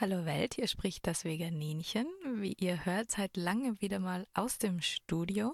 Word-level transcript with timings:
Hallo 0.00 0.24
Welt, 0.26 0.54
hier 0.54 0.68
spricht 0.68 1.08
das 1.08 1.24
Veganinchen. 1.24 2.06
Wie 2.36 2.52
ihr 2.52 2.84
hört, 2.84 3.10
seit 3.10 3.36
langem 3.36 3.80
wieder 3.80 3.98
mal 3.98 4.28
aus 4.32 4.56
dem 4.58 4.80
Studio, 4.80 5.52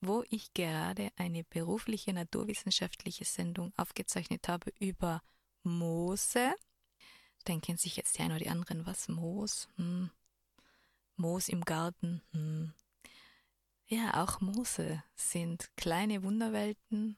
wo 0.00 0.22
ich 0.30 0.54
gerade 0.54 1.10
eine 1.16 1.42
berufliche 1.42 2.12
naturwissenschaftliche 2.12 3.24
Sendung 3.24 3.72
aufgezeichnet 3.76 4.46
habe 4.46 4.72
über 4.78 5.24
Moose. 5.64 6.54
Denken 7.48 7.76
sich 7.76 7.96
jetzt 7.96 8.16
die 8.16 8.22
einen 8.22 8.30
oder 8.30 8.44
die 8.44 8.48
anderen, 8.48 8.86
was 8.86 9.08
Moos? 9.08 9.68
Hm. 9.74 10.12
Moos 11.16 11.48
im 11.48 11.64
Garten. 11.64 12.22
Hm. 12.30 12.72
Ja, 13.88 14.22
auch 14.22 14.40
Moose 14.40 15.02
sind 15.16 15.68
kleine 15.76 16.22
Wunderwelten, 16.22 17.16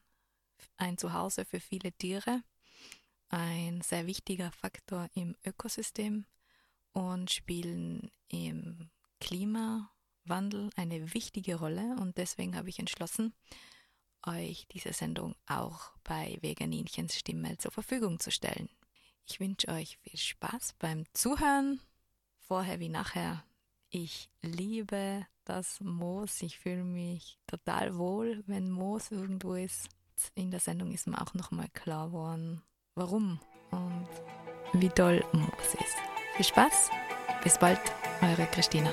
ein 0.79 0.96
Zuhause 0.96 1.45
für 1.45 1.61
viele 1.61 1.93
Tiere 1.93 2.43
ein 3.30 3.80
sehr 3.80 4.06
wichtiger 4.06 4.50
Faktor 4.50 5.08
im 5.14 5.34
Ökosystem 5.46 6.26
und 6.92 7.30
spielen 7.30 8.10
im 8.28 8.91
Klimawandel 9.20 10.70
eine 10.77 11.14
wichtige 11.14 11.56
Rolle. 11.56 11.96
Und 12.00 12.19
deswegen 12.19 12.56
habe 12.56 12.69
ich 12.69 12.78
entschlossen, 12.78 13.32
euch 14.27 14.66
diese 14.69 14.92
Sendung 14.92 15.34
auch 15.46 15.92
bei 16.05 16.38
Veganinchens 16.42 17.16
Stimme 17.16 17.56
zur 17.58 17.70
Verfügung 17.70 18.19
zu 18.19 18.30
stellen. 18.30 18.69
Ich 19.27 19.41
wünsche 19.41 19.69
euch 19.69 19.97
viel 19.98 20.19
Spaß 20.19 20.74
beim 20.78 21.05
Zuhören, 21.14 21.80
vorher 22.38 22.80
wie 22.80 22.88
nachher. 22.88 23.44
Ich 23.91 24.28
liebe 24.42 25.27
das 25.44 25.80
Moos. 25.80 26.42
Ich 26.42 26.58
fühle 26.58 26.84
mich 26.84 27.38
total 27.47 27.97
wohl, 27.97 28.42
wenn 28.47 28.70
Moos 28.70 29.10
irgendwo 29.10 29.55
ist. 29.55 29.88
In 30.34 30.50
der 30.50 30.60
Sendung 30.60 30.92
ist 30.92 31.06
mir 31.06 31.20
auch 31.20 31.34
nochmal 31.34 31.69
klar 31.70 32.08
geworden, 32.08 32.62
warum 33.00 33.38
und 33.70 34.09
wie 34.74 34.90
toll 34.90 35.24
Moos 35.32 35.70
ist. 35.72 35.96
Viel 36.36 36.45
Spaß, 36.45 36.91
bis 37.42 37.56
bald, 37.56 37.80
eure 38.20 38.46
Christina. 38.52 38.91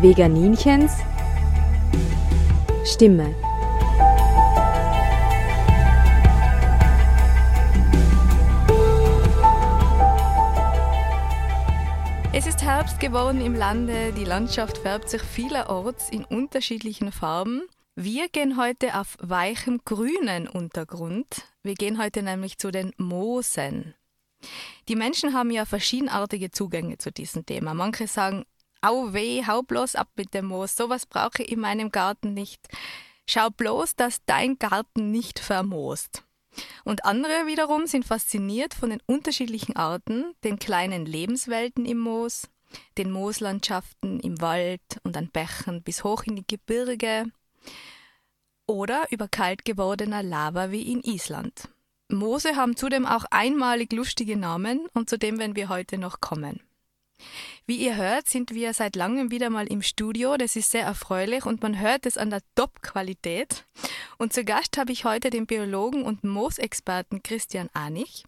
Veganinchens 0.00 0.92
Stimme. 2.84 3.34
Herbst 12.64 12.98
geworden 12.98 13.42
im 13.42 13.54
Lande, 13.54 14.14
die 14.14 14.24
Landschaft 14.24 14.78
färbt 14.78 15.10
sich 15.10 15.20
vielerorts 15.20 16.08
in 16.08 16.24
unterschiedlichen 16.24 17.12
Farben. 17.12 17.64
Wir 17.94 18.30
gehen 18.30 18.56
heute 18.56 18.98
auf 18.98 19.18
weichem 19.20 19.82
grünen 19.84 20.48
Untergrund. 20.48 21.26
Wir 21.62 21.74
gehen 21.74 22.02
heute 22.02 22.22
nämlich 22.22 22.56
zu 22.56 22.70
den 22.70 22.92
Moosen. 22.96 23.94
Die 24.88 24.96
Menschen 24.96 25.34
haben 25.34 25.50
ja 25.50 25.66
verschiedenartige 25.66 26.52
Zugänge 26.52 26.96
zu 26.96 27.12
diesem 27.12 27.44
Thema. 27.44 27.74
Manche 27.74 28.06
sagen, 28.06 28.46
au 28.80 29.12
weh, 29.12 29.44
hau 29.46 29.60
bloß 29.60 29.94
ab 29.94 30.08
mit 30.16 30.32
dem 30.32 30.46
Moos, 30.46 30.74
sowas 30.74 31.04
brauche 31.04 31.42
ich 31.42 31.52
in 31.52 31.60
meinem 31.60 31.92
Garten 31.92 32.32
nicht. 32.32 32.66
Schau 33.28 33.50
bloß, 33.50 33.94
dass 33.94 34.24
dein 34.24 34.58
Garten 34.58 35.10
nicht 35.10 35.38
vermoost. 35.38 36.24
Und 36.84 37.04
andere 37.04 37.46
wiederum 37.46 37.86
sind 37.86 38.06
fasziniert 38.06 38.72
von 38.72 38.88
den 38.88 39.02
unterschiedlichen 39.04 39.76
Arten, 39.76 40.32
den 40.44 40.58
kleinen 40.58 41.04
Lebenswelten 41.04 41.84
im 41.84 41.98
Moos, 41.98 42.48
den 42.98 43.10
Mooslandschaften 43.10 44.20
im 44.20 44.40
Wald 44.40 44.80
und 45.02 45.16
an 45.16 45.30
Bächen 45.30 45.82
bis 45.82 46.04
hoch 46.04 46.24
in 46.24 46.36
die 46.36 46.46
Gebirge 46.46 47.26
oder 48.66 49.06
über 49.10 49.28
kalt 49.28 49.64
gewordener 49.64 50.22
Lava 50.22 50.70
wie 50.70 50.92
in 50.92 51.02
Island. 51.02 51.68
Moose 52.08 52.56
haben 52.56 52.76
zudem 52.76 53.06
auch 53.06 53.24
einmalig 53.30 53.92
lustige 53.92 54.36
Namen 54.36 54.86
und 54.92 55.08
zu 55.08 55.18
dem 55.18 55.38
werden 55.38 55.56
wir 55.56 55.68
heute 55.68 55.98
noch 55.98 56.20
kommen. 56.20 56.60
Wie 57.66 57.76
ihr 57.76 57.96
hört, 57.96 58.28
sind 58.28 58.52
wir 58.52 58.74
seit 58.74 58.94
langem 58.94 59.30
wieder 59.30 59.48
mal 59.48 59.66
im 59.66 59.82
Studio. 59.82 60.36
Das 60.36 60.56
ist 60.56 60.70
sehr 60.70 60.84
erfreulich 60.84 61.46
und 61.46 61.62
man 61.62 61.80
hört 61.80 62.04
es 62.06 62.18
an 62.18 62.30
der 62.30 62.42
Top-Qualität. 62.54 63.64
Und 64.18 64.32
zu 64.32 64.44
Gast 64.44 64.76
habe 64.76 64.92
ich 64.92 65.04
heute 65.04 65.30
den 65.30 65.46
Biologen 65.46 66.02
und 66.02 66.24
Moosexperten 66.24 67.22
Christian 67.22 67.70
Anich. 67.72 68.24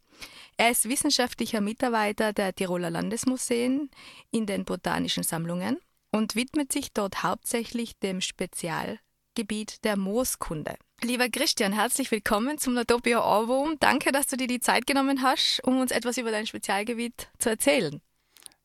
Er 0.56 0.70
ist 0.70 0.88
wissenschaftlicher 0.88 1.60
Mitarbeiter 1.60 2.32
der 2.32 2.54
Tiroler 2.54 2.90
Landesmuseen 2.90 3.90
in 4.30 4.46
den 4.46 4.64
botanischen 4.64 5.22
Sammlungen 5.22 5.78
und 6.12 6.34
widmet 6.34 6.72
sich 6.72 6.92
dort 6.92 7.22
hauptsächlich 7.22 7.98
dem 7.98 8.22
Spezialgebiet 8.22 9.84
der 9.84 9.98
Mooskunde. 9.98 10.76
Lieber 11.02 11.28
Christian, 11.28 11.74
herzlich 11.74 12.10
willkommen 12.10 12.56
zum 12.56 12.72
Natopia 12.72 13.22
Ohrwurm. 13.22 13.76
Danke, 13.80 14.12
dass 14.12 14.28
du 14.28 14.38
dir 14.38 14.46
die 14.46 14.60
Zeit 14.60 14.86
genommen 14.86 15.20
hast, 15.20 15.60
um 15.62 15.78
uns 15.78 15.90
etwas 15.90 16.16
über 16.16 16.30
dein 16.30 16.46
Spezialgebiet 16.46 17.28
zu 17.38 17.50
erzählen. 17.50 18.00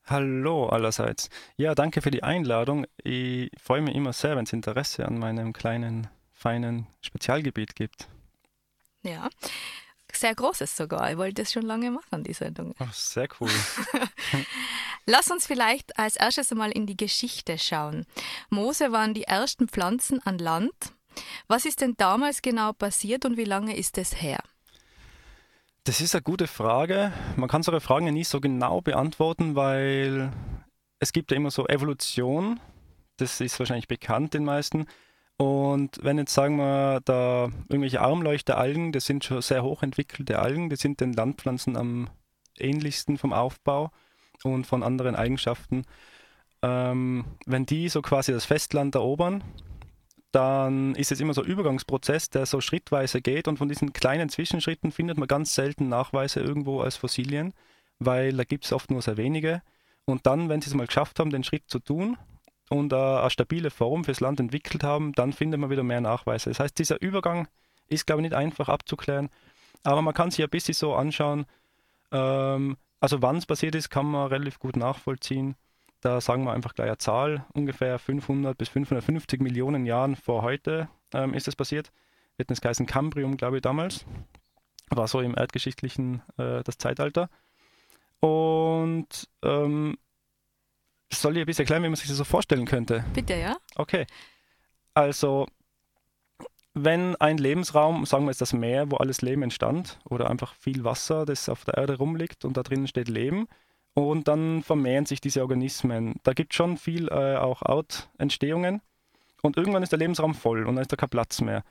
Hallo 0.05 0.67
allerseits. 0.67 1.29
Ja, 1.57 1.75
danke 1.75 2.01
für 2.01 2.11
die 2.11 2.23
Einladung. 2.23 2.85
Ich 3.03 3.51
freue 3.61 3.81
mich 3.81 3.95
immer 3.95 4.13
sehr, 4.13 4.35
wenn 4.35 4.43
es 4.43 4.53
Interesse 4.53 5.05
an 5.05 5.19
meinem 5.19 5.53
kleinen, 5.53 6.07
feinen 6.33 6.87
Spezialgebiet 7.01 7.75
gibt. 7.75 8.07
Ja, 9.03 9.29
sehr 10.11 10.35
großes 10.35 10.75
sogar. 10.75 11.11
Ich 11.11 11.17
wollte 11.17 11.41
das 11.41 11.51
schon 11.51 11.63
lange 11.63 11.91
machen, 11.91 12.23
die 12.23 12.33
Sendung. 12.33 12.75
Oh, 12.79 12.87
sehr 12.91 13.27
cool. 13.39 13.49
Lass 15.05 15.31
uns 15.31 15.47
vielleicht 15.47 15.97
als 15.97 16.15
erstes 16.15 16.51
einmal 16.51 16.71
in 16.71 16.85
die 16.85 16.97
Geschichte 16.97 17.57
schauen. 17.57 18.05
Moose 18.49 18.91
waren 18.91 19.13
die 19.13 19.23
ersten 19.23 19.67
Pflanzen 19.67 20.21
an 20.21 20.37
Land. 20.37 20.73
Was 21.47 21.65
ist 21.65 21.81
denn 21.81 21.95
damals 21.97 22.41
genau 22.41 22.73
passiert 22.73 23.25
und 23.25 23.37
wie 23.37 23.43
lange 23.43 23.75
ist 23.75 23.97
es 23.97 24.21
her? 24.21 24.39
Das 25.83 25.99
ist 25.99 26.13
eine 26.13 26.21
gute 26.21 26.45
Frage. 26.45 27.11
Man 27.37 27.49
kann 27.49 27.63
solche 27.63 27.81
Fragen 27.81 28.05
ja 28.05 28.11
nie 28.11 28.23
so 28.23 28.39
genau 28.39 28.81
beantworten, 28.81 29.55
weil 29.55 30.31
es 30.99 31.11
gibt 31.11 31.31
ja 31.31 31.37
immer 31.37 31.49
so 31.49 31.67
Evolution. 31.67 32.59
Das 33.17 33.41
ist 33.41 33.57
wahrscheinlich 33.57 33.87
bekannt 33.87 34.35
den 34.35 34.45
meisten. 34.45 34.85
Und 35.37 35.97
wenn 36.03 36.19
jetzt 36.19 36.35
sagen 36.35 36.57
wir 36.57 37.01
da 37.03 37.49
irgendwelche 37.67 37.99
Armleuchteralgen, 37.99 38.91
das 38.91 39.05
sind 39.05 39.23
schon 39.23 39.41
sehr 39.41 39.63
hochentwickelte 39.63 40.37
Algen, 40.37 40.69
die 40.69 40.75
sind 40.75 41.01
den 41.01 41.13
Landpflanzen 41.13 41.75
am 41.75 42.11
ähnlichsten 42.59 43.17
vom 43.17 43.33
Aufbau 43.33 43.89
und 44.43 44.67
von 44.67 44.83
anderen 44.83 45.15
Eigenschaften. 45.15 45.85
Ähm, 46.61 47.25
wenn 47.47 47.65
die 47.65 47.89
so 47.89 48.03
quasi 48.03 48.31
das 48.31 48.45
Festland 48.45 48.93
erobern, 48.93 49.43
dann 50.31 50.95
ist 50.95 51.11
es 51.11 51.19
immer 51.19 51.33
so 51.33 51.41
ein 51.41 51.47
Übergangsprozess, 51.47 52.29
der 52.29 52.45
so 52.45 52.61
schrittweise 52.61 53.21
geht 53.21 53.47
und 53.47 53.57
von 53.57 53.67
diesen 53.67 53.93
kleinen 53.93 54.29
Zwischenschritten 54.29 54.91
findet 54.91 55.17
man 55.17 55.27
ganz 55.27 55.53
selten 55.53 55.89
Nachweise 55.89 56.39
irgendwo 56.39 56.81
als 56.81 56.95
Fossilien, 56.95 57.53
weil 57.99 58.33
da 58.33 58.43
gibt 58.43 58.65
es 58.65 58.73
oft 58.73 58.91
nur 58.91 59.01
sehr 59.01 59.17
wenige. 59.17 59.61
Und 60.05 60.25
dann, 60.25 60.49
wenn 60.49 60.61
sie 60.61 60.69
es 60.69 60.75
mal 60.75 60.87
geschafft 60.87 61.19
haben, 61.19 61.29
den 61.29 61.43
Schritt 61.43 61.63
zu 61.67 61.79
tun 61.79 62.17
und 62.69 62.93
äh, 62.93 62.95
eine 62.95 63.29
stabile 63.29 63.69
Form 63.69 64.03
fürs 64.03 64.21
Land 64.21 64.39
entwickelt 64.39 64.83
haben, 64.83 65.13
dann 65.13 65.33
findet 65.33 65.59
man 65.59 65.69
wieder 65.69 65.83
mehr 65.83 66.01
Nachweise. 66.01 66.49
Das 66.49 66.59
heißt, 66.59 66.79
dieser 66.79 67.01
Übergang 67.01 67.47
ist, 67.87 68.07
glaube 68.07 68.21
ich, 68.21 68.29
nicht 68.29 68.35
einfach 68.35 68.69
abzuklären, 68.69 69.29
aber 69.83 70.01
man 70.01 70.13
kann 70.13 70.31
sich 70.31 70.43
ein 70.43 70.49
bisschen 70.49 70.73
so 70.73 70.95
anschauen, 70.95 71.45
ähm, 72.11 72.77
also 72.99 73.21
wann 73.21 73.37
es 73.37 73.45
passiert 73.45 73.75
ist, 73.75 73.89
kann 73.89 74.05
man 74.05 74.27
relativ 74.27 74.59
gut 74.59 74.75
nachvollziehen. 74.77 75.55
Da 76.01 76.19
sagen 76.19 76.43
wir 76.43 76.53
einfach 76.53 76.73
gleich 76.73 76.87
eine 76.87 76.97
Zahl, 76.97 77.45
ungefähr 77.53 77.99
500 77.99 78.57
bis 78.57 78.69
550 78.69 79.39
Millionen 79.39 79.85
Jahren 79.85 80.15
vor 80.15 80.41
heute 80.41 80.89
ähm, 81.13 81.33
ist 81.35 81.47
es 81.47 81.55
passiert. 81.55 81.91
Wird 82.37 82.49
das 82.49 82.59
geheißen 82.59 82.87
Cambrium, 82.87 83.37
glaube 83.37 83.57
ich, 83.57 83.61
damals. 83.61 84.05
War 84.89 85.07
so 85.07 85.21
im 85.21 85.37
erdgeschichtlichen 85.37 86.23
äh, 86.37 86.63
das 86.63 86.79
Zeitalter. 86.79 87.29
Und 88.19 89.29
ähm, 89.43 89.97
soll 91.13 91.37
ich 91.37 91.43
ein 91.43 91.45
bisschen 91.45 91.63
erklären, 91.63 91.83
wie 91.83 91.89
man 91.89 91.95
sich 91.95 92.07
das 92.07 92.17
so 92.17 92.23
vorstellen 92.23 92.65
könnte? 92.65 93.05
Bitte, 93.13 93.35
ja. 93.35 93.57
Okay. 93.75 94.07
Also, 94.95 95.45
wenn 96.73 97.15
ein 97.17 97.37
Lebensraum, 97.37 98.05
sagen 98.05 98.25
wir 98.25 98.31
jetzt 98.31 98.41
das 98.41 98.53
Meer, 98.53 98.89
wo 98.89 98.97
alles 98.97 99.21
Leben 99.21 99.43
entstand, 99.43 99.99
oder 100.09 100.29
einfach 100.31 100.55
viel 100.55 100.83
Wasser, 100.83 101.25
das 101.25 101.47
auf 101.47 101.63
der 101.65 101.75
Erde 101.75 101.97
rumliegt 101.97 102.43
und 102.43 102.57
da 102.57 102.63
drinnen 102.63 102.87
steht 102.87 103.07
Leben, 103.07 103.47
und 103.93 104.27
dann 104.27 104.63
vermehren 104.63 105.05
sich 105.05 105.21
diese 105.21 105.41
Organismen. 105.41 106.15
Da 106.23 106.33
gibt 106.33 106.53
es 106.53 106.57
schon 106.57 106.77
viel 106.77 107.07
äh, 107.09 107.35
auch 107.37 107.61
Out-Entstehungen 107.61 108.81
und 109.41 109.57
irgendwann 109.57 109.83
ist 109.83 109.91
der 109.91 109.99
Lebensraum 109.99 110.33
voll 110.33 110.67
und 110.67 110.75
dann 110.75 110.81
ist 110.81 110.91
da 110.91 110.95
kein 110.95 111.09
Platz 111.09 111.41
mehr. 111.41 111.63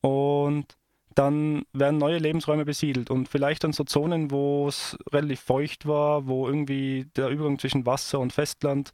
Und 0.00 0.66
dann 1.14 1.64
werden 1.72 1.98
neue 1.98 2.18
Lebensräume 2.18 2.64
besiedelt 2.64 3.10
und 3.10 3.28
vielleicht 3.28 3.64
dann 3.64 3.72
so 3.72 3.84
Zonen, 3.84 4.30
wo 4.30 4.68
es 4.68 4.96
relativ 5.12 5.40
feucht 5.40 5.86
war, 5.86 6.26
wo 6.26 6.46
irgendwie 6.46 7.06
der 7.16 7.28
Übergang 7.28 7.58
zwischen 7.58 7.84
Wasser 7.84 8.20
und 8.20 8.32
Festland 8.32 8.92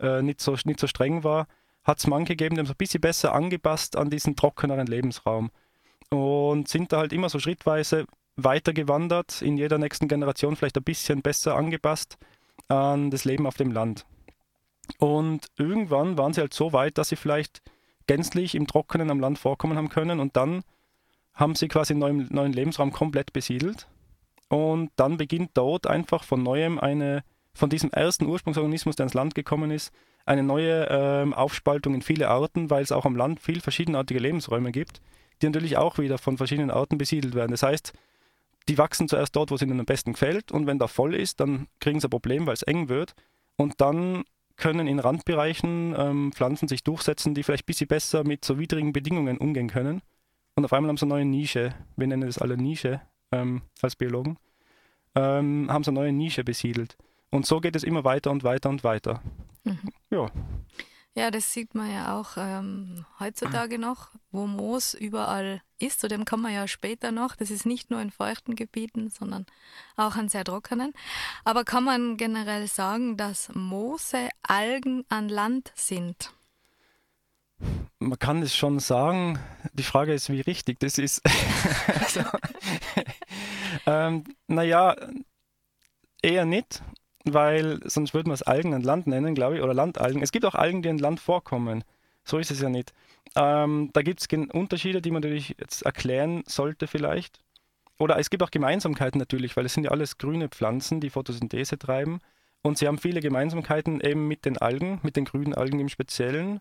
äh, 0.00 0.22
nicht, 0.22 0.40
so, 0.40 0.56
nicht 0.64 0.80
so 0.80 0.86
streng 0.86 1.22
war, 1.22 1.46
hat 1.84 1.98
es 1.98 2.06
manche 2.06 2.34
gegeben, 2.34 2.54
die 2.54 2.60
haben 2.60 2.66
es 2.66 2.72
ein 2.72 2.76
bisschen 2.76 3.00
besser 3.00 3.34
angepasst 3.34 3.96
an 3.96 4.10
diesen 4.10 4.36
trockeneren 4.36 4.86
Lebensraum 4.86 5.50
und 6.08 6.68
sind 6.68 6.92
da 6.92 6.98
halt 6.98 7.12
immer 7.12 7.28
so 7.28 7.38
schrittweise 7.38 8.06
weitergewandert, 8.44 9.42
in 9.42 9.56
jeder 9.56 9.78
nächsten 9.78 10.08
Generation 10.08 10.56
vielleicht 10.56 10.76
ein 10.76 10.84
bisschen 10.84 11.22
besser 11.22 11.56
angepasst 11.56 12.18
an 12.68 13.10
das 13.10 13.24
Leben 13.24 13.46
auf 13.46 13.56
dem 13.56 13.72
Land. 13.72 14.06
Und 14.98 15.46
irgendwann 15.56 16.18
waren 16.18 16.32
sie 16.32 16.40
halt 16.40 16.54
so 16.54 16.72
weit, 16.72 16.98
dass 16.98 17.08
sie 17.08 17.16
vielleicht 17.16 17.62
gänzlich 18.06 18.54
im 18.54 18.66
Trockenen 18.66 19.10
am 19.10 19.20
Land 19.20 19.38
vorkommen 19.38 19.76
haben 19.76 19.88
können 19.88 20.20
und 20.20 20.36
dann 20.36 20.62
haben 21.34 21.54
sie 21.54 21.68
quasi 21.68 21.92
einen 21.92 22.00
neuen, 22.00 22.28
neuen 22.30 22.52
Lebensraum 22.52 22.92
komplett 22.92 23.32
besiedelt 23.32 23.86
und 24.48 24.90
dann 24.96 25.16
beginnt 25.16 25.52
dort 25.54 25.86
einfach 25.86 26.24
von 26.24 26.42
neuem 26.42 26.78
eine, 26.78 27.22
von 27.54 27.70
diesem 27.70 27.90
ersten 27.90 28.26
Ursprungsorganismus, 28.26 28.96
der 28.96 29.04
ins 29.04 29.14
Land 29.14 29.34
gekommen 29.34 29.70
ist, 29.70 29.92
eine 30.26 30.42
neue 30.42 30.86
ähm, 30.90 31.32
Aufspaltung 31.32 31.94
in 31.94 32.02
viele 32.02 32.28
Arten, 32.28 32.68
weil 32.68 32.82
es 32.82 32.92
auch 32.92 33.06
am 33.06 33.16
Land 33.16 33.40
viel 33.40 33.60
verschiedenartige 33.60 34.20
Lebensräume 34.20 34.72
gibt, 34.72 35.00
die 35.40 35.46
natürlich 35.46 35.76
auch 35.76 35.98
wieder 35.98 36.18
von 36.18 36.36
verschiedenen 36.36 36.70
Arten 36.70 36.98
besiedelt 36.98 37.34
werden. 37.34 37.52
Das 37.52 37.62
heißt, 37.62 37.92
die 38.68 38.78
wachsen 38.78 39.08
zuerst 39.08 39.34
dort, 39.36 39.50
wo 39.50 39.54
es 39.54 39.62
ihnen 39.62 39.80
am 39.80 39.86
besten 39.86 40.12
gefällt 40.12 40.52
und 40.52 40.66
wenn 40.66 40.78
da 40.78 40.86
voll 40.86 41.14
ist, 41.14 41.40
dann 41.40 41.66
kriegen 41.80 42.00
sie 42.00 42.06
ein 42.06 42.10
Problem, 42.10 42.46
weil 42.46 42.54
es 42.54 42.62
eng 42.62 42.88
wird 42.88 43.14
und 43.56 43.80
dann 43.80 44.24
können 44.56 44.86
in 44.86 44.98
Randbereichen 44.98 45.94
ähm, 45.98 46.32
Pflanzen 46.32 46.68
sich 46.68 46.84
durchsetzen, 46.84 47.34
die 47.34 47.42
vielleicht 47.42 47.64
ein 47.64 47.66
bisschen 47.66 47.88
besser 47.88 48.24
mit 48.24 48.44
so 48.44 48.58
widrigen 48.58 48.92
Bedingungen 48.92 49.38
umgehen 49.38 49.68
können. 49.68 50.02
Und 50.54 50.64
auf 50.64 50.72
einmal 50.72 50.90
haben 50.90 50.98
sie 50.98 51.06
eine 51.06 51.14
neue 51.14 51.24
Nische, 51.24 51.74
wir 51.96 52.06
nennen 52.06 52.26
das 52.26 52.38
alle 52.38 52.56
Nische 52.56 53.00
ähm, 53.32 53.62
als 53.80 53.96
Biologen, 53.96 54.36
ähm, 55.14 55.68
haben 55.70 55.82
sie 55.82 55.90
eine 55.90 56.00
neue 56.00 56.12
Nische 56.12 56.44
besiedelt. 56.44 56.96
Und 57.30 57.46
so 57.46 57.60
geht 57.60 57.74
es 57.74 57.84
immer 57.84 58.04
weiter 58.04 58.30
und 58.30 58.44
weiter 58.44 58.68
und 58.68 58.84
weiter. 58.84 59.22
Mhm. 59.64 59.78
Ja. 60.10 60.30
Ja, 61.14 61.32
das 61.32 61.52
sieht 61.52 61.74
man 61.74 61.92
ja 61.92 62.16
auch 62.16 62.36
ähm, 62.36 63.04
heutzutage 63.18 63.78
noch, 63.78 64.10
wo 64.30 64.46
Moos 64.46 64.94
überall 64.94 65.60
ist. 65.80 66.00
Zu 66.00 66.06
dem 66.06 66.24
kommen 66.24 66.44
wir 66.44 66.50
ja 66.52 66.68
später 66.68 67.10
noch. 67.10 67.34
Das 67.34 67.50
ist 67.50 67.66
nicht 67.66 67.90
nur 67.90 68.00
in 68.00 68.12
feuchten 68.12 68.54
Gebieten, 68.54 69.10
sondern 69.10 69.44
auch 69.96 70.14
an 70.14 70.28
sehr 70.28 70.44
trockenen. 70.44 70.92
Aber 71.44 71.64
kann 71.64 71.82
man 71.82 72.16
generell 72.16 72.68
sagen, 72.68 73.16
dass 73.16 73.52
Moose 73.54 74.28
Algen 74.42 75.04
an 75.08 75.28
Land 75.28 75.72
sind? 75.74 76.32
Man 77.98 78.18
kann 78.18 78.40
es 78.42 78.54
schon 78.54 78.78
sagen. 78.78 79.40
Die 79.72 79.82
Frage 79.82 80.14
ist, 80.14 80.30
wie 80.30 80.40
richtig 80.40 80.78
das 80.78 80.96
ist. 80.96 81.22
also, 81.88 82.22
ähm, 83.86 84.24
naja, 84.46 84.94
eher 86.22 86.44
nicht 86.44 86.82
weil 87.24 87.80
sonst 87.84 88.14
würde 88.14 88.28
man 88.28 88.34
es 88.34 88.42
Algen 88.42 88.74
an 88.74 88.82
Land 88.82 89.06
nennen, 89.06 89.34
glaube 89.34 89.56
ich, 89.56 89.62
oder 89.62 89.74
Landalgen. 89.74 90.22
Es 90.22 90.32
gibt 90.32 90.44
auch 90.44 90.54
Algen, 90.54 90.82
die 90.82 90.88
an 90.88 90.98
Land 90.98 91.20
vorkommen. 91.20 91.84
So 92.24 92.38
ist 92.38 92.50
es 92.50 92.60
ja 92.60 92.68
nicht. 92.68 92.92
Ähm, 93.36 93.90
da 93.92 94.02
gibt 94.02 94.20
es 94.20 94.28
Unterschiede, 94.52 95.02
die 95.02 95.10
man 95.10 95.22
natürlich 95.22 95.56
jetzt 95.58 95.82
erklären 95.82 96.42
sollte 96.46 96.86
vielleicht. 96.86 97.40
Oder 97.98 98.18
es 98.18 98.30
gibt 98.30 98.42
auch 98.42 98.50
Gemeinsamkeiten 98.50 99.18
natürlich, 99.18 99.56
weil 99.56 99.66
es 99.66 99.74
sind 99.74 99.84
ja 99.84 99.90
alles 99.90 100.16
grüne 100.16 100.48
Pflanzen, 100.48 101.00
die 101.00 101.10
Photosynthese 101.10 101.78
treiben. 101.78 102.20
Und 102.62 102.78
sie 102.78 102.86
haben 102.86 102.98
viele 102.98 103.20
Gemeinsamkeiten 103.20 104.00
eben 104.00 104.26
mit 104.26 104.44
den 104.44 104.58
Algen, 104.58 105.00
mit 105.02 105.16
den 105.16 105.24
grünen 105.24 105.54
Algen 105.54 105.78
im 105.80 105.88
Speziellen. 105.88 106.60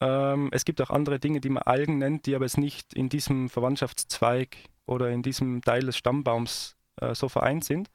Ähm, 0.00 0.50
es 0.52 0.64
gibt 0.64 0.80
auch 0.80 0.90
andere 0.90 1.18
Dinge, 1.18 1.40
die 1.40 1.48
man 1.48 1.62
Algen 1.62 1.98
nennt, 1.98 2.26
die 2.26 2.34
aber 2.34 2.44
jetzt 2.44 2.58
nicht 2.58 2.92
in 2.94 3.08
diesem 3.08 3.48
Verwandtschaftszweig 3.48 4.56
oder 4.84 5.10
in 5.10 5.22
diesem 5.22 5.62
Teil 5.62 5.80
des 5.80 5.96
Stammbaums 5.96 6.76
äh, 7.00 7.14
so 7.14 7.28
vereint 7.28 7.64
sind. 7.64 7.90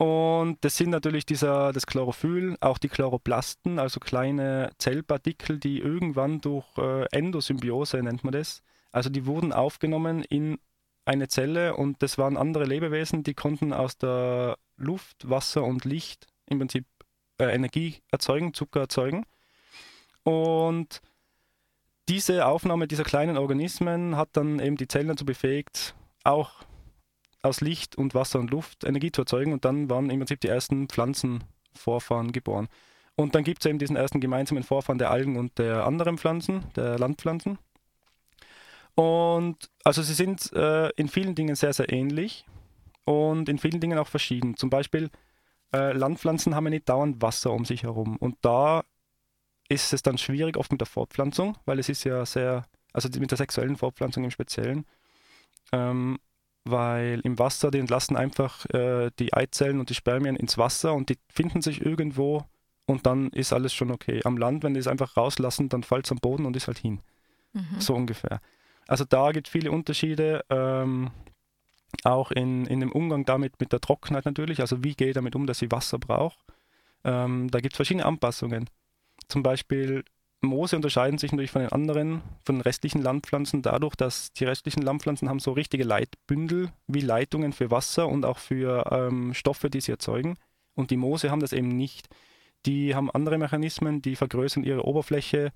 Und 0.00 0.56
das 0.62 0.78
sind 0.78 0.88
natürlich 0.88 1.26
dieser, 1.26 1.74
das 1.74 1.84
Chlorophyll, 1.84 2.56
auch 2.62 2.78
die 2.78 2.88
Chloroplasten, 2.88 3.78
also 3.78 4.00
kleine 4.00 4.70
Zellpartikel, 4.78 5.58
die 5.58 5.78
irgendwann 5.78 6.40
durch 6.40 6.64
äh, 6.78 7.04
Endosymbiose 7.12 8.02
nennt 8.02 8.24
man 8.24 8.32
das. 8.32 8.62
Also 8.92 9.10
die 9.10 9.26
wurden 9.26 9.52
aufgenommen 9.52 10.24
in 10.24 10.58
eine 11.04 11.28
Zelle 11.28 11.76
und 11.76 12.02
das 12.02 12.16
waren 12.16 12.38
andere 12.38 12.64
Lebewesen, 12.64 13.24
die 13.24 13.34
konnten 13.34 13.74
aus 13.74 13.98
der 13.98 14.56
Luft, 14.78 15.28
Wasser 15.28 15.64
und 15.64 15.84
Licht 15.84 16.28
im 16.46 16.60
Prinzip 16.60 16.86
äh, 17.36 17.54
Energie 17.54 17.98
erzeugen, 18.10 18.54
Zucker 18.54 18.80
erzeugen. 18.80 19.26
Und 20.22 21.02
diese 22.08 22.46
Aufnahme 22.46 22.88
dieser 22.88 23.04
kleinen 23.04 23.36
Organismen 23.36 24.16
hat 24.16 24.30
dann 24.32 24.60
eben 24.60 24.78
die 24.78 24.88
Zellen 24.88 25.08
dazu 25.08 25.26
befähigt, 25.26 25.94
auch 26.24 26.64
aus 27.42 27.60
Licht 27.60 27.96
und 27.96 28.14
Wasser 28.14 28.38
und 28.38 28.50
Luft 28.50 28.84
Energie 28.84 29.12
zu 29.12 29.22
erzeugen 29.22 29.52
und 29.52 29.64
dann 29.64 29.88
waren 29.90 30.10
im 30.10 30.20
Prinzip 30.20 30.40
die 30.40 30.48
ersten 30.48 30.88
Pflanzenvorfahren 30.88 32.32
geboren. 32.32 32.68
Und 33.16 33.34
dann 33.34 33.44
gibt 33.44 33.64
es 33.64 33.68
eben 33.68 33.78
diesen 33.78 33.96
ersten 33.96 34.20
gemeinsamen 34.20 34.62
Vorfahren 34.62 34.98
der 34.98 35.10
Algen 35.10 35.36
und 35.36 35.58
der 35.58 35.84
anderen 35.86 36.18
Pflanzen, 36.18 36.64
der 36.76 36.98
Landpflanzen. 36.98 37.58
Und 38.94 39.70
also 39.84 40.02
sie 40.02 40.14
sind 40.14 40.52
äh, 40.52 40.90
in 40.90 41.08
vielen 41.08 41.34
Dingen 41.34 41.54
sehr, 41.54 41.72
sehr 41.72 41.92
ähnlich 41.92 42.46
und 43.04 43.48
in 43.48 43.58
vielen 43.58 43.80
Dingen 43.80 43.98
auch 43.98 44.08
verschieden. 44.08 44.56
Zum 44.56 44.70
Beispiel 44.70 45.10
äh, 45.72 45.92
Landpflanzen 45.92 46.54
haben 46.54 46.64
ja 46.64 46.70
nicht 46.70 46.88
dauernd 46.88 47.22
Wasser 47.22 47.52
um 47.52 47.64
sich 47.64 47.82
herum. 47.82 48.16
Und 48.16 48.36
da 48.42 48.84
ist 49.68 49.92
es 49.92 50.02
dann 50.02 50.18
schwierig 50.18 50.56
oft 50.56 50.72
mit 50.72 50.80
der 50.80 50.86
Fortpflanzung, 50.86 51.56
weil 51.64 51.78
es 51.78 51.88
ist 51.88 52.04
ja 52.04 52.26
sehr, 52.26 52.66
also 52.92 53.08
mit 53.18 53.30
der 53.30 53.38
sexuellen 53.38 53.76
Fortpflanzung 53.76 54.24
im 54.24 54.30
Speziellen. 54.30 54.84
Ähm, 55.72 56.18
weil 56.64 57.20
im 57.24 57.38
Wasser, 57.38 57.70
die 57.70 57.78
entlassen 57.78 58.16
einfach 58.16 58.66
äh, 58.70 59.10
die 59.18 59.32
Eizellen 59.32 59.80
und 59.80 59.90
die 59.90 59.94
Spermien 59.94 60.36
ins 60.36 60.58
Wasser 60.58 60.94
und 60.94 61.08
die 61.08 61.18
finden 61.32 61.62
sich 61.62 61.84
irgendwo 61.84 62.44
und 62.86 63.06
dann 63.06 63.30
ist 63.30 63.52
alles 63.52 63.72
schon 63.72 63.90
okay. 63.90 64.20
Am 64.24 64.36
Land, 64.36 64.62
wenn 64.62 64.74
die 64.74 64.80
es 64.80 64.86
einfach 64.86 65.16
rauslassen, 65.16 65.68
dann 65.68 65.82
fällt 65.82 66.06
es 66.06 66.12
am 66.12 66.18
Boden 66.18 66.44
und 66.44 66.56
ist 66.56 66.66
halt 66.66 66.78
hin. 66.78 67.00
Mhm. 67.52 67.80
So 67.80 67.94
ungefähr. 67.94 68.40
Also 68.86 69.04
da 69.04 69.32
gibt 69.32 69.46
es 69.46 69.52
viele 69.52 69.70
Unterschiede, 69.70 70.44
ähm, 70.50 71.10
auch 72.04 72.30
in, 72.30 72.66
in 72.66 72.80
dem 72.80 72.92
Umgang 72.92 73.24
damit 73.24 73.60
mit 73.60 73.72
der 73.72 73.80
Trockenheit 73.80 74.24
natürlich. 74.24 74.60
Also 74.60 74.82
wie 74.84 74.94
gehe 74.94 75.08
ich 75.08 75.14
damit 75.14 75.34
um, 75.34 75.46
dass 75.46 75.62
ich 75.62 75.70
Wasser 75.70 75.98
brauche. 75.98 76.38
Ähm, 77.04 77.50
da 77.50 77.60
gibt 77.60 77.74
es 77.74 77.76
verschiedene 77.76 78.06
Anpassungen. 78.06 78.68
Zum 79.28 79.42
Beispiel 79.42 80.04
Moose 80.42 80.76
unterscheiden 80.76 81.18
sich 81.18 81.32
natürlich 81.32 81.50
von 81.50 81.62
den 81.62 81.72
anderen, 81.72 82.22
von 82.44 82.56
den 82.56 82.62
restlichen 82.62 83.02
Landpflanzen 83.02 83.60
dadurch, 83.62 83.94
dass 83.94 84.32
die 84.32 84.44
restlichen 84.44 84.82
Landpflanzen 84.82 85.28
haben 85.28 85.38
so 85.38 85.52
richtige 85.52 85.84
Leitbündel 85.84 86.72
wie 86.86 87.00
Leitungen 87.00 87.52
für 87.52 87.70
Wasser 87.70 88.08
und 88.08 88.24
auch 88.24 88.38
für 88.38 88.90
ähm, 88.90 89.34
Stoffe, 89.34 89.68
die 89.68 89.80
sie 89.80 89.92
erzeugen. 89.92 90.36
Und 90.74 90.90
die 90.90 90.96
Moose 90.96 91.30
haben 91.30 91.40
das 91.40 91.52
eben 91.52 91.68
nicht. 91.68 92.08
Die 92.66 92.94
haben 92.94 93.10
andere 93.10 93.38
Mechanismen, 93.38 94.00
die 94.00 94.16
vergrößern 94.16 94.64
ihre 94.64 94.84
Oberfläche 94.84 95.52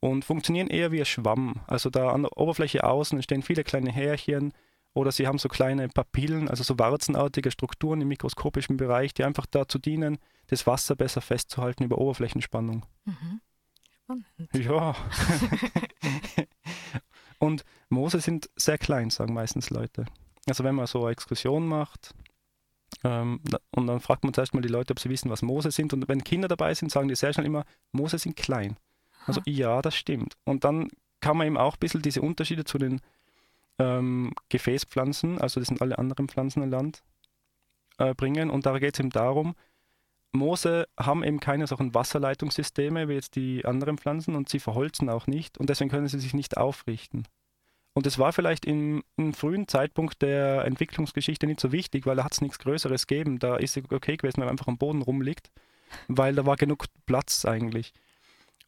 und 0.00 0.24
funktionieren 0.24 0.68
eher 0.68 0.92
wie 0.92 1.00
ein 1.00 1.06
Schwamm. 1.06 1.60
Also 1.66 1.88
da 1.88 2.10
an 2.10 2.22
der 2.22 2.36
Oberfläche 2.36 2.84
außen 2.84 3.16
entstehen 3.16 3.42
viele 3.42 3.64
kleine 3.64 3.90
Härchen 3.90 4.52
oder 4.92 5.12
sie 5.12 5.26
haben 5.26 5.38
so 5.38 5.48
kleine 5.48 5.88
Papillen, 5.88 6.48
also 6.48 6.62
so 6.62 6.78
warzenartige 6.78 7.50
Strukturen 7.50 8.00
im 8.00 8.08
mikroskopischen 8.08 8.76
Bereich, 8.76 9.14
die 9.14 9.24
einfach 9.24 9.46
dazu 9.46 9.78
dienen, 9.78 10.18
das 10.48 10.66
Wasser 10.66 10.96
besser 10.96 11.20
festzuhalten 11.20 11.84
über 11.84 11.98
Oberflächenspannung. 11.98 12.84
Mhm. 13.04 13.40
Spannend. 14.10 14.26
Ja. 14.54 14.94
und 17.38 17.64
Moose 17.88 18.20
sind 18.20 18.50
sehr 18.56 18.78
klein, 18.78 19.10
sagen 19.10 19.34
meistens 19.34 19.70
Leute. 19.70 20.06
Also 20.48 20.64
wenn 20.64 20.74
man 20.74 20.86
so 20.86 21.02
eine 21.02 21.12
Exkursion 21.12 21.66
macht 21.66 22.14
ähm, 23.04 23.40
und 23.70 23.86
dann 23.86 24.00
fragt 24.00 24.24
man 24.24 24.34
zuerst 24.34 24.54
mal 24.54 24.62
die 24.62 24.68
Leute, 24.68 24.92
ob 24.92 24.98
sie 24.98 25.10
wissen, 25.10 25.30
was 25.30 25.42
Moose 25.42 25.70
sind. 25.70 25.92
Und 25.92 26.08
wenn 26.08 26.24
Kinder 26.24 26.48
dabei 26.48 26.74
sind, 26.74 26.90
sagen 26.90 27.08
die 27.08 27.14
sehr 27.14 27.32
schnell 27.32 27.46
immer, 27.46 27.64
Moose 27.92 28.18
sind 28.18 28.36
klein. 28.36 28.76
Also 29.26 29.40
ja, 29.46 29.80
das 29.82 29.94
stimmt. 29.94 30.36
Und 30.44 30.64
dann 30.64 30.88
kann 31.20 31.36
man 31.36 31.46
eben 31.46 31.58
auch 31.58 31.74
ein 31.74 31.80
bisschen 31.80 32.02
diese 32.02 32.22
Unterschiede 32.22 32.64
zu 32.64 32.78
den 32.78 33.00
ähm, 33.78 34.32
Gefäßpflanzen, 34.48 35.38
also 35.38 35.60
das 35.60 35.68
sind 35.68 35.82
alle 35.82 35.98
anderen 35.98 36.28
Pflanzen 36.28 36.62
im 36.62 36.70
Land, 36.70 37.02
äh, 37.98 38.14
bringen. 38.14 38.50
Und 38.50 38.66
da 38.66 38.78
geht 38.78 38.94
es 38.94 39.00
eben 39.00 39.10
darum, 39.10 39.54
Moose 40.32 40.86
haben 40.98 41.24
eben 41.24 41.40
keine 41.40 41.66
solchen 41.66 41.94
Wasserleitungssysteme 41.94 43.08
wie 43.08 43.14
jetzt 43.14 43.36
die 43.36 43.64
anderen 43.64 43.98
Pflanzen 43.98 44.36
und 44.36 44.48
sie 44.48 44.60
verholzen 44.60 45.08
auch 45.08 45.26
nicht 45.26 45.58
und 45.58 45.68
deswegen 45.68 45.90
können 45.90 46.08
sie 46.08 46.20
sich 46.20 46.34
nicht 46.34 46.56
aufrichten. 46.56 47.24
Und 47.92 48.06
es 48.06 48.18
war 48.18 48.32
vielleicht 48.32 48.64
im, 48.64 49.02
im, 49.16 49.34
frühen 49.34 49.66
Zeitpunkt 49.66 50.22
der 50.22 50.64
Entwicklungsgeschichte 50.64 51.46
nicht 51.46 51.60
so 51.60 51.72
wichtig, 51.72 52.06
weil 52.06 52.16
da 52.16 52.24
hat 52.24 52.32
es 52.32 52.40
nichts 52.40 52.60
Größeres 52.60 53.08
gegeben. 53.08 53.40
Da 53.40 53.56
ist 53.56 53.76
es 53.76 53.82
okay 53.90 54.16
gewesen, 54.16 54.38
wenn 54.38 54.44
man 54.44 54.52
einfach 54.52 54.68
am 54.68 54.78
Boden 54.78 55.02
rumliegt, 55.02 55.50
weil 56.06 56.34
da 56.34 56.46
war 56.46 56.56
genug 56.56 56.86
Platz 57.06 57.44
eigentlich. 57.44 57.92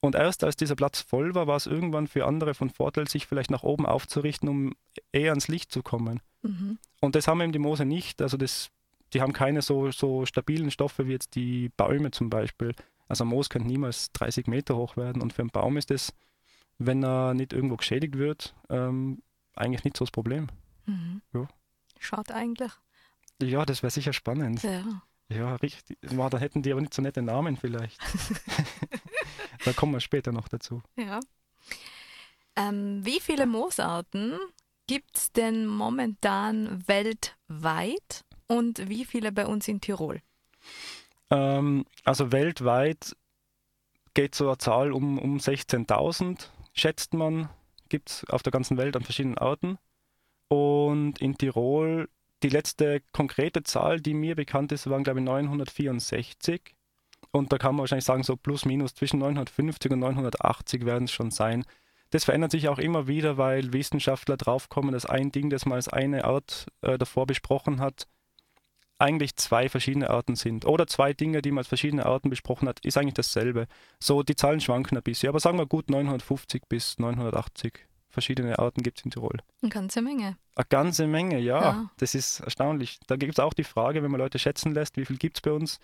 Und 0.00 0.16
erst 0.16 0.42
als 0.42 0.56
dieser 0.56 0.74
Platz 0.74 1.00
voll 1.00 1.36
war, 1.36 1.46
war 1.46 1.56
es 1.56 1.68
irgendwann 1.68 2.08
für 2.08 2.26
andere 2.26 2.54
von 2.54 2.70
Vorteil, 2.70 3.06
sich 3.06 3.28
vielleicht 3.28 3.52
nach 3.52 3.62
oben 3.62 3.86
aufzurichten, 3.86 4.48
um 4.48 4.74
eher 5.12 5.30
ans 5.30 5.46
Licht 5.46 5.70
zu 5.70 5.84
kommen. 5.84 6.20
Mhm. 6.42 6.78
Und 7.00 7.14
das 7.14 7.28
haben 7.28 7.40
eben 7.40 7.52
die 7.52 7.60
Moose 7.60 7.84
nicht. 7.84 8.20
Also 8.20 8.36
das 8.36 8.72
die 9.12 9.20
haben 9.20 9.32
keine 9.32 9.62
so, 9.62 9.90
so 9.90 10.26
stabilen 10.26 10.70
Stoffe 10.70 11.06
wie 11.06 11.12
jetzt 11.12 11.34
die 11.34 11.70
Bäume 11.76 12.10
zum 12.10 12.30
Beispiel. 12.30 12.74
Also 13.08 13.24
ein 13.24 13.28
Moos 13.28 13.48
kann 13.48 13.62
niemals 13.62 14.12
30 14.12 14.46
Meter 14.46 14.76
hoch 14.76 14.96
werden 14.96 15.20
und 15.20 15.32
für 15.32 15.42
einen 15.42 15.50
Baum 15.50 15.76
ist 15.76 15.90
es, 15.90 16.14
wenn 16.78 17.04
er 17.04 17.34
nicht 17.34 17.52
irgendwo 17.52 17.76
geschädigt 17.76 18.16
wird, 18.16 18.54
ähm, 18.70 19.22
eigentlich 19.54 19.84
nicht 19.84 19.96
so 19.96 20.04
das 20.04 20.10
Problem. 20.12 20.48
Mhm. 20.86 21.20
Ja. 21.34 21.48
Schaut 21.98 22.30
eigentlich. 22.32 22.72
Ja, 23.40 23.64
das 23.64 23.82
wäre 23.82 23.90
sicher 23.90 24.12
spannend. 24.12 24.62
Ja. 24.62 25.02
Ja, 25.28 25.54
richtig. 25.56 25.98
Da 26.02 26.38
hätten 26.38 26.62
die 26.62 26.72
aber 26.72 26.80
nicht 26.80 26.94
so 26.94 27.00
nette 27.00 27.22
Namen 27.22 27.56
vielleicht. 27.56 27.98
da 29.64 29.72
kommen 29.72 29.92
wir 29.92 30.00
später 30.00 30.32
noch 30.32 30.48
dazu. 30.48 30.82
Ja. 30.96 31.20
Ähm, 32.56 33.04
wie 33.04 33.20
viele 33.20 33.46
Moosarten 33.46 34.38
gibt 34.86 35.16
es 35.16 35.32
denn 35.32 35.66
momentan 35.66 36.86
weltweit? 36.86 38.24
Und 38.46 38.88
wie 38.88 39.04
viele 39.04 39.32
bei 39.32 39.46
uns 39.46 39.68
in 39.68 39.80
Tirol? 39.80 40.20
Ähm, 41.30 41.84
also 42.04 42.32
weltweit 42.32 43.16
geht 44.14 44.34
so 44.34 44.48
eine 44.48 44.58
Zahl 44.58 44.92
um, 44.92 45.18
um 45.18 45.38
16.000, 45.38 46.48
schätzt 46.74 47.14
man, 47.14 47.48
gibt 47.88 48.10
es 48.10 48.24
auf 48.28 48.42
der 48.42 48.52
ganzen 48.52 48.76
Welt 48.76 48.96
an 48.96 49.02
verschiedenen 49.02 49.38
Orten. 49.38 49.78
Und 50.48 51.20
in 51.20 51.38
Tirol, 51.38 52.08
die 52.42 52.50
letzte 52.50 53.02
konkrete 53.12 53.62
Zahl, 53.62 54.00
die 54.00 54.14
mir 54.14 54.34
bekannt 54.34 54.72
ist, 54.72 54.88
waren, 54.90 55.04
glaube 55.04 55.20
ich, 55.20 55.24
964. 55.24 56.74
Und 57.30 57.52
da 57.52 57.58
kann 57.58 57.74
man 57.74 57.80
wahrscheinlich 57.80 58.04
sagen, 58.04 58.22
so 58.22 58.36
plus 58.36 58.66
minus 58.66 58.94
zwischen 58.94 59.20
950 59.20 59.92
und 59.92 60.00
980 60.00 60.84
werden 60.84 61.04
es 61.04 61.12
schon 61.12 61.30
sein. 61.30 61.64
Das 62.10 62.24
verändert 62.24 62.50
sich 62.50 62.68
auch 62.68 62.78
immer 62.78 63.06
wieder, 63.06 63.38
weil 63.38 63.72
Wissenschaftler 63.72 64.36
draufkommen, 64.36 64.92
dass 64.92 65.06
ein 65.06 65.32
Ding, 65.32 65.48
das 65.48 65.64
man 65.64 65.76
als 65.76 65.88
eine 65.88 66.24
Art 66.26 66.66
äh, 66.82 66.98
davor 66.98 67.26
besprochen 67.26 67.80
hat, 67.80 68.06
eigentlich 69.02 69.36
zwei 69.36 69.68
verschiedene 69.68 70.08
Arten 70.08 70.36
sind. 70.36 70.64
Oder 70.64 70.86
zwei 70.86 71.12
Dinge, 71.12 71.42
die 71.42 71.50
man 71.50 71.58
als 71.58 71.68
verschiedene 71.68 72.06
Arten 72.06 72.30
besprochen 72.30 72.68
hat, 72.68 72.84
ist 72.84 72.96
eigentlich 72.96 73.14
dasselbe. 73.14 73.66
So, 73.98 74.22
die 74.22 74.36
Zahlen 74.36 74.60
schwanken 74.60 74.96
ein 74.96 75.02
bisschen, 75.02 75.28
aber 75.28 75.40
sagen 75.40 75.58
wir 75.58 75.66
gut 75.66 75.90
950 75.90 76.62
bis 76.68 76.98
980 76.98 77.86
verschiedene 78.12 78.58
Arten 78.58 78.82
gibt 78.82 78.98
es 78.98 79.04
in 79.04 79.10
Tirol. 79.10 79.38
Eine 79.62 79.70
ganze 79.70 80.02
Menge. 80.02 80.36
Eine 80.54 80.66
ganze 80.68 81.06
Menge, 81.06 81.38
ja. 81.38 81.60
ja. 81.60 81.90
Das 81.96 82.14
ist 82.14 82.40
erstaunlich. 82.40 83.00
Da 83.06 83.16
gibt 83.16 83.32
es 83.32 83.38
auch 83.40 83.54
die 83.54 83.64
Frage, 83.64 84.02
wenn 84.02 84.10
man 84.10 84.20
Leute 84.20 84.38
schätzen 84.38 84.74
lässt, 84.74 84.96
wie 84.96 85.06
viel 85.06 85.16
gibt 85.16 85.38
es 85.38 85.40
bei 85.40 85.50
uns? 85.50 85.80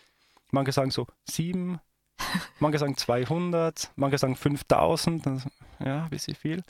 Manche 0.51 0.73
sagen 0.73 0.91
so 0.91 1.07
sieben, 1.25 1.81
manche 2.61 2.79
sagen 2.79 2.97
200, 2.97 3.91
manche 3.97 4.19
sagen 4.19 4.37
5000. 4.37 5.47
Ja, 5.81 6.05
ein 6.05 6.11
bisschen 6.11 6.35
viel. 6.35 6.63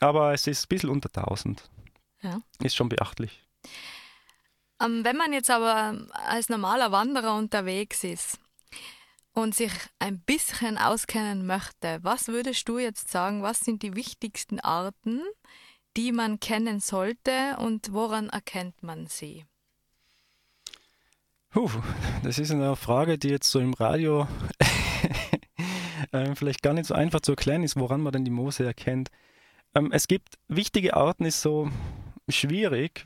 Aber 0.00 0.32
es 0.32 0.46
ist 0.46 0.64
ein 0.64 0.68
bisschen 0.68 0.90
unter 0.90 1.08
1000. 1.08 1.68
Ja. 2.22 2.40
Ist 2.62 2.76
schon 2.76 2.88
beachtlich. 2.88 3.42
Ähm, 4.80 5.04
wenn 5.04 5.16
man 5.16 5.32
jetzt 5.32 5.50
aber 5.50 6.06
als 6.12 6.48
normaler 6.48 6.92
Wanderer 6.92 7.34
unterwegs 7.36 8.04
ist 8.04 8.38
und 9.32 9.54
sich 9.54 9.72
ein 9.98 10.20
bisschen 10.20 10.78
auskennen 10.78 11.46
möchte, 11.46 11.98
was 12.02 12.28
würdest 12.28 12.68
du 12.68 12.78
jetzt 12.78 13.10
sagen, 13.10 13.42
was 13.42 13.60
sind 13.60 13.82
die 13.82 13.96
wichtigsten 13.96 14.60
Arten, 14.60 15.22
die 15.96 16.12
man 16.12 16.38
kennen 16.38 16.80
sollte 16.80 17.56
und 17.58 17.92
woran 17.92 18.28
erkennt 18.28 18.82
man 18.82 19.06
sie? 19.06 19.44
Puh, 21.50 21.70
das 22.22 22.38
ist 22.38 22.50
eine 22.50 22.76
Frage, 22.76 23.18
die 23.18 23.30
jetzt 23.30 23.50
so 23.50 23.58
im 23.58 23.74
Radio 23.74 24.28
äh, 26.12 26.34
vielleicht 26.34 26.62
gar 26.62 26.74
nicht 26.74 26.86
so 26.86 26.94
einfach 26.94 27.20
zu 27.20 27.32
erklären 27.32 27.62
ist, 27.62 27.76
woran 27.76 28.00
man 28.00 28.12
denn 28.12 28.24
die 28.24 28.30
Moose 28.30 28.64
erkennt. 28.64 29.10
Ähm, 29.74 29.90
es 29.90 30.08
gibt 30.08 30.38
wichtige 30.46 30.94
Arten, 30.94 31.24
ist 31.24 31.40
so 31.40 31.70
schwierig, 32.28 33.04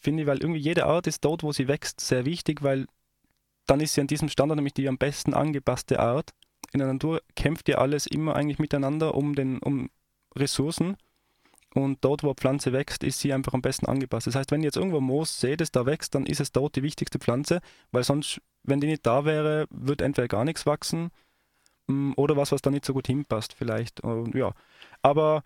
finde 0.00 0.22
ich, 0.22 0.26
weil 0.26 0.38
irgendwie 0.38 0.60
jede 0.60 0.86
Art 0.86 1.06
ist 1.06 1.24
dort, 1.24 1.42
wo 1.42 1.52
sie 1.52 1.68
wächst, 1.68 2.00
sehr 2.00 2.24
wichtig, 2.24 2.62
weil 2.62 2.86
dann 3.66 3.80
ist 3.80 3.94
sie 3.94 4.00
an 4.00 4.06
diesem 4.06 4.28
Standort 4.28 4.56
nämlich 4.56 4.74
die 4.74 4.88
am 4.88 4.98
besten 4.98 5.34
angepasste 5.34 6.00
Art. 6.00 6.30
In 6.72 6.80
der 6.80 6.92
Natur 6.92 7.22
kämpft 7.36 7.68
ja 7.68 7.78
alles 7.78 8.06
immer 8.06 8.34
eigentlich 8.34 8.58
miteinander 8.58 9.14
um, 9.14 9.34
den, 9.34 9.58
um 9.58 9.90
Ressourcen. 10.34 10.96
Und 11.72 11.98
dort, 12.00 12.24
wo 12.24 12.28
eine 12.28 12.34
Pflanze 12.34 12.72
wächst, 12.72 13.04
ist 13.04 13.20
sie 13.20 13.32
einfach 13.32 13.54
am 13.54 13.62
besten 13.62 13.86
angepasst. 13.86 14.26
Das 14.26 14.34
heißt, 14.34 14.50
wenn 14.50 14.60
ihr 14.62 14.66
jetzt 14.66 14.76
irgendwo 14.76 15.00
Moos 15.00 15.38
seht, 15.38 15.60
das 15.60 15.70
da 15.70 15.86
wächst, 15.86 16.14
dann 16.16 16.26
ist 16.26 16.40
es 16.40 16.50
dort 16.50 16.74
die 16.74 16.82
wichtigste 16.82 17.20
Pflanze, 17.20 17.60
weil 17.92 18.02
sonst, 18.02 18.40
wenn 18.64 18.80
die 18.80 18.88
nicht 18.88 19.06
da 19.06 19.24
wäre, 19.24 19.66
wird 19.70 20.00
entweder 20.00 20.26
gar 20.26 20.44
nichts 20.44 20.66
wachsen 20.66 21.10
mm, 21.86 22.14
oder 22.16 22.36
was, 22.36 22.50
was 22.50 22.62
da 22.62 22.70
nicht 22.70 22.84
so 22.84 22.92
gut 22.92 23.06
hinpasst, 23.06 23.52
vielleicht. 23.52 24.00
Und, 24.00 24.34
ja. 24.34 24.52
Aber 25.02 25.44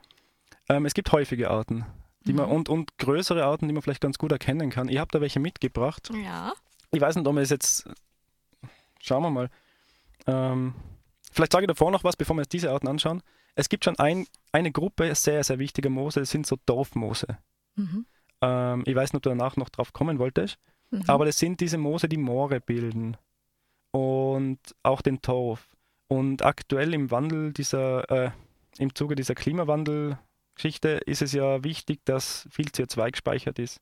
ähm, 0.71 0.87
es 0.87 0.95
gibt 0.95 1.13
häufige 1.13 1.51
Arten 1.51 1.85
die 2.27 2.33
man, 2.33 2.47
und, 2.47 2.69
und 2.69 2.97
größere 2.99 3.45
Arten, 3.45 3.69
die 3.69 3.75
man 3.75 3.83
vielleicht 3.83 4.01
ganz 4.01 4.19
gut 4.19 4.33
erkennen 4.33 4.71
kann. 4.71 4.89
Ich 4.89 4.99
habe 4.99 5.11
da 5.11 5.21
welche 5.21 5.41
mitgebracht. 5.41 6.11
Ja. 6.25 6.55
Ich 6.91 7.01
weiß 7.01 7.17
nicht, 7.17 7.27
ob 7.27 7.35
man 7.35 7.43
es 7.43 7.51
jetzt. 7.51 7.89
Schauen 9.01 9.23
wir 9.23 9.31
mal. 9.31 9.51
Ähm, 10.27 10.75
vielleicht 11.33 11.53
sage 11.53 11.65
ich 11.65 11.69
davor 11.69 11.91
noch 11.91 12.05
was, 12.05 12.17
bevor 12.17 12.37
wir 12.37 12.43
jetzt 12.43 12.53
diese 12.53 12.71
Arten 12.71 12.89
anschauen 12.89 13.23
es 13.55 13.69
gibt 13.69 13.85
schon 13.85 13.99
ein, 13.99 14.27
eine 14.53 14.73
Gruppe 14.73 15.15
sehr, 15.15 15.45
sehr 15.45 15.59
wichtiger 15.59 15.91
Moose, 15.91 16.21
das 16.21 16.31
sind 16.31 16.47
so 16.47 16.57
Dorfmoose. 16.67 17.39
Mhm. 17.77 18.07
Ähm, 18.41 18.83
ich 18.87 18.95
weiß 18.95 19.13
nicht, 19.13 19.19
ob 19.19 19.23
du 19.23 19.31
danach 19.31 19.57
noch 19.57 19.69
drauf 19.69 19.93
kommen 19.93 20.19
wolltest, 20.19 20.59
mhm. 20.91 21.05
aber 21.07 21.25
das 21.25 21.39
sind 21.39 21.61
diese 21.61 21.79
Moose, 21.79 22.09
die 22.09 22.17
Moore 22.17 22.61
bilden 22.61 23.17
und 23.93 24.59
auch 24.83 25.03
den 25.03 25.23
Torf. 25.23 25.77
Und 26.09 26.43
aktuell 26.45 26.95
im 26.95 27.11
Wandel 27.11 27.53
dieser, 27.53 28.11
äh, 28.11 28.31
im 28.79 28.95
Zuge 28.95 29.15
dieser 29.15 29.35
Klimawandelgeschichte 30.55 30.89
ist 31.07 31.23
es 31.23 31.33
ja 31.33 31.63
wichtig, 31.65 32.01
dass 32.05 32.49
viel 32.51 32.67
CO2 32.67 33.11
gespeichert 33.11 33.59
ist. 33.59 33.81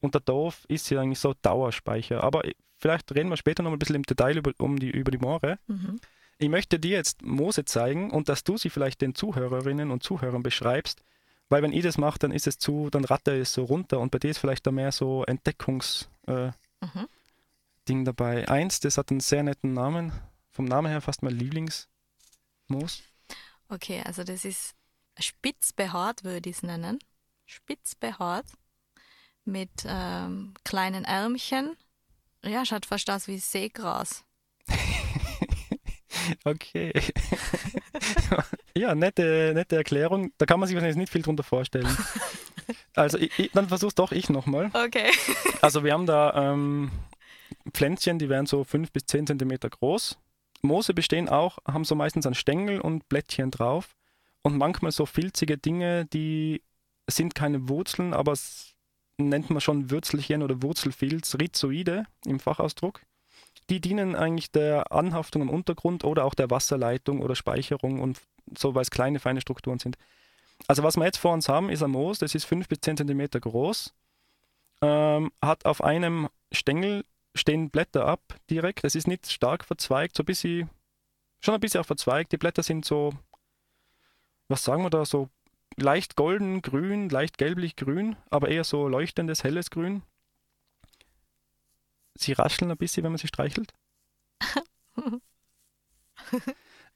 Und 0.00 0.14
der 0.14 0.20
Dorf 0.20 0.64
ist 0.68 0.88
ja 0.90 1.00
eigentlich 1.00 1.18
so 1.18 1.34
Dauerspeicher. 1.34 2.22
Aber 2.22 2.42
vielleicht 2.76 3.14
reden 3.14 3.30
wir 3.30 3.36
später 3.36 3.62
noch 3.62 3.72
ein 3.72 3.78
bisschen 3.78 3.96
im 3.96 4.02
Detail 4.02 4.36
über, 4.36 4.52
um 4.58 4.78
die, 4.78 4.90
über 4.90 5.10
die 5.10 5.18
Moore. 5.18 5.58
Mhm. 5.66 5.98
Ich 6.38 6.48
möchte 6.48 6.78
dir 6.78 6.96
jetzt 6.96 7.22
Mose 7.22 7.64
zeigen 7.64 8.10
und 8.10 8.28
dass 8.28 8.44
du 8.44 8.58
sie 8.58 8.68
vielleicht 8.68 9.00
den 9.00 9.14
Zuhörerinnen 9.14 9.90
und 9.90 10.02
Zuhörern 10.02 10.42
beschreibst, 10.42 11.02
weil 11.48 11.62
wenn 11.62 11.72
ich 11.72 11.82
das 11.82 11.96
mache, 11.96 12.18
dann 12.18 12.32
ist 12.32 12.46
es 12.46 12.58
zu, 12.58 12.90
dann 12.90 13.04
ratte 13.04 13.38
es 13.38 13.54
so 13.54 13.64
runter 13.64 14.00
und 14.00 14.10
bei 14.10 14.18
dir 14.18 14.30
ist 14.30 14.38
vielleicht 14.38 14.66
da 14.66 14.70
mehr 14.70 14.92
so 14.92 15.24
Entdeckungs 15.24 16.10
äh, 16.26 16.48
mhm. 16.48 17.08
Ding 17.88 18.04
dabei. 18.04 18.46
Eins, 18.48 18.80
das 18.80 18.98
hat 18.98 19.10
einen 19.10 19.20
sehr 19.20 19.44
netten 19.44 19.72
Namen, 19.72 20.12
vom 20.50 20.66
Namen 20.66 20.90
her 20.90 21.00
fast 21.00 21.22
mein 21.22 21.32
Lieblingsmoos. 21.32 23.02
Okay, 23.68 24.02
also 24.04 24.22
das 24.22 24.44
ist 24.44 24.74
spitz 25.18 25.72
behaart, 25.72 26.24
würde 26.24 26.50
ich 26.50 26.56
es 26.56 26.62
nennen. 26.62 26.98
Spitz 27.46 27.94
behaart 27.94 28.46
mit 29.44 29.70
ähm, 29.86 30.54
kleinen 30.64 31.04
Ärmchen. 31.04 31.76
Ja, 32.44 32.64
schaut 32.64 32.86
fast 32.86 33.08
aus 33.10 33.28
wie 33.28 33.38
Seegras. 33.38 34.24
Okay. 36.44 36.92
ja, 38.76 38.94
nette, 38.94 39.52
nette 39.54 39.76
Erklärung. 39.76 40.32
Da 40.38 40.46
kann 40.46 40.58
man 40.58 40.66
sich 40.66 40.74
wahrscheinlich 40.74 40.96
nicht 40.96 41.12
viel 41.12 41.22
drunter 41.22 41.44
vorstellen. 41.44 41.86
Also 42.96 43.18
ich, 43.18 43.38
ich, 43.38 43.52
dann 43.52 43.68
versuch's 43.68 43.94
doch 43.94 44.10
ich 44.10 44.28
nochmal. 44.28 44.70
Okay. 44.72 45.12
Also 45.60 45.84
wir 45.84 45.92
haben 45.92 46.06
da 46.06 46.52
ähm, 46.52 46.90
Pflänzchen, 47.72 48.18
die 48.18 48.28
werden 48.28 48.46
so 48.46 48.64
5 48.64 48.90
bis 48.90 49.04
10 49.06 49.28
Zentimeter 49.28 49.68
groß. 49.68 50.18
Moose 50.62 50.94
bestehen 50.94 51.28
auch, 51.28 51.58
haben 51.68 51.84
so 51.84 51.94
meistens 51.94 52.26
einen 52.26 52.34
Stängel 52.34 52.80
und 52.80 53.08
Blättchen 53.08 53.50
drauf. 53.52 53.95
Und 54.46 54.58
manchmal 54.58 54.92
so 54.92 55.06
filzige 55.06 55.58
Dinge, 55.58 56.06
die 56.06 56.62
sind 57.10 57.34
keine 57.34 57.68
Wurzeln, 57.68 58.14
aber 58.14 58.30
es 58.30 58.76
nennt 59.18 59.50
man 59.50 59.60
schon 59.60 59.90
Würzelchen 59.90 60.40
oder 60.40 60.62
Wurzelfilz, 60.62 61.34
Rhizoide 61.34 62.04
im 62.24 62.38
Fachausdruck. 62.38 63.00
Die 63.70 63.80
dienen 63.80 64.14
eigentlich 64.14 64.52
der 64.52 64.92
Anhaftung 64.92 65.42
am 65.42 65.50
Untergrund 65.50 66.04
oder 66.04 66.24
auch 66.24 66.34
der 66.34 66.48
Wasserleitung 66.48 67.22
oder 67.22 67.34
Speicherung 67.34 67.98
und 67.98 68.20
so, 68.56 68.76
weil 68.76 68.82
es 68.82 68.92
kleine, 68.92 69.18
feine 69.18 69.40
Strukturen 69.40 69.80
sind. 69.80 69.98
Also 70.68 70.84
was 70.84 70.96
wir 70.96 71.06
jetzt 71.06 71.18
vor 71.18 71.32
uns 71.32 71.48
haben, 71.48 71.68
ist 71.68 71.82
ein 71.82 71.90
Moos, 71.90 72.20
das 72.20 72.36
ist 72.36 72.44
5 72.44 72.68
bis 72.68 72.78
10 72.82 72.98
cm 72.98 73.28
groß, 73.40 73.94
ähm, 74.80 75.32
hat 75.42 75.64
auf 75.64 75.82
einem 75.82 76.28
Stängel 76.52 77.04
stehen 77.34 77.68
Blätter 77.70 78.06
ab 78.06 78.22
direkt, 78.48 78.84
das 78.84 78.94
ist 78.94 79.08
nicht 79.08 79.28
stark 79.28 79.64
verzweigt, 79.64 80.16
so 80.16 80.22
ein 80.22 80.26
bisschen, 80.26 80.70
schon 81.40 81.54
ein 81.54 81.60
bisschen 81.60 81.80
auch 81.80 81.86
verzweigt, 81.86 82.30
die 82.30 82.38
Blätter 82.38 82.62
sind 82.62 82.84
so, 82.84 83.12
was 84.48 84.64
sagen 84.64 84.82
wir 84.82 84.90
da, 84.90 85.04
so 85.04 85.28
leicht 85.76 86.16
golden, 86.16 86.62
grün, 86.62 87.08
leicht 87.08 87.38
gelblich 87.38 87.76
grün, 87.76 88.16
aber 88.30 88.48
eher 88.48 88.64
so 88.64 88.88
leuchtendes, 88.88 89.44
helles 89.44 89.70
Grün 89.70 90.02
sie 92.20 92.32
rascheln 92.32 92.70
ein 92.70 92.76
bisschen, 92.76 93.04
wenn 93.04 93.12
man 93.12 93.18
sie 93.18 93.28
streichelt. 93.28 93.72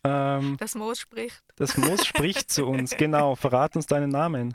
ähm, 0.04 0.56
das 0.58 0.74
Moos 0.74 0.98
spricht. 0.98 1.42
Das 1.56 1.76
Moos 1.76 2.06
spricht 2.06 2.50
zu 2.50 2.66
uns, 2.66 2.96
genau. 2.96 3.34
Verrat 3.34 3.76
uns 3.76 3.86
deinen 3.86 4.10
Namen. 4.10 4.54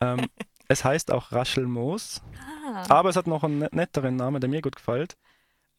Ähm, 0.00 0.28
es 0.68 0.84
heißt 0.84 1.10
auch 1.12 1.32
Raschelmoos, 1.32 2.22
ah. 2.66 2.84
aber 2.88 3.08
es 3.08 3.16
hat 3.16 3.26
noch 3.26 3.42
einen 3.42 3.66
netteren 3.72 4.16
Namen, 4.16 4.40
der 4.40 4.50
mir 4.50 4.60
gut 4.60 4.76
gefällt. 4.76 5.16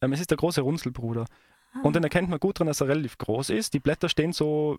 Ähm, 0.00 0.12
es 0.12 0.20
ist 0.20 0.30
der 0.30 0.38
große 0.38 0.60
Runzelbruder. 0.62 1.26
Ah. 1.72 1.80
Und 1.82 1.94
den 1.96 2.02
erkennt 2.02 2.28
man 2.28 2.40
gut 2.40 2.56
daran, 2.56 2.66
dass 2.66 2.80
er 2.80 2.88
relativ 2.88 3.16
groß 3.18 3.50
ist. 3.50 3.74
Die 3.74 3.80
Blätter 3.80 4.08
stehen 4.08 4.32
so 4.32 4.78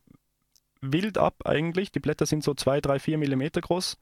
wild 0.82 1.18
ab 1.18 1.36
eigentlich. 1.46 1.92
Die 1.92 2.00
Blätter 2.00 2.26
sind 2.26 2.44
so 2.44 2.54
2, 2.54 2.82
3, 2.82 3.00
4 3.00 3.18
Millimeter 3.18 3.62
groß 3.62 3.98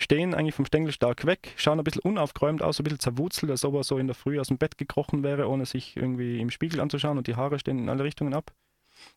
stehen 0.00 0.34
eigentlich 0.34 0.54
vom 0.54 0.64
Stängel 0.64 0.92
stark 0.92 1.26
weg, 1.26 1.52
schauen 1.56 1.78
ein 1.78 1.84
bisschen 1.84 2.02
unaufgeräumt 2.02 2.62
aus, 2.62 2.80
ein 2.80 2.84
bisschen 2.84 3.00
zerwurzelt, 3.00 3.50
als 3.50 3.64
ob 3.64 3.74
er 3.74 3.84
so 3.84 3.98
in 3.98 4.06
der 4.06 4.16
Früh 4.16 4.40
aus 4.40 4.48
dem 4.48 4.56
Bett 4.56 4.78
gekrochen 4.78 5.22
wäre, 5.22 5.48
ohne 5.48 5.66
sich 5.66 5.96
irgendwie 5.96 6.40
im 6.40 6.50
Spiegel 6.50 6.80
anzuschauen 6.80 7.18
und 7.18 7.26
die 7.26 7.36
Haare 7.36 7.58
stehen 7.58 7.78
in 7.78 7.88
alle 7.90 8.02
Richtungen 8.02 8.32
ab. 8.32 8.52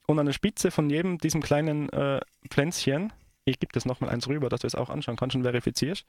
Und 0.07 0.19
an 0.19 0.25
der 0.25 0.33
Spitze 0.33 0.71
von 0.71 0.89
jedem 0.89 1.17
diesem 1.17 1.41
kleinen 1.41 1.89
äh, 1.89 2.19
Pflänzchen, 2.49 3.13
ich 3.45 3.59
gebe 3.59 3.71
das 3.73 3.85
nochmal 3.85 4.09
eins 4.09 4.27
rüber, 4.27 4.49
dass 4.49 4.61
du 4.61 4.67
es 4.67 4.75
auch 4.75 4.89
anschauen 4.89 5.15
kannst 5.15 5.35
und 5.35 5.43
verifizierst, 5.43 6.05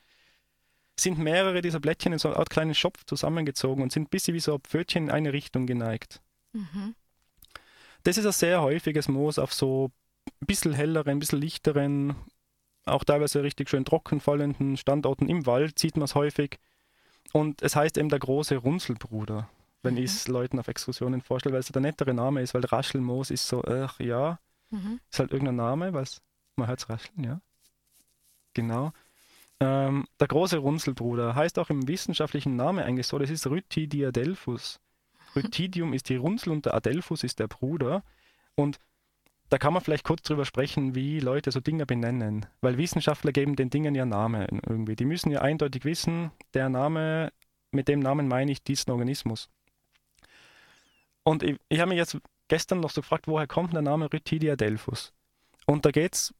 sind 0.99 1.19
mehrere 1.19 1.63
dieser 1.63 1.81
Blättchen 1.81 2.13
in 2.13 2.19
so 2.19 2.29
einer 2.29 2.39
Art 2.39 2.51
kleinen 2.51 2.75
Schopf 2.75 3.05
zusammengezogen 3.05 3.83
und 3.83 3.93
sind 3.93 4.05
ein 4.05 4.11
bisschen 4.11 4.35
wie 4.35 4.41
so 4.41 4.55
ein 4.55 4.61
Pfötchen 4.61 5.05
in 5.05 5.11
eine 5.11 5.33
Richtung 5.33 5.67
geneigt. 5.67 6.21
Mhm. 6.53 6.95
Das 8.03 8.19
ist 8.19 8.27
ein 8.27 8.33
sehr 8.33 8.61
häufiges 8.61 9.09
Moos 9.09 9.39
auf 9.39 9.55
so 9.55 9.91
ein 10.45 10.47
bisschen 10.47 10.75
helleren, 10.75 11.13
ein 11.13 11.19
bisschen 11.19 11.41
lichteren, 11.41 12.15
auch 12.85 13.03
teilweise 13.05 13.43
richtig 13.43 13.71
schön 13.71 13.85
trockenfallenden 13.85 14.77
Standorten 14.77 15.29
im 15.29 15.47
Wald 15.47 15.79
sieht 15.79 15.97
man 15.97 16.05
es 16.05 16.15
häufig. 16.15 16.59
Und 17.33 17.63
es 17.63 17.75
heißt 17.75 17.97
eben 17.97 18.11
der 18.11 18.19
große 18.19 18.57
Runzelbruder, 18.57 19.49
wenn 19.83 19.95
mhm. 19.95 20.01
ich 20.01 20.11
es 20.11 20.29
Leuten 20.29 20.59
auf 20.59 20.69
Exkursionen 20.69 21.23
vorstelle, 21.23 21.55
weil 21.55 21.61
es 21.61 21.69
der 21.69 21.81
nettere 21.81 22.13
Name 22.13 22.43
ist, 22.43 22.53
weil 22.55 22.65
Raschelmoos 22.65 23.31
ist 23.31 23.49
so, 23.49 23.65
ach 23.65 23.99
ja, 24.01 24.39
mhm. 24.71 25.01
ist 25.11 25.19
halt 25.19 25.33
irgendein 25.33 25.57
Name, 25.57 25.93
weil 25.95 26.05
Man 26.57 26.69
hört 26.69 26.81
es 26.81 26.89
rascheln, 26.89 27.25
ja. 27.25 27.41
Genau. 28.53 28.93
Ähm, 29.61 30.07
der 30.21 30.29
große 30.29 30.59
Runzelbruder 30.59 31.35
heißt 31.35 31.59
auch 31.59 31.71
im 31.71 31.89
wissenschaftlichen 31.89 32.55
Namen 32.55 32.85
eigentlich 32.85 33.07
so, 33.07 33.19
das 33.19 33.31
ist 33.31 33.47
Rhytidiadelphus. 33.47 34.79
Rhytidium 35.35 35.95
ist 35.95 36.11
die 36.11 36.17
Runzel 36.17 36.53
und 36.53 36.67
der 36.67 36.75
Adelphus 36.75 37.25
ist 37.25 37.39
der 37.39 37.49
Bruder. 37.49 38.05
Und 38.55 38.79
da 39.51 39.59
kann 39.59 39.73
man 39.73 39.83
vielleicht 39.83 40.05
kurz 40.05 40.23
drüber 40.23 40.45
sprechen, 40.45 40.95
wie 40.95 41.21
Leute 41.21 41.53
so 41.53 41.61
Dinge 41.61 41.87
benennen. 41.87 42.47
Weil 42.61 42.79
Wissenschaftler 42.79 43.33
geben 43.33 43.57
den 43.57 43.71
Dingen 43.71 43.95
ja 43.95 44.07
Namen 44.07 44.61
irgendwie. 44.67 44.97
Die 44.97 45.05
müssen 45.05 45.31
ja 45.31 45.43
eindeutig 45.43 45.85
wissen, 45.85 46.33
der 46.55 46.69
Name, 46.69 47.33
mit 47.71 47.89
dem 47.89 48.01
Namen 48.01 48.27
meine 48.27 48.53
ich 48.53 48.63
diesen 48.63 48.91
Organismus. 48.91 49.49
Und 51.23 51.43
ich, 51.43 51.59
ich 51.69 51.81
habe 51.81 51.91
mich 51.91 51.99
jetzt 51.99 52.19
gestern 52.49 52.81
noch 52.81 52.91
so 52.91 53.01
gefragt, 53.01 53.29
woher 53.29 53.47
kommt 53.47 53.75
der 53.75 53.83
Name 53.83 54.13
Rhytidiadelphus? 54.13 55.13
Und 55.67 55.87
da 55.87 55.91
geht's, 55.91 56.35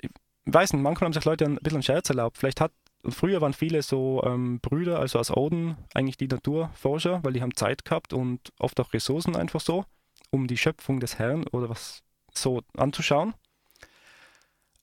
ich 0.00 0.10
weiß 0.46 0.72
nicht, 0.72 0.82
manchmal 0.82 1.06
haben 1.06 1.12
sich 1.12 1.24
Leute 1.24 1.44
ein 1.44 1.56
bisschen 1.56 1.76
einen 1.76 1.82
Scherz 1.82 2.08
erlaubt. 2.10 2.38
Vielleicht 2.38 2.60
hat, 2.60 2.72
früher 3.08 3.40
waren 3.40 3.52
viele 3.52 3.82
so 3.82 4.22
ähm, 4.24 4.60
Brüder, 4.60 4.98
also 4.98 5.18
aus 5.18 5.30
Oden, 5.30 5.76
eigentlich 5.94 6.16
die 6.16 6.28
Naturforscher, 6.28 7.22
weil 7.22 7.32
die 7.32 7.42
haben 7.42 7.54
Zeit 7.54 7.84
gehabt 7.84 8.12
und 8.12 8.52
oft 8.58 8.78
auch 8.80 8.92
Ressourcen 8.92 9.36
einfach 9.36 9.60
so, 9.60 9.84
um 10.30 10.46
die 10.46 10.56
Schöpfung 10.56 11.00
des 11.00 11.18
Herrn 11.18 11.46
oder 11.48 11.68
was 11.68 12.02
so 12.38 12.62
anzuschauen. 12.76 13.34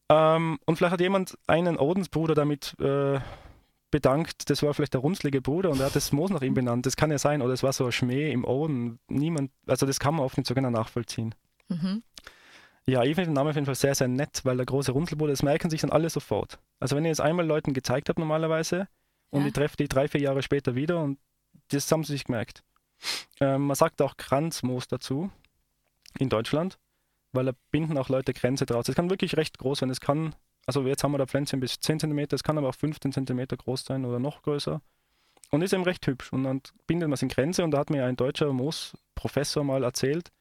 Ähm, 0.09 0.59
und 0.65 0.75
vielleicht 0.75 0.93
hat 0.93 1.01
jemand 1.01 1.37
einen 1.47 1.77
Ordensbruder 1.77 2.33
damit 2.33 2.75
äh, 2.79 3.19
bedankt, 3.91 4.49
das 4.49 4.63
war 4.63 4.73
vielleicht 4.73 4.93
der 4.93 5.01
runzlige 5.01 5.41
Bruder 5.41 5.69
und 5.69 5.79
er 5.79 5.87
hat 5.87 5.95
das 5.95 6.11
Moos 6.11 6.31
nach 6.31 6.41
ihm 6.41 6.53
benannt. 6.53 6.85
Das 6.85 6.95
kann 6.95 7.11
ja 7.11 7.17
sein, 7.17 7.41
oder 7.41 7.53
es 7.53 7.63
war 7.63 7.73
so 7.73 7.85
ein 7.85 7.91
Schmäh 7.91 8.31
im 8.31 8.43
Orden. 8.43 8.99
Niemand, 9.07 9.51
also 9.67 9.85
das 9.85 9.99
kann 9.99 10.15
man 10.15 10.25
oft 10.25 10.37
nicht 10.37 10.47
so 10.47 10.55
genau 10.55 10.69
nachvollziehen. 10.69 11.35
Mhm. 11.69 12.03
Ja, 12.85 13.03
ich 13.03 13.15
finde 13.15 13.29
den 13.29 13.33
Namen 13.33 13.49
auf 13.49 13.55
jeden 13.55 13.65
Fall 13.65 13.75
sehr, 13.75 13.93
sehr 13.93 14.07
nett, 14.07 14.41
weil 14.43 14.57
der 14.57 14.65
große 14.65 14.91
Runzelbruder, 14.91 15.31
das 15.31 15.43
merken 15.43 15.69
sich 15.69 15.81
dann 15.81 15.91
alle 15.91 16.09
sofort. 16.09 16.59
Also 16.79 16.95
wenn 16.95 17.05
ihr 17.05 17.11
es 17.11 17.19
einmal 17.19 17.45
Leuten 17.45 17.73
gezeigt 17.73 18.09
habt 18.09 18.17
normalerweise 18.17 18.87
und 19.29 19.41
ja. 19.41 19.47
ich 19.47 19.53
treffe 19.53 19.77
die 19.77 19.87
drei, 19.87 20.07
vier 20.07 20.21
Jahre 20.21 20.41
später 20.41 20.73
wieder 20.75 20.99
und 21.03 21.19
das 21.71 21.91
haben 21.91 22.03
sie 22.03 22.13
sich 22.13 22.25
gemerkt. 22.25 22.63
Ähm, 23.39 23.67
man 23.67 23.75
sagt 23.75 24.01
auch 24.01 24.17
Kranzmoos 24.17 24.87
dazu 24.87 25.29
in 26.17 26.29
Deutschland 26.29 26.79
weil 27.31 27.45
da 27.45 27.51
binden 27.71 27.97
auch 27.97 28.09
Leute 28.09 28.33
Grenze 28.33 28.65
draus. 28.65 28.89
Es 28.89 28.95
kann 28.95 29.09
wirklich 29.09 29.37
recht 29.37 29.57
groß 29.57 29.79
sein. 29.79 29.89
Es 29.89 29.99
kann, 29.99 30.35
also 30.65 30.85
jetzt 30.85 31.03
haben 31.03 31.11
wir 31.11 31.17
da 31.17 31.25
Pflänzchen 31.25 31.59
bis 31.59 31.79
10 31.79 31.99
cm, 31.99 32.27
es 32.31 32.43
kann 32.43 32.57
aber 32.57 32.69
auch 32.69 32.75
15 32.75 33.11
cm 33.11 33.47
groß 33.47 33.85
sein 33.85 34.05
oder 34.05 34.19
noch 34.19 34.41
größer. 34.41 34.81
Und 35.51 35.61
ist 35.61 35.73
eben 35.73 35.83
recht 35.83 36.05
hübsch. 36.05 36.31
Und 36.31 36.43
dann 36.43 36.61
bindet 36.85 37.09
man 37.09 37.15
es 37.15 37.21
in 37.21 37.29
Grenze 37.29 37.63
und 37.63 37.71
da 37.71 37.79
hat 37.79 37.89
mir 37.89 38.05
ein 38.05 38.15
deutscher 38.15 38.53
Moosprofessor 38.53 39.63
mal 39.63 39.83
erzählt, 39.83 40.31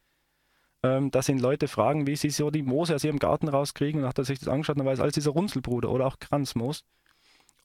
ähm, 0.83 1.11
dass 1.11 1.29
ihn 1.29 1.39
Leute 1.39 1.67
fragen, 1.67 2.07
wie 2.07 2.17
sie 2.17 2.31
so 2.31 2.51
die 2.51 2.63
Moose 2.63 2.95
aus 2.95 3.05
ihrem 3.05 3.19
Garten 3.19 3.49
rauskriegen. 3.49 4.01
Und 4.01 4.03
dann 4.03 4.11
hat 4.11 4.19
er 4.19 4.25
sich 4.25 4.39
das 4.39 4.49
angeschaut 4.49 4.77
und 4.77 4.85
weiß, 4.85 5.01
alles 5.01 5.15
dieser 5.15 5.31
Runzelbruder 5.31 5.91
oder 5.91 6.07
auch 6.07 6.19
Kranzmoos. 6.19 6.85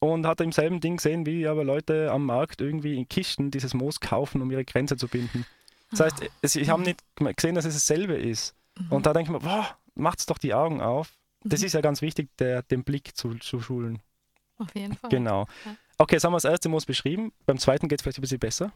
Und 0.00 0.26
hat 0.26 0.40
im 0.40 0.52
selben 0.52 0.80
Ding 0.80 0.96
gesehen, 0.96 1.24
wie 1.24 1.46
aber 1.46 1.64
Leute 1.64 2.10
am 2.10 2.26
Markt 2.26 2.60
irgendwie 2.60 2.96
in 2.96 3.08
Kisten 3.08 3.50
dieses 3.50 3.72
Moos 3.72 4.00
kaufen, 4.00 4.42
um 4.42 4.50
ihre 4.50 4.64
Grenze 4.64 4.96
zu 4.96 5.08
binden. 5.08 5.46
Das 5.90 6.00
heißt, 6.00 6.22
ah. 6.22 6.26
es, 6.42 6.56
ich 6.56 6.68
habe 6.68 6.82
nicht 6.82 7.02
gesehen, 7.36 7.54
dass 7.54 7.64
es 7.64 7.74
dasselbe 7.74 8.14
ist. 8.14 8.54
Mhm. 8.78 8.92
Und 8.92 9.06
da 9.06 9.12
denke 9.12 9.32
ich 9.32 9.32
mir, 9.32 9.46
boah, 9.46 9.78
macht's 9.94 10.26
doch 10.26 10.38
die 10.38 10.54
Augen 10.54 10.80
auf. 10.80 11.12
Das 11.42 11.60
mhm. 11.60 11.66
ist 11.66 11.72
ja 11.74 11.80
ganz 11.80 12.02
wichtig, 12.02 12.30
der, 12.38 12.62
den 12.62 12.84
Blick 12.84 13.16
zu, 13.16 13.34
zu 13.34 13.60
schulen. 13.60 14.02
Auf 14.56 14.74
jeden 14.74 14.94
Fall. 14.94 15.10
Genau. 15.10 15.46
Ja. 15.64 15.76
Okay, 15.98 16.16
jetzt 16.16 16.24
haben 16.24 16.32
wir 16.32 16.38
das 16.38 16.44
erste 16.44 16.68
Moos 16.68 16.86
beschrieben. 16.86 17.32
Beim 17.46 17.58
zweiten 17.58 17.88
geht 17.88 18.00
es 18.00 18.02
vielleicht 18.02 18.18
ein 18.18 18.22
bisschen 18.22 18.38
besser. 18.38 18.72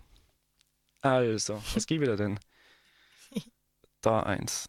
Also, 1.01 1.63
was 1.75 1.87
gibt 1.87 2.01
wieder 2.01 2.17
denn? 2.17 2.39
Da 4.01 4.23
eins. 4.23 4.69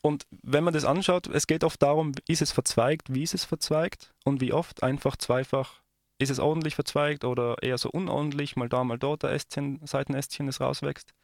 Und 0.00 0.26
wenn 0.42 0.62
man 0.62 0.74
das 0.74 0.84
anschaut, 0.84 1.26
es 1.26 1.48
geht 1.48 1.64
oft 1.64 1.82
darum, 1.82 2.12
ist 2.28 2.40
es 2.40 2.52
verzweigt, 2.52 3.12
wie 3.12 3.24
ist 3.24 3.34
es 3.34 3.44
verzweigt 3.44 4.12
und 4.24 4.40
wie 4.40 4.52
oft, 4.52 4.84
einfach 4.84 5.16
zweifach, 5.16 5.80
ist 6.18 6.30
es 6.30 6.38
ordentlich 6.38 6.76
verzweigt 6.76 7.24
oder 7.24 7.60
eher 7.62 7.78
so 7.78 7.90
unordentlich, 7.90 8.54
mal 8.54 8.68
da, 8.68 8.84
mal 8.84 8.98
dort, 8.98 9.24
der 9.24 9.30
Ästchen, 9.30 9.80
Seitenästchen, 9.84 10.46
das 10.46 10.60
rauswächst. 10.60 11.14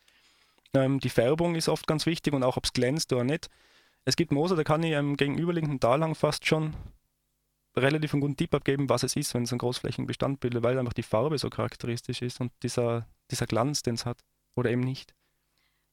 Ähm, 0.74 1.00
die 1.00 1.10
Färbung 1.10 1.54
ist 1.54 1.68
oft 1.68 1.86
ganz 1.86 2.06
wichtig 2.06 2.34
und 2.34 2.42
auch, 2.42 2.56
ob 2.56 2.64
es 2.64 2.72
glänzt 2.72 3.12
oder 3.12 3.24
nicht. 3.24 3.48
Es 4.04 4.16
gibt 4.16 4.32
Moose, 4.32 4.56
da 4.56 4.64
kann 4.64 4.82
ich 4.82 4.96
am 4.96 5.16
gegenüberliegenden 5.16 5.80
Talhang 5.80 6.14
fast 6.14 6.46
schon 6.46 6.74
relativ 7.76 8.12
einen 8.12 8.20
guten 8.20 8.36
Tipp 8.36 8.54
abgeben, 8.54 8.88
was 8.88 9.02
es 9.02 9.16
ist, 9.16 9.34
wenn 9.34 9.44
es 9.44 9.52
einen 9.52 9.58
großflächigen 9.58 10.06
Bestand 10.06 10.40
bildet, 10.40 10.62
weil 10.62 10.78
einfach 10.78 10.92
die 10.92 11.02
Farbe 11.02 11.38
so 11.38 11.50
charakteristisch 11.50 12.22
ist 12.22 12.40
und 12.40 12.52
dieser, 12.62 13.06
dieser 13.30 13.46
Glanz, 13.46 13.82
den 13.82 13.94
es 13.94 14.06
hat. 14.06 14.24
Oder 14.56 14.70
eben 14.70 14.80
nicht. 14.80 15.14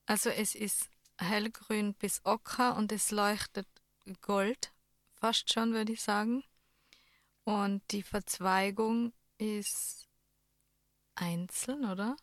Also 0.06 0.30
es 0.30 0.56
ist 0.56 0.90
hellgrün 1.20 1.94
bis 1.94 2.22
ocker 2.24 2.76
und 2.76 2.92
es 2.92 3.12
leuchtet 3.12 3.68
gold, 4.22 4.74
fast 5.14 5.52
schon, 5.52 5.74
würde 5.74 5.94
ich 5.94 6.02
sagen. 6.02 6.44
Und 7.44 7.84
die 7.92 8.04
Verzweigung 8.04 9.14
ist 9.38 10.08
einzeln, 11.16 11.86
oder? 11.86 12.16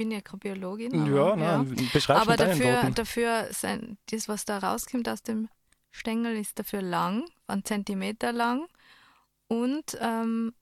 Ich 0.00 0.06
bin 0.06 0.12
ja 0.12 0.22
keine 0.22 0.38
Biologin. 0.38 0.98
Aber, 0.98 1.36
ja, 1.36 1.62
ja. 1.62 1.66
beschreib 1.92 2.22
Aber 2.22 2.38
dafür, 2.38 2.90
dafür 2.94 3.48
sein, 3.50 3.98
das, 4.10 4.28
was 4.28 4.46
da 4.46 4.56
rauskommt 4.56 5.06
aus 5.10 5.22
dem 5.22 5.50
Stängel, 5.90 6.38
ist 6.38 6.58
dafür 6.58 6.80
lang, 6.80 7.26
einen 7.46 7.66
Zentimeter 7.66 8.32
lang. 8.32 8.66
Und 9.46 9.98
ähm, 10.00 10.54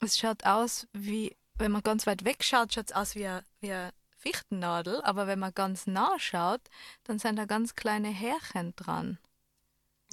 es 0.00 0.18
schaut 0.18 0.44
aus 0.44 0.86
wie, 0.92 1.34
wenn 1.54 1.72
man 1.72 1.82
ganz 1.82 2.06
weit 2.06 2.26
weg 2.26 2.44
schaut, 2.44 2.74
schaut 2.74 2.90
es 2.90 2.92
aus 2.94 3.14
wie 3.14 3.26
eine, 3.26 3.44
wie 3.60 3.72
eine 3.72 3.94
Fichtennadel. 4.18 5.00
Aber 5.04 5.26
wenn 5.26 5.38
man 5.38 5.54
ganz 5.54 5.86
nah 5.86 6.18
schaut, 6.18 6.60
dann 7.04 7.18
sind 7.18 7.36
da 7.36 7.46
ganz 7.46 7.76
kleine 7.76 8.08
Härchen 8.08 8.76
dran. 8.76 9.16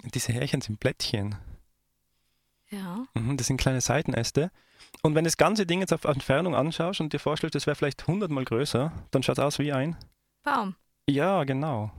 Diese 0.06 0.32
Härchen 0.32 0.62
sind 0.62 0.80
Blättchen. 0.80 1.36
Ja. 2.70 3.06
Mhm, 3.14 3.38
das 3.38 3.48
sind 3.48 3.58
kleine 3.58 3.82
Seitenäste. 3.82 4.52
Und 5.02 5.16
wenn 5.16 5.24
du 5.24 5.28
das 5.28 5.38
ganze 5.38 5.66
Ding 5.66 5.80
jetzt 5.82 5.94
auf 5.94 6.04
Entfernung 6.04 6.56
anschaust 6.56 7.02
und 7.02 7.14
dir 7.14 7.20
vorstellst, 7.20 7.56
das 7.56 7.68
wäre 7.68 7.76
vielleicht 7.76 8.08
hundertmal 8.08 8.46
größer, 8.46 8.92
dann 9.12 9.24
schaut 9.24 9.38
es 9.38 9.44
aus 9.44 9.60
wie 9.60 9.72
ein 9.72 9.98
Baum. 10.44 10.76
Ja, 11.10 11.44
genau. 11.44 11.92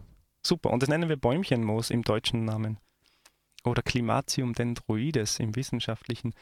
Super. 0.44 0.70
Und 0.70 0.82
das 0.82 0.88
nennen 0.88 1.08
wir 1.08 1.16
Bäumchenmoos 1.16 1.90
im 1.90 2.02
deutschen 2.02 2.44
Namen. 2.44 2.78
Oder 3.64 3.82
Climatium 3.82 4.54
dendroides 4.54 5.38
im 5.38 5.54
wissenschaftlichen. 5.56 6.34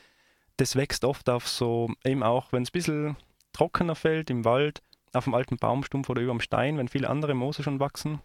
Das 0.56 0.76
wächst 0.76 1.04
oft 1.04 1.28
auf 1.28 1.48
so, 1.48 1.90
eben 2.04 2.22
auch, 2.22 2.52
wenn 2.52 2.62
es 2.62 2.68
ein 2.70 2.72
bisschen 2.72 3.16
trockener 3.52 3.94
fällt, 3.94 4.30
im 4.30 4.44
Wald, 4.44 4.82
auf 5.12 5.24
dem 5.24 5.34
alten 5.34 5.56
Baumstumpf 5.56 6.08
oder 6.10 6.20
über 6.20 6.32
dem 6.32 6.40
Stein, 6.40 6.78
wenn 6.78 6.88
viele 6.88 7.08
andere 7.08 7.34
Moose 7.34 7.62
schon 7.62 7.80
wachsen. 7.80 8.20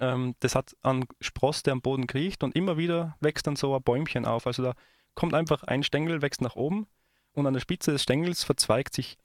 Ähm, 0.00 0.34
das 0.40 0.54
hat 0.54 0.76
einen 0.82 1.06
Spross, 1.20 1.62
der 1.62 1.72
am 1.72 1.82
Boden 1.82 2.06
kriecht 2.06 2.42
und 2.42 2.54
immer 2.54 2.76
wieder 2.76 3.16
wächst 3.20 3.46
dann 3.46 3.56
so 3.56 3.74
ein 3.74 3.82
Bäumchen 3.82 4.24
auf. 4.24 4.46
Also 4.46 4.62
da 4.62 4.74
kommt 5.16 5.34
einfach 5.34 5.64
ein 5.64 5.82
Stängel, 5.82 6.22
wächst 6.22 6.40
nach 6.40 6.54
oben 6.54 6.86
und 7.32 7.46
an 7.46 7.54
der 7.54 7.60
Spitze 7.60 7.90
des 7.90 8.04
Stängels 8.04 8.44
verzweigt 8.44 8.94
sich 8.94 9.18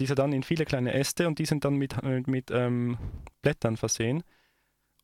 dieser 0.00 0.14
dann 0.14 0.32
in 0.32 0.42
viele 0.42 0.64
kleine 0.64 0.94
Äste 0.94 1.28
und 1.28 1.38
die 1.38 1.46
sind 1.46 1.64
dann 1.64 1.74
mit, 1.74 2.02
mit, 2.02 2.26
mit 2.26 2.50
ähm, 2.50 2.98
Blättern 3.42 3.76
versehen. 3.76 4.24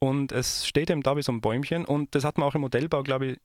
Und 0.01 0.33
es 0.33 0.67
steht 0.67 0.91
eben 0.91 1.03
da 1.03 1.17
wie 1.17 1.23
so 1.23 1.33
ein 1.33 1.41
Bäumchen 1.41 1.85
und 1.85 2.15
das 2.15 2.25
hat 2.25 2.39
man 2.39 2.49
auch 2.49 2.55
im 2.55 2.63
Modellbau, 2.63 3.03
glaube 3.03 3.27
ich, 3.27 3.39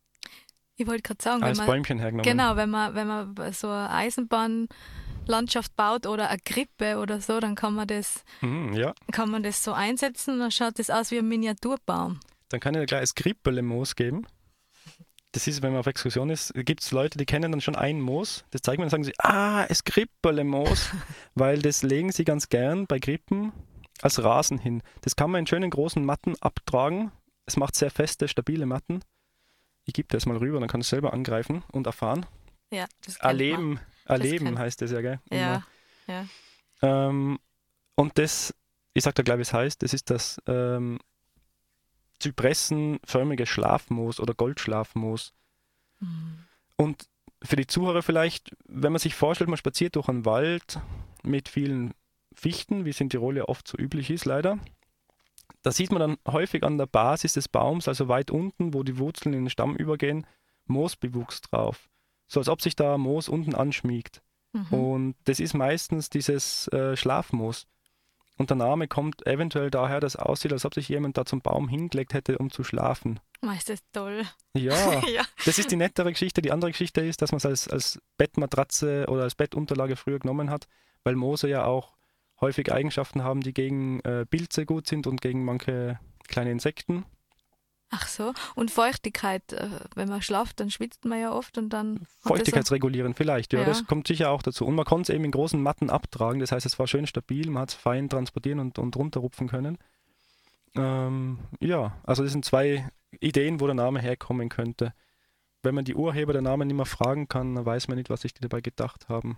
ich 0.78 0.88
wollte 0.88 1.04
gerade 1.04 1.22
sagen, 1.22 1.44
als 1.44 1.60
man, 1.60 1.68
Bäumchen 1.68 2.00
hergenommen. 2.00 2.24
Genau, 2.24 2.56
wenn 2.56 2.70
man, 2.70 2.96
wenn 2.96 3.06
man 3.06 3.36
so 3.54 3.68
eine 3.68 3.92
Eisenbahnlandschaft 3.92 5.76
baut 5.76 6.08
oder 6.08 6.30
eine 6.30 6.40
Krippe 6.44 6.98
oder 6.98 7.22
so, 7.22 7.40
dann 7.40 7.54
kann 7.54 7.76
man 7.76 7.88
das, 7.88 8.24
mhm, 8.40 8.74
ja. 8.74 8.94
kann 9.12 9.30
man 9.30 9.44
das 9.44 9.64
so 9.64 9.74
einsetzen 9.74 10.36
und 10.36 10.40
dann 10.40 10.52
schaut 10.52 10.80
das 10.80 10.90
aus 10.90 11.12
wie 11.12 11.20
ein 11.20 11.28
Miniaturbaum. 11.28 12.20
Dann 12.50 12.60
kann 12.60 12.74
ich 12.74 12.80
dir 12.82 12.86
gleich 12.88 13.12
ein 13.12 13.16
Krippele-Moos 13.16 13.96
geben 13.96 14.26
das 15.34 15.48
ist, 15.48 15.62
wenn 15.62 15.72
man 15.72 15.80
auf 15.80 15.88
Exkursion 15.88 16.30
ist, 16.30 16.54
gibt 16.54 16.82
es 16.82 16.92
Leute, 16.92 17.18
die 17.18 17.26
kennen 17.26 17.52
dann 17.52 17.62
schon 17.62 17.76
ein 17.76 18.02
Moos. 18.02 18.44
Das 18.52 18.62
zeigen 18.62 18.80
wir, 18.80 18.86
dann 18.86 18.90
sagen 18.90 19.04
sie, 19.04 19.14
ah, 19.20 19.66
es 19.70 19.84
Krippele-Moos, 19.84 20.92
weil 21.36 21.60
das 21.60 21.84
legen 21.84 22.12
sie 22.12 22.26
ganz 22.26 22.50
gern 22.50 22.86
bei 22.86 23.00
Krippen 23.00 23.54
als 24.02 24.22
Rasen 24.24 24.58
hin. 24.58 24.84
Das 25.02 25.16
kann 25.16 25.32
man 25.32 25.40
in 25.40 25.48
schönen 25.48 25.70
großen 25.70 26.04
Matten 26.04 26.36
abtragen. 26.42 27.12
Es 27.46 27.56
macht 27.56 27.76
sehr 27.76 27.92
feste, 27.92 28.28
stabile 28.28 28.66
Matten. 28.66 29.02
Ich 29.86 29.94
gebe 29.94 30.08
das 30.10 30.26
mal 30.26 30.38
rüber, 30.38 30.60
dann 30.60 30.70
kann 30.70 30.82
es 30.82 30.90
selber 30.90 31.14
angreifen 31.14 31.64
und 31.72 31.88
erfahren. 31.88 32.26
Ja, 32.72 32.86
das 33.06 33.18
Erleben, 33.18 33.80
erleben 34.06 34.52
das 34.52 34.60
heißt 34.60 34.82
das 34.82 34.92
ja, 34.92 35.02
gell? 35.02 35.20
Ja, 35.32 35.64
ja. 36.08 36.26
Ähm, 36.82 37.40
und 37.96 38.18
das, 38.18 38.54
ich 38.94 39.04
sag 39.04 39.16
da 39.16 39.24
gleich, 39.24 39.38
wie 39.38 39.44
es 39.44 39.54
heißt, 39.54 39.82
das 39.84 39.94
ist 39.94 40.10
das 40.10 40.42
ähm, 40.48 41.00
zypressenförmige 42.22 43.46
Schlafmoos 43.46 44.20
oder 44.20 44.34
Goldschlafmoos. 44.34 45.34
Mhm. 46.00 46.46
Und 46.78 47.08
für 47.44 47.56
die 47.56 47.68
Zuhörer 47.68 48.02
vielleicht, 48.02 48.56
wenn 48.68 48.92
man 48.92 49.00
sich 49.00 49.16
vorstellt, 49.16 49.50
man 49.50 49.58
spaziert 49.58 49.96
durch 49.96 50.08
einen 50.10 50.26
Wald 50.26 50.80
mit 51.24 51.50
vielen 51.50 51.94
Fichten, 52.34 52.86
wie 52.86 52.92
es 52.92 53.02
in 53.02 53.10
Tirol 53.10 53.38
ja 53.38 53.46
oft 53.46 53.68
so 53.68 53.78
üblich 53.78 54.10
ist, 54.10 54.26
leider. 54.26 54.60
Da 55.64 55.72
sieht 55.72 55.92
man 55.92 56.00
dann 56.00 56.18
häufig 56.28 56.64
an 56.64 56.78
der 56.78 56.88
Basis 56.88 57.34
des 57.34 57.48
Baums, 57.48 57.88
also 57.88 58.08
weit 58.08 58.32
unten, 58.32 58.74
wo 58.74 58.84
die 58.84 58.98
Wurzeln 58.98 59.34
in 59.34 59.46
den 59.46 59.50
Stamm 59.50 59.76
übergehen, 59.76 60.26
Moosbewuchs 60.66 61.42
drauf. 61.42 61.90
So 62.28 62.40
als 62.40 62.50
ob 62.50 62.62
sich 62.62 62.76
da 62.76 62.98
Moos 62.98 63.30
unten 63.30 63.54
anschmiegt. 63.54 64.22
Mhm. 64.54 64.74
Und 64.74 65.16
das 65.26 65.40
ist 65.40 65.54
meistens 65.54 66.10
dieses 66.10 66.68
äh, 66.70 66.96
Schlafmoos. 66.96 67.68
Und 68.42 68.50
der 68.50 68.58
Name 68.58 68.88
kommt 68.88 69.28
eventuell 69.28 69.70
daher, 69.70 70.00
dass 70.00 70.16
es 70.16 70.20
aussieht, 70.20 70.52
als 70.52 70.66
ob 70.66 70.74
sich 70.74 70.90
jemand 70.90 71.16
da 71.16 71.26
zum 71.26 71.42
Baum 71.42 71.70
hingelegt 71.70 72.16
hätte, 72.16 72.40
um 72.40 72.50
zu 72.50 72.64
schlafen. 72.64 73.20
Meist 73.42 73.70
ist 73.70 73.86
toll. 73.94 74.24
Ja, 74.58 75.00
ja. 75.08 75.22
das 75.46 75.60
ist 75.60 75.70
die 75.70 75.76
nettere 75.76 76.12
Geschichte. 76.12 76.42
Die 76.42 76.52
andere 76.52 76.72
Geschichte 76.72 77.02
ist, 77.02 77.22
dass 77.22 77.32
man 77.32 77.38
es 77.38 77.46
als, 77.46 77.68
als 77.68 78.02
Bettmatratze 78.18 79.06
oder 79.10 79.22
als 79.22 79.36
Bettunterlage 79.36 79.96
früher 79.96 80.18
genommen 80.18 80.50
hat, 80.50 80.68
weil 81.04 81.16
Moose 81.16 81.50
ja 81.50 81.66
auch 81.66 81.94
häufig 82.40 82.74
Eigenschaften 82.74 83.24
haben, 83.24 83.42
die 83.42 83.54
gegen 83.54 84.00
äh, 84.00 84.26
Pilze 84.26 84.66
gut 84.66 84.88
sind 84.88 85.06
und 85.06 85.22
gegen 85.22 85.46
manche 85.46 86.00
kleine 86.28 86.50
Insekten. 86.50 87.06
Ach 87.94 88.08
so. 88.08 88.34
Und 88.56 88.72
Feuchtigkeit, 88.72 89.52
äh, 89.52 89.70
wenn 89.96 90.08
man 90.08 90.22
schlaft, 90.22 90.62
dann 90.62 90.72
schwitzt 90.72 91.04
man 91.04 91.20
ja 91.20 91.34
oft 91.34 91.58
und 91.58 91.70
dann. 91.70 92.08
Feuchtigkeitsregulierend 92.22 93.18
vielleicht, 93.18 93.52
ja, 93.52 93.60
Ja. 93.60 93.66
das 93.66 93.86
kommt 93.86 94.08
sicher 94.08 94.32
auch 94.32 94.42
dazu. 94.42 94.66
Und 94.66 94.76
man 94.76 94.86
konnte 94.86 95.12
es 95.12 95.16
eben 95.16 95.26
in 95.26 95.32
großen 95.32 95.62
Matten 95.62 95.90
abtragen, 95.90 96.40
das 96.40 96.54
heißt, 96.54 96.66
es 96.66 96.80
war 96.80 96.88
schön 96.88 97.06
stabil, 97.06 97.50
man 97.50 97.64
hat 97.64 97.70
es 97.70 97.76
fein 97.76 98.10
transportieren 98.10 98.60
und, 98.60 98.80
und 98.80 98.96
runterrupfen 98.96 99.50
können. 99.50 99.78
Ähm, 100.76 101.40
ja, 101.60 101.98
also 102.04 102.24
das 102.24 102.32
sind 102.32 102.46
zwei 102.46 102.90
Ideen, 103.20 103.60
wo 103.60 103.66
der 103.66 103.76
Name 103.76 104.00
herkommen 104.00 104.48
könnte. 104.48 104.94
Wenn 105.62 105.76
man 105.76 105.84
die 105.84 105.96
Urheber 105.96 106.32
der 106.32 106.42
Namen 106.42 106.68
nicht 106.70 106.78
mehr 106.78 106.86
fragen 106.86 107.28
kann, 107.28 107.56
dann 107.56 107.66
weiß 107.66 107.90
man 107.90 107.98
nicht, 107.98 108.10
was 108.10 108.22
sich 108.22 108.34
die 108.34 108.42
dabei 108.42 108.62
gedacht 108.62 109.10
haben. 109.10 109.38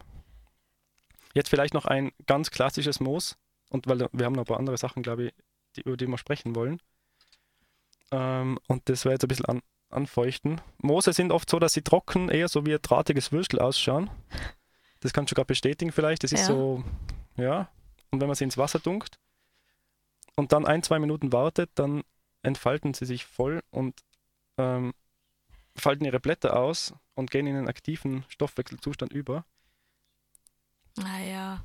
Jetzt 1.33 1.49
vielleicht 1.49 1.73
noch 1.73 1.85
ein 1.85 2.11
ganz 2.27 2.51
klassisches 2.51 2.99
Moos, 2.99 3.35
und 3.69 3.87
weil 3.87 4.07
wir 4.11 4.25
haben 4.25 4.33
noch 4.33 4.43
ein 4.43 4.45
paar 4.45 4.59
andere 4.59 4.77
Sachen, 4.77 5.01
glaube 5.01 5.25
ich, 5.25 5.33
die, 5.75 5.81
über 5.81 5.97
die 5.97 6.05
wir 6.05 6.19
sprechen 6.19 6.55
wollen. 6.55 6.79
Ähm, 8.13 8.59
und 8.67 8.87
das 8.89 9.05
wäre 9.05 9.13
jetzt 9.13 9.23
ein 9.23 9.27
bisschen 9.27 9.45
an, 9.45 9.61
anfeuchten. 9.89 10.61
Moose 10.77 11.13
sind 11.13 11.31
oft 11.31 11.49
so, 11.49 11.57
dass 11.57 11.73
sie 11.73 11.81
trocken 11.81 12.29
eher 12.29 12.47
so 12.47 12.63
wie 12.65 12.73
ein 12.73 12.81
drahtiges 12.81 13.31
Würstel 13.31 13.59
ausschauen. 13.59 14.09
Das 14.99 15.13
kannst 15.13 15.31
du 15.31 15.35
gerade 15.35 15.47
bestätigen 15.47 15.91
vielleicht. 15.91 16.23
Das 16.23 16.31
ist 16.31 16.41
Ja. 16.41 16.45
so, 16.47 16.83
ja. 17.37 17.69
Und 18.11 18.21
wenn 18.21 18.27
man 18.27 18.35
sie 18.35 18.43
ins 18.43 18.57
Wasser 18.57 18.79
dunkt 18.79 19.17
und 20.35 20.51
dann 20.51 20.67
ein, 20.67 20.83
zwei 20.83 20.99
Minuten 20.99 21.33
wartet, 21.33 21.71
dann 21.73 22.03
entfalten 22.43 22.93
sie 22.93 23.05
sich 23.05 23.25
voll 23.25 23.63
und 23.71 23.99
ähm, 24.59 24.93
falten 25.75 26.05
ihre 26.05 26.19
Blätter 26.19 26.55
aus 26.55 26.93
und 27.15 27.31
gehen 27.31 27.47
in 27.47 27.55
einen 27.55 27.67
aktiven 27.67 28.25
Stoffwechselzustand 28.29 29.11
über. 29.11 29.45
Ah 30.99 31.19
ja. 31.19 31.63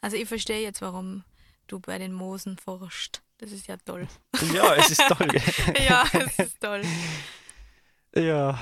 Also 0.00 0.16
ich 0.16 0.28
verstehe 0.28 0.62
jetzt, 0.62 0.82
warum 0.82 1.24
du 1.66 1.80
bei 1.80 1.98
den 1.98 2.12
Moosen 2.12 2.56
forschst. 2.58 3.22
Das 3.40 3.52
ist 3.52 3.66
ja 3.68 3.76
toll. 3.78 4.06
Ja, 4.52 4.74
es 4.74 4.90
ist 4.90 5.02
toll. 5.08 5.28
ja, 5.88 6.04
es 6.12 6.38
ist 6.38 6.60
toll. 6.60 6.82
Ja, 8.14 8.58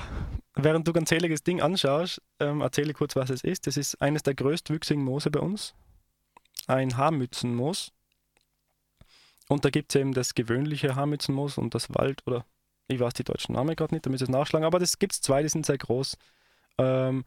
während 0.55 0.87
du 0.87 0.93
ganz 0.93 1.09
seliges 1.09 1.43
Ding 1.43 1.61
anschaust, 1.61 2.21
ähm, 2.39 2.61
erzähle 2.61 2.91
ich 2.91 2.95
kurz, 2.95 3.17
was 3.17 3.29
es 3.29 3.43
ist. 3.43 3.67
Das 3.67 3.75
ist 3.75 4.01
eines 4.01 4.23
der 4.23 4.35
größtwüchsigen 4.35 5.03
Moose 5.03 5.31
bei 5.31 5.41
uns. 5.41 5.73
Ein 6.67 6.95
Haarmützenmoos. 6.95 7.91
Und 9.49 9.65
da 9.65 9.69
gibt 9.69 9.93
es 9.93 9.99
eben 9.99 10.13
das 10.13 10.33
gewöhnliche 10.33 10.95
Haarmützenmoos 10.95 11.57
und 11.57 11.75
das 11.75 11.93
Wald, 11.93 12.25
oder 12.25 12.45
ich 12.87 13.01
weiß 13.01 13.15
die 13.15 13.25
deutschen 13.25 13.55
Namen 13.55 13.75
gerade 13.75 13.93
nicht, 13.93 14.05
da 14.05 14.09
müsst 14.09 14.21
ihr 14.21 14.29
es 14.29 14.31
nachschlagen, 14.31 14.65
aber 14.65 14.79
das 14.79 14.97
gibt 14.97 15.11
es 15.11 15.21
zwei, 15.21 15.43
die 15.43 15.49
sind 15.49 15.65
sehr 15.65 15.77
groß. 15.77 16.15
Ähm, 16.77 17.25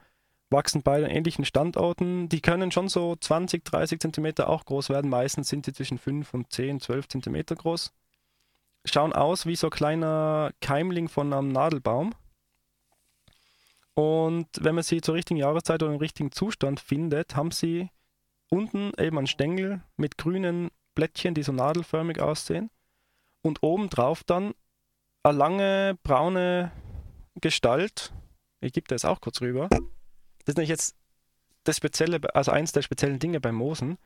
wachsen 0.53 0.83
beide 0.83 1.07
an 1.07 1.11
ähnlichen 1.11 1.45
Standorten. 1.45 2.29
Die 2.29 2.41
können 2.41 2.71
schon 2.71 2.89
so 2.89 3.17
20, 3.17 3.65
30 3.65 4.01
Zentimeter 4.01 4.49
auch 4.49 4.65
groß 4.65 4.91
werden. 4.91 5.11
Meistens 5.11 5.49
sind 5.49 5.67
sie 5.67 5.73
zwischen 5.73 5.99
5 5.99 6.33
und 6.35 6.53
10, 6.53 6.81
12 6.81 7.09
Zentimeter 7.09 7.57
groß 7.57 7.93
schauen 8.85 9.13
aus 9.13 9.47
wie 9.47 9.57
so 9.57 9.69
ein 9.69 9.71
kleiner 9.71 10.53
Keimling 10.61 11.09
von 11.09 11.33
einem 11.33 11.49
Nadelbaum. 11.49 12.15
Und 13.95 14.49
wenn 14.61 14.75
man 14.75 14.85
sie 14.85 15.01
zur 15.01 15.15
richtigen 15.15 15.39
Jahreszeit 15.39 15.83
oder 15.83 15.93
im 15.93 15.99
richtigen 15.99 16.33
Zustand 16.33 16.81
findet, 16.81 17.37
haben 17.37 17.51
sie 17.51 17.91
unten 18.49 18.93
eben 18.99 19.19
einen 19.19 19.27
Stängel 19.27 19.83
mit 19.97 20.17
grünen 20.19 20.71
Blättchen, 20.95 21.35
die 21.35 21.43
so 21.43 21.53
nadelförmig 21.53 22.21
aussehen. 22.21 22.71
Und 23.43 23.63
obendrauf 23.63 24.25
dann 24.25 24.55
eine 25.23 25.37
lange 25.37 25.99
braune 26.03 26.73
Gestalt. 27.41 28.13
Ich 28.61 28.73
gebe 28.73 28.89
das 28.89 29.05
auch 29.05 29.21
kurz 29.21 29.41
rüber. 29.41 29.69
Das 30.45 30.53
ist 30.53 30.57
nämlich 30.57 30.71
jetzt 30.71 30.97
das 31.65 31.77
Spezielle, 31.77 32.21
also 32.35 32.51
eins 32.51 32.73
der 32.73 32.83
speziellen 32.83 33.19
Dinge 33.19 33.41
beim 33.41 33.55
Moosen. 33.55 33.99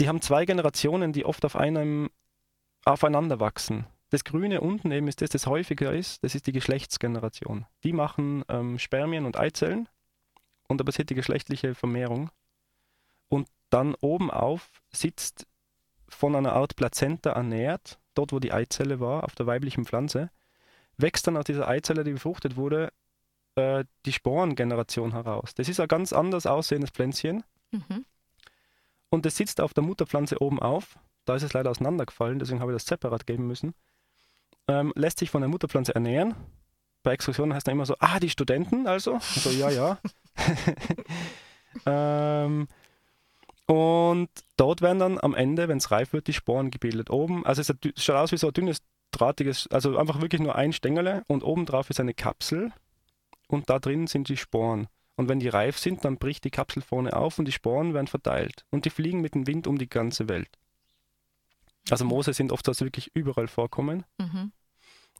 Die 0.00 0.08
haben 0.08 0.22
zwei 0.22 0.46
Generationen, 0.46 1.12
die 1.12 1.24
oft 1.24 1.44
auf 1.44 1.56
einem 1.56 2.10
aufeinander 2.84 3.40
wachsen. 3.40 3.86
Das 4.10 4.24
Grüne 4.24 4.60
unten 4.60 4.90
eben 4.90 5.08
ist 5.08 5.22
das, 5.22 5.30
das 5.30 5.46
häufiger 5.46 5.92
ist, 5.92 6.22
das 6.24 6.34
ist 6.34 6.46
die 6.46 6.52
Geschlechtsgeneration. 6.52 7.66
Die 7.84 7.92
machen 7.92 8.44
ähm, 8.48 8.78
Spermien 8.78 9.24
und 9.24 9.38
Eizellen 9.38 9.88
und 10.68 10.78
da 10.78 10.84
passiert 10.84 11.10
die 11.10 11.14
geschlechtliche 11.14 11.74
Vermehrung. 11.74 12.30
Und 13.28 13.48
dann 13.70 13.94
oben 14.00 14.30
auf 14.30 14.82
sitzt 14.90 15.46
von 16.08 16.36
einer 16.36 16.52
Art 16.52 16.76
Plazenta 16.76 17.30
ernährt, 17.30 17.98
dort 18.14 18.32
wo 18.32 18.38
die 18.38 18.52
Eizelle 18.52 19.00
war, 19.00 19.24
auf 19.24 19.34
der 19.34 19.46
weiblichen 19.46 19.86
Pflanze, 19.86 20.30
wächst 20.98 21.26
dann 21.26 21.38
aus 21.38 21.44
dieser 21.44 21.66
Eizelle, 21.68 22.04
die 22.04 22.12
befruchtet 22.12 22.56
wurde, 22.56 22.92
äh, 23.54 23.84
die 24.06 24.12
Sporengeneration 24.12 25.12
heraus. 25.12 25.54
Das 25.54 25.68
ist 25.68 25.80
ein 25.80 25.88
ganz 25.88 26.12
anders 26.12 26.46
aussehendes 26.46 26.90
Pflänzchen 26.90 27.44
Mhm. 27.70 28.04
und 29.08 29.24
es 29.24 29.36
sitzt 29.36 29.60
auf 29.60 29.72
der 29.72 29.82
Mutterpflanze 29.82 30.42
oben 30.42 30.60
auf. 30.60 30.98
Da 31.24 31.36
ist 31.36 31.42
es 31.42 31.54
leider 31.54 31.70
auseinandergefallen, 31.70 32.38
deswegen 32.38 32.60
habe 32.60 32.72
ich 32.72 32.76
das 32.76 32.86
separat 32.86 33.26
geben 33.26 33.46
müssen. 33.46 33.74
Ähm, 34.68 34.92
lässt 34.94 35.18
sich 35.18 35.30
von 35.30 35.40
der 35.40 35.48
Mutterpflanze 35.48 35.94
ernähren. 35.94 36.34
Bei 37.02 37.12
Exkursionen 37.12 37.54
heißt 37.54 37.66
dann 37.66 37.72
immer 37.72 37.86
so, 37.86 37.96
ah, 37.98 38.20
die 38.20 38.30
Studenten 38.30 38.86
also. 38.86 39.18
So, 39.20 39.50
ja, 39.50 39.70
ja. 39.70 39.98
ähm, 41.86 42.68
und 43.66 44.28
dort 44.56 44.82
werden 44.82 44.98
dann 44.98 45.18
am 45.18 45.34
Ende, 45.34 45.68
wenn 45.68 45.78
es 45.78 45.90
reif 45.90 46.12
wird, 46.12 46.26
die 46.26 46.32
Sporen 46.32 46.70
gebildet. 46.70 47.10
Oben, 47.10 47.46
also 47.46 47.62
es 47.62 48.02
schaut 48.02 48.16
aus 48.16 48.32
wie 48.32 48.36
so 48.36 48.48
ein 48.48 48.52
dünnes, 48.52 48.82
drahtiges, 49.12 49.66
also 49.68 49.96
einfach 49.96 50.20
wirklich 50.20 50.40
nur 50.40 50.56
ein 50.56 50.72
Stängel 50.72 51.22
und 51.26 51.42
oben 51.42 51.66
drauf 51.66 51.90
ist 51.90 52.00
eine 52.00 52.14
Kapsel 52.14 52.72
und 53.52 53.70
da 53.70 53.78
drin 53.78 54.06
sind 54.06 54.28
die 54.28 54.36
Sporen. 54.36 54.88
Und 55.16 55.28
wenn 55.28 55.40
die 55.40 55.48
reif 55.48 55.78
sind, 55.78 56.04
dann 56.04 56.18
bricht 56.18 56.44
die 56.44 56.50
Kapsel 56.50 56.82
vorne 56.82 57.14
auf 57.14 57.38
und 57.38 57.44
die 57.44 57.52
Sporen 57.52 57.92
werden 57.94 58.06
verteilt. 58.06 58.64
Und 58.70 58.86
die 58.86 58.90
fliegen 58.90 59.20
mit 59.20 59.34
dem 59.34 59.46
Wind 59.46 59.66
um 59.66 59.78
die 59.78 59.88
ganze 59.88 60.28
Welt. 60.28 60.48
Also 61.90 62.04
Moose 62.04 62.32
sind 62.32 62.52
oft, 62.52 62.66
sie 62.66 62.84
wirklich 62.84 63.10
überall 63.14 63.48
vorkommen. 63.48 64.04
Mhm. 64.18 64.52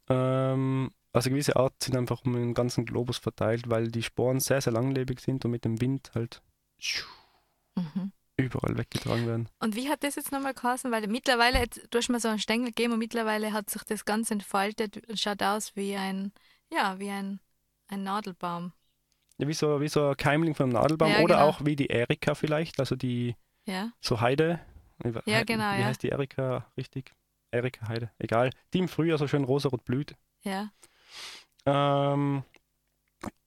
Ähm, 0.09 0.91
also 1.13 1.29
gewisse 1.29 1.57
Arten 1.57 1.77
sind 1.81 1.97
einfach 1.97 2.25
um 2.25 2.33
den 2.33 2.55
ganzen 2.55 2.87
Globus 2.87 3.19
verteilt, 3.19 3.69
weil 3.69 3.89
die 3.89 4.03
Sporen 4.03 4.41
sehr, 4.41 4.61
sehr 4.61 4.73
langlebig 4.73 5.21
sind 5.21 5.45
und 5.45 5.51
mit 5.51 5.65
dem 5.65 5.81
Wind 5.81 6.13
halt 6.15 6.43
Mhm. 7.77 8.13
überall 8.37 8.77
weggetragen 8.77 9.27
werden. 9.27 9.49
Und 9.61 9.77
wie 9.77 9.89
hat 9.89 10.03
das 10.05 10.17
jetzt 10.17 10.33
nochmal 10.33 10.55
geheißen? 10.55 10.91
Weil 10.91 11.07
mittlerweile, 11.07 11.59
jetzt, 11.59 11.87
du 11.91 11.99
hast 11.99 12.09
mir 12.09 12.21
so 12.21 12.29
einen 12.29 12.39
Stängel 12.39 12.69
gegeben 12.69 12.95
und 12.95 12.99
mittlerweile 12.99 13.53
hat 13.53 13.71
sich 13.71 13.83
das 13.85 14.05
ganz 14.05 14.31
entfaltet 14.31 15.07
und 15.09 15.19
schaut 15.19 15.43
aus 15.43 15.77
wie 15.77 15.97
ein, 15.97 16.33
ja, 16.71 16.99
wie 16.99 17.11
ein, 17.11 17.41
ein 17.93 18.03
Nadelbaum. 18.03 18.73
Ja, 19.39 19.49
wie, 19.49 19.55
so, 19.55 19.81
wie 19.81 19.89
so 19.89 20.09
ein 20.11 20.17
Keimling 20.17 20.55
von 20.55 20.65
einem 20.65 20.73
Nadelbaum 20.75 21.11
Ja, 21.13 21.21
oder 21.21 21.37
genau. 21.37 21.49
auch 21.49 21.65
wie 21.65 21.77
die 21.77 21.87
Erika 21.89 22.35
vielleicht, 22.35 22.79
also 22.81 22.97
die 22.97 23.37
Ja, 23.65 23.91
so 24.01 24.21
Heide. 24.21 24.61
Wie- 24.99 25.31
Ja, 25.31 25.39
He- 25.39 25.45
genau, 25.45 25.73
Wie 25.77 25.81
ja. 25.81 25.87
heißt 25.87 26.03
die 26.03 26.09
Erika 26.11 26.67
richtig? 26.77 27.13
Erika 27.51 27.89
Heide, 27.89 28.11
egal. 28.19 28.51
Die 28.73 28.79
im 28.79 28.89
Frühjahr 28.89 29.19
so 29.19 29.27
schön 29.29 29.45
rosarot 29.45 29.85
blüht. 29.85 30.15
ja. 30.43 30.71
Ähm, 31.65 32.43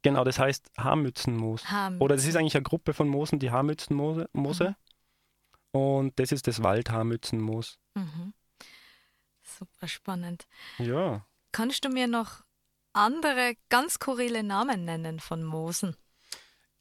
genau, 0.02 0.24
das 0.24 0.40
heißt 0.40 0.72
Haarmützenmoos. 0.78 1.70
Haben. 1.70 2.00
Oder 2.00 2.16
das 2.16 2.26
ist 2.26 2.38
eigentlich 2.38 2.56
eine 2.56 2.64
Gruppe 2.64 2.94
von 2.94 3.10
Moosen, 3.10 3.40
die 3.40 3.52
Haarmützenmoose. 3.52 4.30
Moose. 4.32 4.78
Und 5.72 6.18
das 6.18 6.32
ist 6.32 6.48
das 6.48 6.64
Waldhaarmützenmoos. 6.64 7.78
Mhm. 7.96 8.34
Super 9.44 9.90
spannend. 9.90 10.48
Ja. 10.78 11.26
Kannst 11.52 11.84
du 11.84 11.90
mir 11.90 12.08
noch 12.08 12.45
andere 12.96 13.56
ganz 13.70 13.94
skurrile 13.94 14.44
Namen 14.44 14.86
nennen 14.86 15.20
von 15.20 15.44
Moosen? 15.44 15.96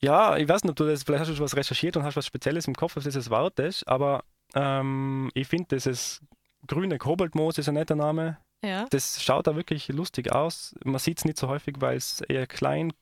Ja, 0.01 0.37
ich 0.37 0.49
weiß 0.49 0.65
nicht, 0.65 0.71
ob 0.71 0.77
du 0.77 0.87
das, 0.87 1.03
vielleicht 1.03 1.21
hast 1.23 1.31
du 1.31 1.35
schon 1.35 1.45
was 1.45 1.57
recherchiert 1.57 1.97
und 1.97 2.05
hast 2.05 2.17
was 2.17 2.27
Spezielles 2.27 2.67
im 2.67 2.75
Kopf, 2.75 2.97
was 2.97 3.05
dieses 3.05 3.31
Wort 3.31 3.59
ist, 3.59 3.87
aber 3.89 4.25
ähm, 4.55 5.31
ich 5.35 5.49
finde, 5.49 5.77
dieses 5.77 6.21
grüne 6.67 6.99
Koboldmoos 6.99 7.59
ist 7.59 7.69
ein 7.69 7.75
netter 7.75 7.97
Name. 7.97 8.39
Ja. 8.63 8.87
Das 8.91 9.23
schaut 9.23 9.47
da 9.47 9.57
wirklich 9.57 9.89
lustig 9.89 10.33
aus. 10.33 10.75
Man 10.85 10.99
sieht 10.99 11.19
es 11.19 11.25
nicht 11.25 11.39
so 11.39 11.49
häufig, 11.49 11.77
weil 11.81 11.97
es 11.97 12.21
eher 12.23 12.47
klein 12.47 12.93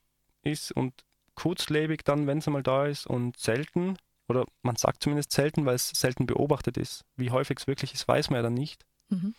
ist 0.42 0.72
und 0.72 0.92
kurzlebig 1.34 2.04
dann, 2.04 2.26
wenn 2.26 2.38
es 2.38 2.46
einmal 2.46 2.62
da 2.62 2.86
ist 2.86 3.06
und 3.06 3.38
selten. 3.38 3.96
Oder 4.28 4.44
man 4.62 4.76
sagt 4.76 5.02
zumindest 5.02 5.32
selten, 5.32 5.66
weil 5.66 5.76
es 5.76 5.90
selten 5.90 6.26
beobachtet 6.26 6.76
ist. 6.76 7.04
Wie 7.16 7.30
häufig 7.30 7.58
es 7.58 7.66
wirklich 7.66 7.94
ist, 7.94 8.08
weiß 8.08 8.30
man 8.30 8.38
ja 8.38 8.42
dann 8.42 8.54
nicht. 8.54 8.84
Mhm. 9.08 9.34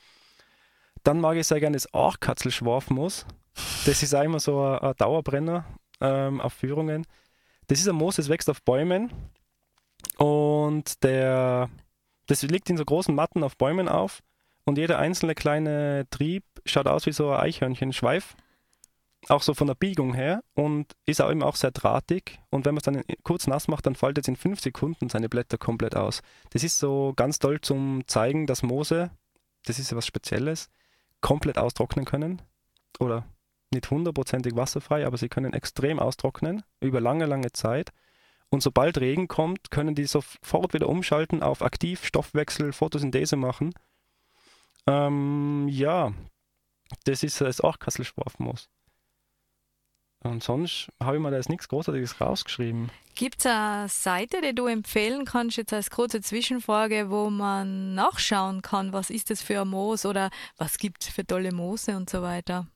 Dann 1.03 1.19
mag 1.19 1.35
ich 1.35 1.47
sehr 1.47 1.59
gerne 1.59 1.75
das 1.75 1.93
Aachkatzelschwarfmoos. 1.93 3.25
Das 3.85 4.01
ist 4.01 4.13
auch 4.13 4.23
immer 4.23 4.39
so 4.39 4.63
ein, 4.63 4.79
ein 4.79 4.93
Dauerbrenner 4.97 5.65
ähm, 6.01 6.41
auf 6.41 6.53
Führungen. 6.53 7.05
Das 7.67 7.79
ist 7.79 7.87
ein 7.87 7.95
Moos, 7.95 8.17
das 8.17 8.29
wächst 8.29 8.49
auf 8.49 8.61
Bäumen 8.63 9.11
und 10.17 11.03
der, 11.03 11.69
das 12.27 12.43
liegt 12.43 12.69
in 12.69 12.77
so 12.77 12.85
großen 12.85 13.15
Matten 13.15 13.43
auf 13.43 13.57
Bäumen 13.57 13.87
auf 13.87 14.21
und 14.65 14.77
jeder 14.77 14.99
einzelne 14.99 15.35
kleine 15.35 16.05
Trieb 16.09 16.43
schaut 16.65 16.87
aus 16.87 17.05
wie 17.05 17.11
so 17.11 17.31
ein 17.31 17.39
Eichhörnchenschweif. 17.39 18.35
auch 19.29 19.41
so 19.41 19.53
von 19.53 19.67
der 19.67 19.75
Biegung 19.75 20.13
her 20.13 20.43
und 20.53 20.93
ist 21.05 21.21
auch 21.21 21.29
immer 21.29 21.45
auch 21.45 21.55
sehr 21.55 21.71
drahtig. 21.71 22.39
Und 22.49 22.65
wenn 22.65 22.75
man 22.75 22.79
es 22.79 22.83
dann 22.83 23.03
kurz 23.23 23.47
nass 23.47 23.67
macht, 23.67 23.85
dann 23.85 23.95
faltet 23.95 24.25
es 24.25 24.27
in 24.27 24.35
fünf 24.35 24.59
Sekunden 24.59 25.09
seine 25.09 25.29
Blätter 25.29 25.57
komplett 25.57 25.95
aus. 25.95 26.21
Das 26.51 26.63
ist 26.63 26.79
so 26.79 27.13
ganz 27.15 27.39
toll 27.39 27.61
zum 27.61 28.03
zeigen, 28.07 28.47
dass 28.47 28.63
Moose, 28.63 29.11
das 29.65 29.79
ist 29.79 29.91
ja 29.91 29.97
was 29.97 30.07
Spezielles, 30.07 30.69
komplett 31.21 31.57
austrocknen 31.57 32.05
können. 32.05 32.41
Oder 32.99 33.25
nicht 33.73 33.89
hundertprozentig 33.89 34.55
wasserfrei, 34.55 35.05
aber 35.05 35.17
sie 35.17 35.29
können 35.29 35.53
extrem 35.53 35.99
austrocknen 35.99 36.63
über 36.79 37.01
lange, 37.01 37.25
lange 37.25 37.51
Zeit. 37.51 37.91
Und 38.49 38.61
sobald 38.61 38.99
Regen 38.99 39.27
kommt, 39.27 39.71
können 39.71 39.95
die 39.95 40.05
sofort 40.05 40.73
wieder 40.73 40.87
umschalten 40.87 41.41
auf 41.41 41.61
aktiv 41.61 42.05
Stoffwechsel, 42.05 42.71
Photosynthese 42.71 43.35
machen. 43.35 43.73
Ähm, 44.85 45.67
ja, 45.69 46.13
das 47.05 47.23
ist 47.23 47.41
das 47.41 47.61
auch 47.61 47.79
Kasselschwarfmoos. 47.79 48.69
Und 50.23 50.41
sonst 50.41 50.87
habe 51.01 51.17
ich 51.17 51.21
mir 51.21 51.31
da 51.31 51.37
jetzt 51.37 51.49
nichts 51.49 51.67
Großartiges 51.67 52.21
rausgeschrieben. 52.21 52.89
Gibt 53.13 53.39
es 53.39 53.45
eine 53.45 53.89
Seite, 53.89 54.41
die 54.41 54.55
du 54.55 54.67
empfehlen 54.67 55.25
kannst, 55.25 55.57
jetzt 55.57 55.73
als 55.73 55.89
kurze 55.89 56.21
Zwischenfrage, 56.21 57.09
wo 57.09 57.29
man 57.29 57.93
nachschauen 57.93 58.61
kann, 58.61 58.93
was 58.93 59.09
ist 59.09 59.29
das 59.29 59.41
für 59.41 59.61
ein 59.61 59.67
Moos 59.67 60.05
oder 60.05 60.29
was 60.57 60.77
gibt 60.77 61.03
es 61.03 61.09
für 61.09 61.27
tolle 61.27 61.51
Moose 61.51 61.97
und 61.97 62.09
so 62.09 62.21
weiter? 62.21 62.67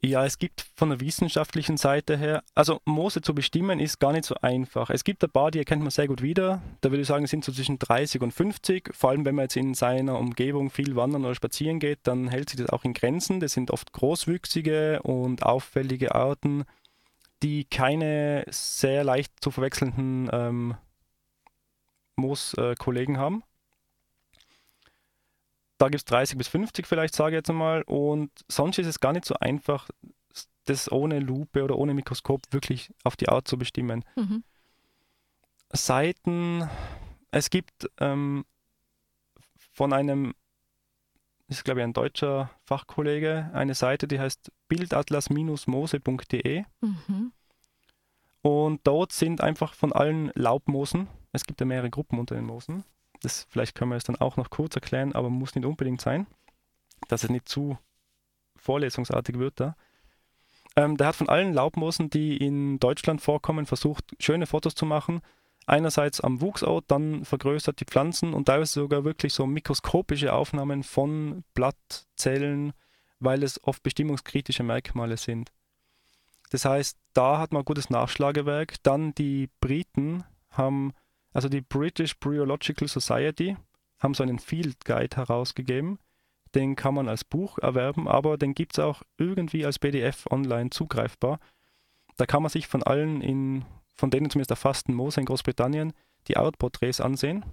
Ja, 0.00 0.24
es 0.24 0.38
gibt 0.38 0.64
von 0.76 0.90
der 0.90 1.00
wissenschaftlichen 1.00 1.76
Seite 1.76 2.16
her, 2.16 2.44
also 2.54 2.80
Moose 2.84 3.20
zu 3.20 3.34
bestimmen 3.34 3.80
ist 3.80 3.98
gar 3.98 4.12
nicht 4.12 4.24
so 4.24 4.36
einfach. 4.42 4.90
Es 4.90 5.02
gibt 5.02 5.24
ein 5.24 5.30
paar, 5.30 5.50
die 5.50 5.58
erkennt 5.58 5.82
man 5.82 5.90
sehr 5.90 6.06
gut 6.06 6.22
wieder. 6.22 6.62
Da 6.82 6.90
würde 6.90 7.02
ich 7.02 7.08
sagen, 7.08 7.26
sind 7.26 7.44
so 7.44 7.50
zwischen 7.50 7.80
30 7.80 8.20
und 8.20 8.32
50. 8.32 8.90
Vor 8.94 9.10
allem, 9.10 9.24
wenn 9.24 9.34
man 9.34 9.44
jetzt 9.44 9.56
in 9.56 9.74
seiner 9.74 10.16
Umgebung 10.18 10.70
viel 10.70 10.94
wandern 10.94 11.24
oder 11.24 11.34
spazieren 11.34 11.80
geht, 11.80 11.98
dann 12.04 12.28
hält 12.28 12.50
sich 12.50 12.60
das 12.60 12.70
auch 12.70 12.84
in 12.84 12.94
Grenzen. 12.94 13.40
Das 13.40 13.52
sind 13.54 13.72
oft 13.72 13.92
großwüchsige 13.92 15.02
und 15.02 15.42
auffällige 15.42 16.14
Arten, 16.14 16.64
die 17.42 17.64
keine 17.64 18.44
sehr 18.48 19.02
leicht 19.02 19.32
zu 19.40 19.50
verwechselnden 19.50 20.30
ähm, 20.32 20.74
Mooskollegen 22.14 23.16
äh, 23.16 23.18
haben. 23.18 23.42
Da 25.78 25.88
gibt 25.88 26.00
es 26.00 26.04
30 26.06 26.36
bis 26.36 26.48
50 26.48 26.86
vielleicht, 26.86 27.14
sage 27.14 27.36
ich 27.36 27.38
jetzt 27.38 27.50
einmal. 27.50 27.82
Und 27.82 28.30
sonst 28.48 28.78
ist 28.78 28.86
es 28.86 29.00
gar 29.00 29.12
nicht 29.12 29.24
so 29.24 29.34
einfach, 29.40 29.88
das 30.68 30.90
ohne 30.92 31.20
Lupe 31.20 31.64
oder 31.64 31.78
ohne 31.78 31.94
Mikroskop 31.94 32.42
wirklich 32.50 32.92
auf 33.04 33.16
die 33.16 33.28
Art 33.28 33.48
zu 33.48 33.56
bestimmen. 33.58 34.04
Mhm. 34.16 34.44
Seiten, 35.72 36.68
es 37.30 37.50
gibt 37.50 37.88
ähm, 38.00 38.44
von 39.72 39.92
einem, 39.92 40.34
das 41.46 41.58
ist 41.58 41.64
glaube 41.64 41.80
ich 41.80 41.84
ein 41.84 41.92
deutscher 41.92 42.50
Fachkollege, 42.64 43.50
eine 43.54 43.74
Seite, 43.74 44.08
die 44.08 44.18
heißt 44.20 44.50
bildatlas-mose.de. 44.68 46.64
Mhm. 46.80 47.32
Und 48.42 48.80
dort 48.86 49.12
sind 49.12 49.40
einfach 49.40 49.74
von 49.74 49.92
allen 49.92 50.30
Laubmoosen, 50.34 51.08
es 51.32 51.44
gibt 51.44 51.60
ja 51.60 51.66
mehrere 51.66 51.90
Gruppen 51.90 52.18
unter 52.18 52.34
den 52.34 52.46
Moosen, 52.46 52.84
das 53.20 53.46
vielleicht 53.50 53.74
können 53.74 53.90
wir 53.90 53.96
es 53.96 54.04
dann 54.04 54.16
auch 54.16 54.36
noch 54.36 54.50
kurz 54.50 54.74
erklären, 54.74 55.12
aber 55.12 55.30
muss 55.30 55.54
nicht 55.54 55.64
unbedingt 55.64 56.00
sein, 56.00 56.26
dass 57.08 57.24
es 57.24 57.30
nicht 57.30 57.48
zu 57.48 57.78
vorlesungsartig 58.56 59.38
wird 59.38 59.60
da. 59.60 59.76
Ähm, 60.76 60.96
der 60.96 61.08
hat 61.08 61.16
von 61.16 61.28
allen 61.28 61.54
Laubmoosen, 61.54 62.10
die 62.10 62.36
in 62.36 62.78
Deutschland 62.78 63.20
vorkommen, 63.20 63.66
versucht, 63.66 64.04
schöne 64.20 64.46
Fotos 64.46 64.74
zu 64.74 64.86
machen. 64.86 65.22
Einerseits 65.66 66.20
am 66.20 66.40
Wuchsort, 66.40 66.84
dann 66.88 67.24
vergrößert 67.24 67.80
die 67.80 67.84
Pflanzen 67.84 68.32
und 68.32 68.46
teilweise 68.46 68.74
sogar 68.74 69.04
wirklich 69.04 69.34
so 69.34 69.46
mikroskopische 69.46 70.32
Aufnahmen 70.32 70.82
von 70.82 71.44
Blattzellen, 71.54 72.72
weil 73.18 73.42
es 73.42 73.62
oft 73.64 73.82
bestimmungskritische 73.82 74.62
Merkmale 74.62 75.16
sind. 75.16 75.52
Das 76.50 76.64
heißt, 76.64 76.96
da 77.12 77.38
hat 77.38 77.52
man 77.52 77.64
gutes 77.64 77.90
Nachschlagewerk. 77.90 78.76
Dann 78.82 79.14
die 79.14 79.50
Briten 79.60 80.24
haben 80.50 80.94
also 81.32 81.48
die 81.48 81.60
British 81.60 82.18
Bryological 82.18 82.88
Society 82.88 83.56
haben 83.98 84.14
so 84.14 84.22
einen 84.22 84.38
Field 84.38 84.84
Guide 84.84 85.16
herausgegeben. 85.16 85.98
Den 86.54 86.76
kann 86.76 86.94
man 86.94 87.08
als 87.08 87.24
Buch 87.24 87.58
erwerben, 87.58 88.08
aber 88.08 88.38
den 88.38 88.54
gibt 88.54 88.78
es 88.78 88.84
auch 88.84 89.02
irgendwie 89.18 89.66
als 89.66 89.78
PDF 89.78 90.26
online 90.30 90.70
zugreifbar. 90.70 91.40
Da 92.16 92.26
kann 92.26 92.42
man 92.42 92.50
sich 92.50 92.66
von 92.66 92.82
allen 92.82 93.20
in, 93.20 93.64
von 93.94 94.10
denen 94.10 94.30
zumindest 94.30 94.50
erfassten 94.50 94.94
Moose 94.94 95.20
in 95.20 95.26
Großbritannien, 95.26 95.92
die 96.26 96.36
Artporträts 96.36 97.00
ansehen. 97.00 97.44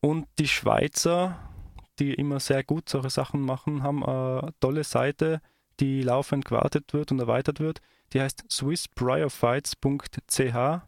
Und 0.00 0.28
die 0.38 0.46
Schweizer, 0.46 1.50
die 1.98 2.14
immer 2.14 2.38
sehr 2.38 2.62
gut 2.62 2.88
solche 2.88 3.10
Sachen 3.10 3.40
machen, 3.40 3.82
haben 3.82 4.04
eine 4.04 4.54
tolle 4.60 4.84
Seite, 4.84 5.40
die 5.80 6.02
laufend 6.02 6.44
gewartet 6.44 6.92
wird 6.92 7.10
und 7.10 7.18
erweitert 7.18 7.58
wird. 7.58 7.80
Die 8.12 8.20
heißt 8.20 8.44
swissbryophytes.ch 8.50 10.80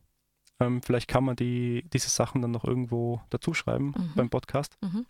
ähm, 0.61 0.83
vielleicht 0.83 1.09
kann 1.09 1.25
man 1.25 1.37
die, 1.37 1.85
diese 1.93 2.09
Sachen 2.09 2.43
dann 2.43 2.51
noch 2.51 2.65
irgendwo 2.65 3.21
dazuschreiben 3.31 3.89
mhm. 3.89 4.13
beim 4.15 4.31
Podcast. 4.31 4.77
Mhm. 4.81 5.07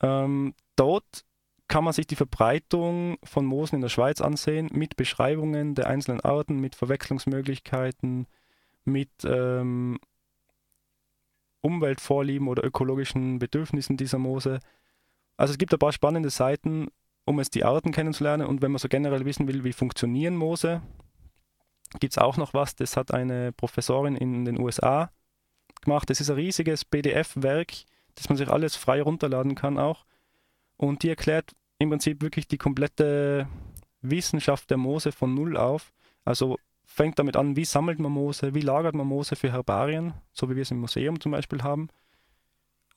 Ähm, 0.00 0.54
dort 0.76 1.24
kann 1.68 1.84
man 1.84 1.92
sich 1.92 2.06
die 2.06 2.16
Verbreitung 2.16 3.18
von 3.24 3.46
Moosen 3.46 3.76
in 3.76 3.82
der 3.82 3.88
Schweiz 3.88 4.20
ansehen, 4.20 4.68
mit 4.72 4.96
Beschreibungen 4.96 5.74
der 5.74 5.86
einzelnen 5.86 6.20
Arten, 6.20 6.60
mit 6.60 6.74
Verwechslungsmöglichkeiten, 6.74 8.26
mit 8.84 9.10
ähm, 9.24 9.98
Umweltvorlieben 11.62 12.48
oder 12.48 12.64
ökologischen 12.64 13.38
Bedürfnissen 13.38 13.96
dieser 13.96 14.18
Moose. 14.18 14.60
Also 15.36 15.52
es 15.52 15.58
gibt 15.58 15.72
ein 15.72 15.78
paar 15.78 15.92
spannende 15.92 16.30
Seiten, 16.30 16.88
um 17.24 17.38
es 17.38 17.50
die 17.50 17.64
Arten 17.64 17.92
kennenzulernen 17.92 18.46
und 18.46 18.62
wenn 18.62 18.72
man 18.72 18.78
so 18.78 18.88
generell 18.88 19.24
wissen 19.24 19.46
will, 19.46 19.64
wie 19.64 19.72
funktionieren 19.72 20.36
Moose, 20.36 20.82
gibt 22.00 22.12
es 22.12 22.18
auch 22.18 22.36
noch 22.36 22.54
was, 22.54 22.74
das 22.74 22.96
hat 22.96 23.12
eine 23.12 23.52
Professorin 23.52 24.16
in 24.16 24.44
den 24.44 24.60
USA 24.60 25.10
gemacht. 25.82 26.08
Das 26.10 26.20
ist 26.20 26.30
ein 26.30 26.36
riesiges 26.36 26.84
PDF-Werk, 26.84 27.72
das 28.14 28.28
man 28.28 28.38
sich 28.38 28.48
alles 28.48 28.76
frei 28.76 29.02
runterladen 29.02 29.54
kann 29.54 29.78
auch. 29.78 30.04
Und 30.76 31.02
die 31.02 31.08
erklärt 31.08 31.52
im 31.78 31.90
Prinzip 31.90 32.22
wirklich 32.22 32.48
die 32.48 32.58
komplette 32.58 33.48
Wissenschaft 34.00 34.70
der 34.70 34.78
Moose 34.78 35.12
von 35.12 35.34
Null 35.34 35.56
auf. 35.56 35.92
Also 36.24 36.56
fängt 36.84 37.18
damit 37.18 37.36
an, 37.36 37.56
wie 37.56 37.64
sammelt 37.64 37.98
man 37.98 38.12
Moose, 38.12 38.54
wie 38.54 38.60
lagert 38.60 38.94
man 38.94 39.06
Moose 39.06 39.36
für 39.36 39.52
Herbarien, 39.52 40.14
so 40.32 40.50
wie 40.50 40.56
wir 40.56 40.62
es 40.62 40.70
im 40.70 40.80
Museum 40.80 41.20
zum 41.20 41.32
Beispiel 41.32 41.62
haben. 41.62 41.88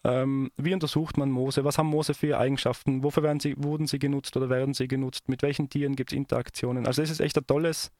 Ähm, 0.03 0.51
wie 0.57 0.73
untersucht 0.73 1.17
man 1.17 1.31
Moose? 1.31 1.63
Was 1.63 1.77
haben 1.77 1.87
Moose 1.87 2.13
für 2.13 2.37
Eigenschaften? 2.37 3.03
Wofür 3.03 3.23
werden 3.23 3.39
sie, 3.39 3.55
wurden 3.57 3.87
sie 3.87 3.97
genutzt 3.97 4.37
oder 4.37 4.49
werden 4.49 4.73
sie 4.73 4.87
genutzt? 4.87 5.29
Mit 5.29 5.41
welchen 5.41 5.69
Tieren 5.69 5.95
gibt 5.95 6.11
es 6.11 6.17
Interaktionen? 6.17 6.85
Also 6.85 7.01
es 7.01 7.09
ist 7.09 7.21
echt 7.21 7.37
ein 7.37 7.47
tolles 7.47 7.91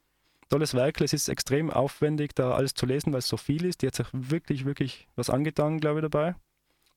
tolles 0.49 0.73
Werk. 0.73 1.01
Es 1.01 1.13
ist 1.13 1.29
extrem 1.29 1.69
aufwendig, 1.69 2.36
da 2.36 2.51
alles 2.51 2.73
zu 2.73 2.86
lesen, 2.86 3.12
weil 3.13 3.19
es 3.19 3.27
so 3.27 3.38
viel 3.38 3.65
ist. 3.65 3.81
Die 3.81 3.88
hat 3.88 3.95
sich 3.95 4.08
wirklich, 4.12 4.65
wirklich 4.65 5.08
was 5.15 5.29
angetan, 5.29 5.79
glaube 5.79 5.99
ich, 5.99 6.03
dabei. 6.03 6.36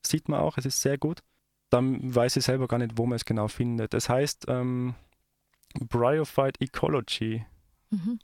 Sieht 0.05 0.29
man 0.29 0.39
auch, 0.39 0.57
es 0.57 0.65
ist 0.65 0.81
sehr 0.81 0.97
gut. 0.97 1.21
Dann 1.69 2.15
weiß 2.15 2.37
ich 2.37 2.45
selber 2.45 2.67
gar 2.67 2.79
nicht, 2.79 2.97
wo 2.97 3.05
man 3.05 3.15
es 3.15 3.25
genau 3.25 3.47
findet. 3.47 3.93
Es 3.93 4.09
heißt 4.09 4.45
ähm, 4.47 4.95
Bryophyte 5.79 6.61
Ecology. 6.61 7.45
Mhm. 7.91 8.19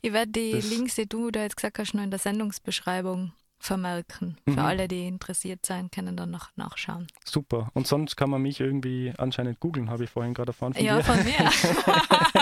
Ich 0.00 0.12
werde 0.12 0.32
die 0.32 0.52
das 0.52 0.70
Links, 0.70 0.94
die 0.96 1.08
du 1.08 1.30
da 1.30 1.42
jetzt 1.42 1.56
gesagt 1.56 1.78
hast, 1.78 1.94
noch 1.94 2.02
in 2.02 2.10
der 2.10 2.18
Sendungsbeschreibung 2.18 3.32
vermerken. 3.58 4.36
Für 4.44 4.52
mhm. 4.52 4.58
alle, 4.58 4.88
die 4.88 5.06
interessiert 5.06 5.64
sein, 5.64 5.90
können 5.90 6.16
dann 6.16 6.30
noch 6.30 6.50
nachschauen. 6.56 7.06
Super. 7.24 7.70
Und 7.74 7.86
sonst 7.86 8.16
kann 8.16 8.28
man 8.28 8.42
mich 8.42 8.60
irgendwie 8.60 9.12
anscheinend 9.16 9.60
googeln, 9.60 9.88
habe 9.88 10.04
ich 10.04 10.10
vorhin 10.10 10.34
gerade 10.34 10.50
erfahren 10.50 10.74
von 10.74 10.84
ja, 10.84 10.96
dir. 10.96 11.04
von 11.04 11.22
mir. 11.22 11.32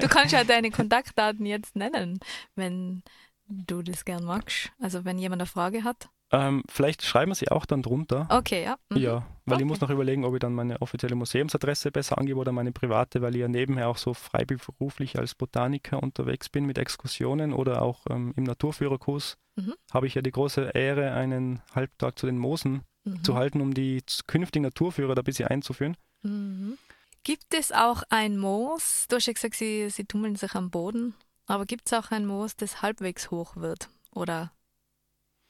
du 0.00 0.08
kannst 0.08 0.32
ja 0.32 0.44
deine 0.44 0.70
Kontaktdaten 0.70 1.46
jetzt 1.46 1.76
nennen, 1.76 2.20
wenn 2.54 3.02
du 3.46 3.82
das 3.82 4.04
gern 4.04 4.24
magst. 4.24 4.72
Also 4.80 5.04
wenn 5.04 5.18
jemand 5.18 5.42
eine 5.42 5.46
Frage 5.46 5.84
hat. 5.84 6.08
Ähm, 6.34 6.62
vielleicht 6.68 7.02
schreiben 7.02 7.30
wir 7.30 7.34
sie 7.34 7.50
auch 7.50 7.66
dann 7.66 7.82
drunter. 7.82 8.26
Okay, 8.30 8.64
ja. 8.64 8.76
Mhm. 8.88 8.96
Ja, 8.96 9.26
weil 9.44 9.56
okay. 9.56 9.62
ich 9.62 9.68
muss 9.68 9.80
noch 9.82 9.90
überlegen, 9.90 10.24
ob 10.24 10.32
ich 10.32 10.40
dann 10.40 10.54
meine 10.54 10.80
offizielle 10.80 11.14
Museumsadresse 11.14 11.92
besser 11.92 12.16
angebe 12.16 12.40
oder 12.40 12.52
meine 12.52 12.72
private, 12.72 13.20
weil 13.20 13.34
ich 13.34 13.42
ja 13.42 13.48
nebenher 13.48 13.88
auch 13.88 13.98
so 13.98 14.14
freiberuflich 14.14 15.18
als 15.18 15.34
Botaniker 15.34 16.02
unterwegs 16.02 16.48
bin 16.48 16.64
mit 16.64 16.78
Exkursionen 16.78 17.52
oder 17.52 17.82
auch 17.82 18.06
ähm, 18.08 18.32
im 18.36 18.44
Naturführerkurs 18.44 19.36
mhm. 19.56 19.74
habe 19.92 20.06
ich 20.06 20.14
ja 20.14 20.22
die 20.22 20.30
große 20.30 20.70
Ehre, 20.72 21.12
einen 21.12 21.60
Halbtag 21.74 22.18
zu 22.18 22.24
den 22.24 22.38
Moosen 22.38 22.82
mhm. 23.04 23.22
zu 23.22 23.34
halten, 23.34 23.60
um 23.60 23.74
die 23.74 24.02
künftigen 24.26 24.64
Naturführer 24.64 25.14
da 25.14 25.20
ein 25.20 25.26
bisschen 25.26 25.48
einzuführen. 25.48 25.98
Mhm. 26.22 26.78
Gibt 27.24 27.54
es 27.54 27.70
auch 27.70 28.02
ein 28.08 28.36
Moos? 28.36 29.06
Du 29.08 29.16
hast 29.16 29.26
ja 29.26 29.32
gesagt, 29.32 29.54
sie, 29.54 29.88
sie 29.90 30.04
tummeln 30.04 30.36
sich 30.36 30.54
am 30.54 30.70
Boden. 30.70 31.14
Aber 31.46 31.66
gibt 31.66 31.86
es 31.86 31.92
auch 31.92 32.10
ein 32.10 32.26
Moos, 32.26 32.56
das 32.56 32.82
halbwegs 32.82 33.30
hoch 33.30 33.56
wird? 33.56 33.88
Oder 34.12 34.52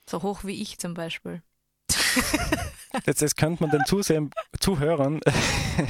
so 0.08 0.22
hoch 0.22 0.44
wie 0.44 0.60
ich 0.60 0.78
zum 0.78 0.94
Beispiel. 0.94 1.42
Jetzt, 3.06 3.22
jetzt 3.22 3.38
könnte 3.38 3.62
man 3.62 3.70
den 3.70 3.86
Zusehen, 3.86 4.30
Zuhörern 4.60 5.20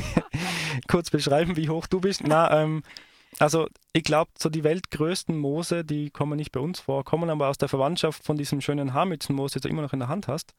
kurz 0.88 1.10
beschreiben, 1.10 1.56
wie 1.56 1.68
hoch 1.68 1.88
du 1.88 2.00
bist. 2.00 2.22
Na, 2.24 2.62
ähm, 2.62 2.84
also 3.40 3.66
ich 3.92 4.04
glaube, 4.04 4.30
so 4.38 4.48
die 4.48 4.62
weltgrößten 4.62 5.36
Moose, 5.36 5.84
die 5.84 6.10
kommen 6.10 6.36
nicht 6.36 6.52
bei 6.52 6.60
uns 6.60 6.78
vor, 6.78 7.04
kommen 7.04 7.28
aber 7.28 7.48
aus 7.48 7.58
der 7.58 7.68
Verwandtschaft 7.68 8.24
von 8.24 8.36
diesem 8.36 8.60
schönen 8.60 8.94
Haarmützenmoos, 8.94 9.52
das 9.52 9.62
du 9.62 9.68
immer 9.68 9.82
noch 9.82 9.92
in 9.92 9.98
der 9.98 10.08
Hand 10.08 10.28
hast. 10.28 10.54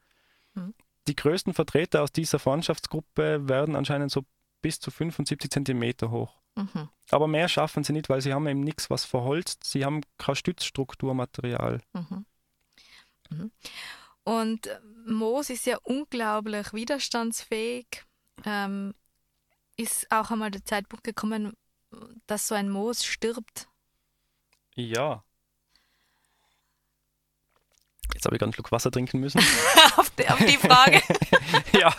Mhm. 0.52 0.74
Die 1.08 1.16
größten 1.16 1.54
Vertreter 1.54 2.02
aus 2.02 2.12
dieser 2.12 2.38
Verwandtschaftsgruppe 2.38 3.48
werden 3.48 3.74
anscheinend 3.74 4.10
so 4.10 4.24
bis 4.64 4.80
zu 4.80 4.90
75 4.90 5.50
Zentimeter 5.50 6.10
hoch. 6.10 6.40
Mhm. 6.54 6.88
Aber 7.10 7.28
mehr 7.28 7.50
schaffen 7.50 7.84
sie 7.84 7.92
nicht, 7.92 8.08
weil 8.08 8.22
sie 8.22 8.32
haben 8.32 8.46
eben 8.46 8.60
nichts, 8.60 8.88
was 8.88 9.04
verholzt. 9.04 9.62
Sie 9.62 9.84
haben 9.84 10.00
kein 10.16 10.36
Stützstrukturmaterial. 10.36 11.82
Mhm. 11.92 12.24
Mhm. 13.28 13.52
Und 14.24 14.66
äh, 14.66 14.80
Moos 15.06 15.50
ist 15.50 15.66
ja 15.66 15.76
unglaublich 15.82 16.72
widerstandsfähig. 16.72 18.06
Ähm, 18.46 18.94
ist 19.76 20.10
auch 20.10 20.30
einmal 20.30 20.50
der 20.50 20.64
Zeitpunkt 20.64 21.04
gekommen, 21.04 21.52
dass 22.26 22.48
so 22.48 22.54
ein 22.54 22.70
Moos 22.70 23.04
stirbt? 23.04 23.68
Ja, 24.76 25.24
Jetzt 28.12 28.26
habe 28.26 28.36
ich 28.36 28.40
ganz 28.40 28.54
Schluck 28.54 28.70
Wasser 28.72 28.90
trinken 28.90 29.20
müssen. 29.20 29.38
auf, 29.96 30.10
die, 30.10 30.28
auf, 30.28 30.38
die, 30.38 30.56
Frage. 30.56 31.00
ja. 31.72 31.94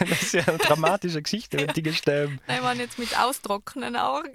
das 0.00 0.22
ist 0.22 0.34
ja 0.34 0.44
eine 0.46 0.58
dramatische 0.58 1.22
Geschichte, 1.22 1.58
wenn 1.58 1.72
die 1.72 1.92
sterben. 1.92 2.40
Nein, 2.48 2.62
man 2.62 2.78
jetzt 2.78 2.98
mit 2.98 3.18
austrocknenden 3.18 3.96
Augen. 3.96 4.30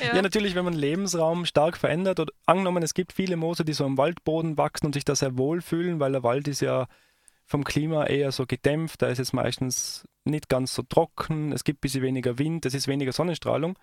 ja. 0.00 0.14
ja. 0.14 0.22
natürlich, 0.22 0.54
wenn 0.54 0.64
man 0.64 0.74
Lebensraum 0.74 1.44
stark 1.44 1.76
verändert 1.76 2.20
oder 2.20 2.32
angenommen, 2.46 2.82
es 2.82 2.94
gibt 2.94 3.12
viele 3.12 3.36
Moose, 3.36 3.64
die 3.64 3.72
so 3.72 3.84
am 3.84 3.98
Waldboden 3.98 4.56
wachsen 4.56 4.86
und 4.86 4.94
sich 4.94 5.04
da 5.04 5.14
sehr 5.14 5.36
wohl 5.36 5.60
fühlen, 5.60 6.00
weil 6.00 6.12
der 6.12 6.22
Wald 6.22 6.48
ist 6.48 6.60
ja 6.60 6.86
vom 7.44 7.64
Klima 7.64 8.06
eher 8.06 8.30
so 8.32 8.46
gedämpft, 8.46 9.02
da 9.02 9.08
ist 9.08 9.18
es 9.18 9.32
meistens 9.32 10.06
nicht 10.24 10.48
ganz 10.48 10.74
so 10.74 10.82
trocken, 10.82 11.52
es 11.52 11.64
gibt 11.64 11.78
ein 11.78 11.80
bisschen 11.80 12.02
weniger 12.02 12.38
Wind, 12.38 12.66
es 12.66 12.74
ist 12.74 12.88
weniger 12.88 13.12
Sonnenstrahlung 13.12 13.78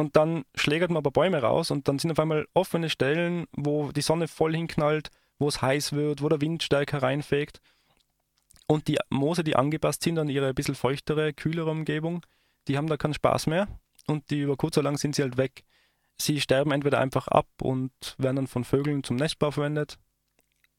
und 0.00 0.16
dann 0.16 0.44
schlägert 0.54 0.90
man 0.90 0.98
aber 0.98 1.10
Bäume 1.10 1.40
raus 1.40 1.70
und 1.70 1.86
dann 1.88 1.98
sind 1.98 2.10
auf 2.10 2.18
einmal 2.18 2.46
offene 2.54 2.90
Stellen, 2.90 3.46
wo 3.52 3.92
die 3.92 4.02
Sonne 4.02 4.28
voll 4.28 4.54
hinknallt, 4.54 5.10
wo 5.38 5.48
es 5.48 5.62
heiß 5.62 5.92
wird, 5.92 6.22
wo 6.22 6.28
der 6.28 6.40
Wind 6.40 6.62
stärker 6.62 7.02
reinfegt. 7.02 7.60
Und 8.66 8.88
die 8.88 8.98
Moose, 9.10 9.44
die 9.44 9.56
angepasst 9.56 10.02
sind 10.02 10.18
an 10.18 10.28
ihre 10.28 10.48
ein 10.48 10.54
bisschen 10.54 10.74
feuchtere, 10.74 11.32
kühlere 11.32 11.70
Umgebung, 11.70 12.24
die 12.68 12.76
haben 12.76 12.86
da 12.86 12.96
keinen 12.96 13.14
Spaß 13.14 13.46
mehr 13.46 13.68
und 14.06 14.30
die 14.30 14.40
über 14.40 14.56
kurz 14.56 14.76
oder 14.76 14.84
lang 14.84 14.98
sind 14.98 15.14
sie 15.14 15.22
halt 15.22 15.36
weg. 15.36 15.64
Sie 16.18 16.40
sterben 16.40 16.72
entweder 16.72 16.98
einfach 16.98 17.28
ab 17.28 17.48
und 17.62 17.92
werden 18.18 18.36
dann 18.36 18.46
von 18.46 18.64
Vögeln 18.64 19.02
zum 19.02 19.16
Nestbau 19.16 19.50
verwendet 19.50 19.98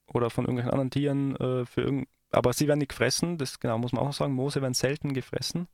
oder 0.08 0.30
von 0.30 0.46
irgendwelchen 0.46 0.72
anderen 0.72 0.92
Tieren 0.92 1.36
äh, 1.38 1.66
für 1.66 1.82
irgend 1.82 2.08
aber 2.32 2.54
sie 2.54 2.68
werden 2.68 2.80
nicht 2.80 2.90
gefressen, 2.90 3.38
das 3.38 3.60
genau 3.60 3.78
muss 3.78 3.92
man 3.92 4.06
auch 4.06 4.14
sagen. 4.14 4.34
Moose 4.34 4.62
werden 4.62 4.74
selten 4.74 5.14
gefressen. 5.14 5.68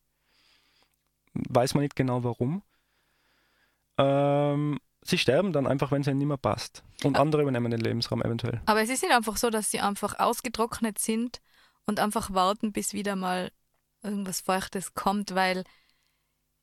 Weiß 1.33 1.75
man 1.75 1.83
nicht 1.83 1.95
genau 1.95 2.23
warum. 2.23 2.63
Ähm, 3.97 4.79
sie 5.01 5.17
sterben 5.17 5.53
dann 5.53 5.67
einfach, 5.67 5.91
wenn 5.91 6.01
es 6.01 6.07
ihnen 6.07 6.19
nicht 6.19 6.27
mehr 6.27 6.37
passt. 6.37 6.83
Und 7.03 7.17
andere 7.17 7.41
übernehmen 7.41 7.71
den 7.71 7.79
Lebensraum 7.81 8.21
eventuell. 8.21 8.61
Aber 8.65 8.81
es 8.81 8.89
ist 8.89 9.03
nicht 9.03 9.13
einfach 9.13 9.37
so, 9.37 9.49
dass 9.49 9.71
sie 9.71 9.79
einfach 9.79 10.19
ausgetrocknet 10.19 10.99
sind 10.99 11.41
und 11.85 11.99
einfach 11.99 12.33
warten, 12.33 12.71
bis 12.71 12.93
wieder 12.93 13.15
mal 13.15 13.51
irgendwas 14.03 14.41
Feuchtes 14.41 14.93
kommt, 14.93 15.33
weil 15.35 15.63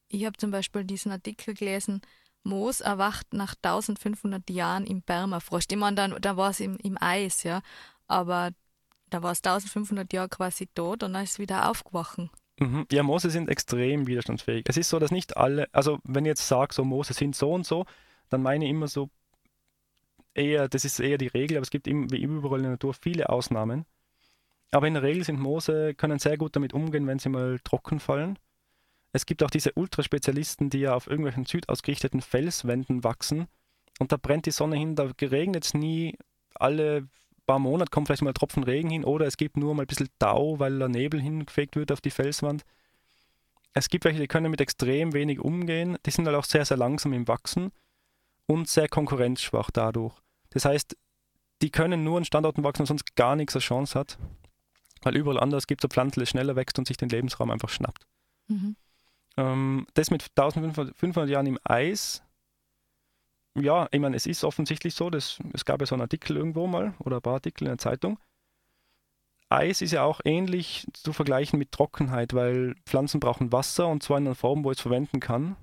ich 0.09 0.25
habe 0.25 0.37
zum 0.37 0.51
Beispiel 0.51 0.85
diesen 0.85 1.13
Artikel 1.13 1.55
gelesen, 1.55 2.01
Moos 2.45 2.81
erwacht 2.81 3.33
nach 3.33 3.55
1500 3.63 4.49
Jahren 4.51 4.87
im 4.87 5.03
Permafrost. 5.03 5.73
Ich 5.73 5.79
meine, 5.79 5.97
dann, 5.97 6.17
da 6.21 6.37
war 6.37 6.51
es 6.51 6.61
im, 6.61 6.77
im 6.77 6.99
Eis, 7.01 7.43
ja, 7.43 7.63
aber 8.07 8.51
da 9.09 9.23
war 9.23 9.33
es 9.33 9.39
1500 9.39 10.13
Jahre 10.13 10.29
quasi 10.29 10.67
tot 10.67 11.03
und 11.03 11.15
dann 11.15 11.25
ist 11.25 11.33
es 11.33 11.39
wieder 11.39 11.71
aufgewacht. 11.71 12.19
Mhm. 12.59 12.87
Ja, 12.93 13.03
Moose 13.03 13.31
sind 13.31 13.49
extrem 13.49 14.07
widerstandsfähig. 14.07 14.65
Es 14.69 14.77
ist 14.77 14.89
so, 14.89 14.99
dass 14.99 15.11
nicht 15.11 15.37
alle, 15.37 15.69
also 15.73 15.99
wenn 16.05 16.25
ich 16.25 16.31
jetzt 16.31 16.47
sage, 16.47 16.75
so 16.75 16.85
Moose 16.85 17.13
sind 17.13 17.35
so 17.35 17.53
und 17.53 17.67
so, 17.67 17.85
dann 18.29 18.43
meine 18.43 18.65
ich 18.65 18.71
immer 18.71 18.89
so 18.89 19.11
eher, 20.35 20.69
das 20.69 20.85
ist 20.85 21.01
eher 21.01 21.19
die 21.19 21.29
Regel, 21.29 21.57
aber 21.57 21.63
es 21.63 21.71
gibt 21.71 21.87
wie 21.87 22.23
überall 22.23 22.59
in 22.59 22.65
der 22.65 22.73
Natur 22.73 22.95
viele 22.95 23.29
Ausnahmen. 23.29 23.87
Aber 24.71 24.89
in 24.89 24.95
der 24.95 25.03
Regel 25.03 25.25
sind 25.25 25.41
Moose, 25.41 25.95
können 25.95 26.19
sehr 26.19 26.37
gut 26.37 26.57
damit 26.57 26.73
umgehen, 26.73 27.07
wenn 27.07 27.19
sie 27.19 27.29
mal 27.29 27.59
trocken 27.61 28.01
fallen. 28.01 28.39
Es 29.13 29.27
gibt 29.27 29.45
auch 29.45 29.51
diese 29.51 29.73
Ultraspezialisten, 29.75 30.71
die 30.71 30.81
ja 30.81 30.95
auf 30.95 31.07
irgendwelchen 31.07 31.47
südausgerichteten 31.47 32.21
Felswänden 32.21 33.05
wachsen. 33.05 33.47
Und 34.01 34.11
da 34.11 34.17
brennt 34.17 34.47
die 34.47 34.51
Sonne 34.51 34.77
hin, 34.77 34.97
da 34.97 35.09
regnet 35.23 35.65
es 35.65 35.75
nie. 35.75 36.19
Alle 36.57 37.07
paar 37.47 37.59
Monaten 37.59 37.91
kommt 37.91 38.09
vielleicht 38.09 38.23
mal 38.23 38.31
ein 38.31 38.35
Tropfen 38.35 38.65
Regen 38.65 38.91
hin 38.91 39.05
oder 39.05 39.27
es 39.27 39.37
gibt 39.37 39.57
nur 39.57 39.75
mal 39.75 39.83
ein 39.83 39.87
bisschen 39.87 40.09
Tau, 40.19 40.59
weil 40.59 40.79
der 40.79 40.89
Nebel 40.89 41.21
hingefegt 41.21 41.77
wird 41.77 41.93
auf 41.93 42.01
die 42.01 42.11
Felswand. 42.11 42.65
Es 43.73 43.89
gibt 43.89 44.05
welche, 44.05 44.21
die 44.21 44.29
können 44.29 44.51
mit 44.51 44.61
extrem 44.61 45.13
wenig 45.13 45.41
umgehen. 45.41 45.99
Die 46.07 46.11
sind 46.11 46.27
halt 46.27 46.37
auch 46.37 46.45
sehr, 46.45 46.65
sehr 46.65 46.77
langsam 46.77 47.13
im 47.13 47.27
Wachsen 47.27 47.73
und 48.47 48.69
sehr 48.69 48.89
konkurrenzschwach 48.89 49.71
dadurch. 49.71 50.15
Das 50.51 50.65
heißt, 50.65 50.97
die 51.63 51.71
können 51.71 52.05
nur 52.05 52.19
an 52.19 52.25
Standorten 52.25 52.63
wachsen, 52.63 52.83
wo 52.83 52.87
sonst 52.87 53.17
gar 53.17 53.37
nichts 53.37 53.55
als 53.57 53.65
Chance 53.65 53.99
hat. 53.99 54.19
Weil 55.03 55.17
überall 55.17 55.41
anders 55.41 55.67
gibt 55.67 55.83
es 55.83 55.85
eine 55.85 55.93
Pflanze, 55.93 56.21
die 56.21 56.27
schneller 56.27 56.57
wächst 56.57 56.79
und 56.79 56.87
sich 56.87 56.97
den 56.97 57.09
Lebensraum 57.09 57.51
einfach 57.51 57.69
schnappt. 57.69 58.07
Mhm. 58.49 58.77
Ähm, 59.37 59.87
das 59.95 60.11
mit 60.11 60.27
1500 60.37 61.29
Jahren 61.29 61.47
im 61.47 61.59
Eis 61.65 62.23
ja, 63.57 63.89
ich 63.93 64.01
meine, 64.01 64.17
es 64.17 64.27
ist 64.27 64.45
offensichtlich 64.45 64.95
so, 64.95 65.11
dass, 65.11 65.39
es 65.53 65.65
gab 65.65 65.81
ja 65.81 65.87
so 65.87 65.95
einen 65.95 66.03
Artikel 66.03 66.37
irgendwo 66.37 66.67
mal 66.67 66.95
oder 66.99 67.17
ein 67.17 67.23
paar 67.23 67.35
Artikel 67.35 67.65
in 67.65 67.71
der 67.71 67.79
Zeitung. 67.79 68.19
Eis 69.49 69.83
ist 69.83 69.93
ja 69.93 70.03
auch 70.03 70.21
ähnlich 70.25 70.87
zu 70.93 71.13
vergleichen 71.13 71.59
mit 71.59 71.71
Trockenheit, 71.71 72.35
weil 72.35 72.75
Pflanzen 72.87 73.21
brauchen 73.21 73.53
Wasser 73.53 73.87
und 73.89 74.03
zwar 74.03 74.19
in 74.19 74.27
einer 74.27 74.35
Form, 74.35 74.65
wo 74.65 74.71
es 74.71 74.81
verwenden 74.81 75.21
kann. 75.21 75.57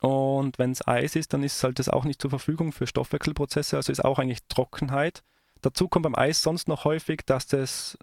Und 0.00 0.58
wenn 0.58 0.70
es 0.70 0.86
Eis 0.86 1.16
ist, 1.16 1.32
dann 1.32 1.42
ist 1.42 1.62
halt 1.64 1.80
das 1.80 1.88
auch 1.88 2.04
nicht 2.04 2.22
zur 2.22 2.30
Verfügung 2.30 2.70
für 2.72 2.86
Stoffwechselprozesse, 2.86 3.76
also 3.76 3.90
ist 3.90 4.04
auch 4.04 4.20
eigentlich 4.20 4.46
Trockenheit. 4.48 5.24
Dazu 5.60 5.88
kommt 5.88 6.04
beim 6.04 6.14
Eis 6.14 6.42
sonst 6.42 6.68
noch 6.68 6.84
häufig, 6.84 7.22
dass 7.26 7.48
das 7.48 7.98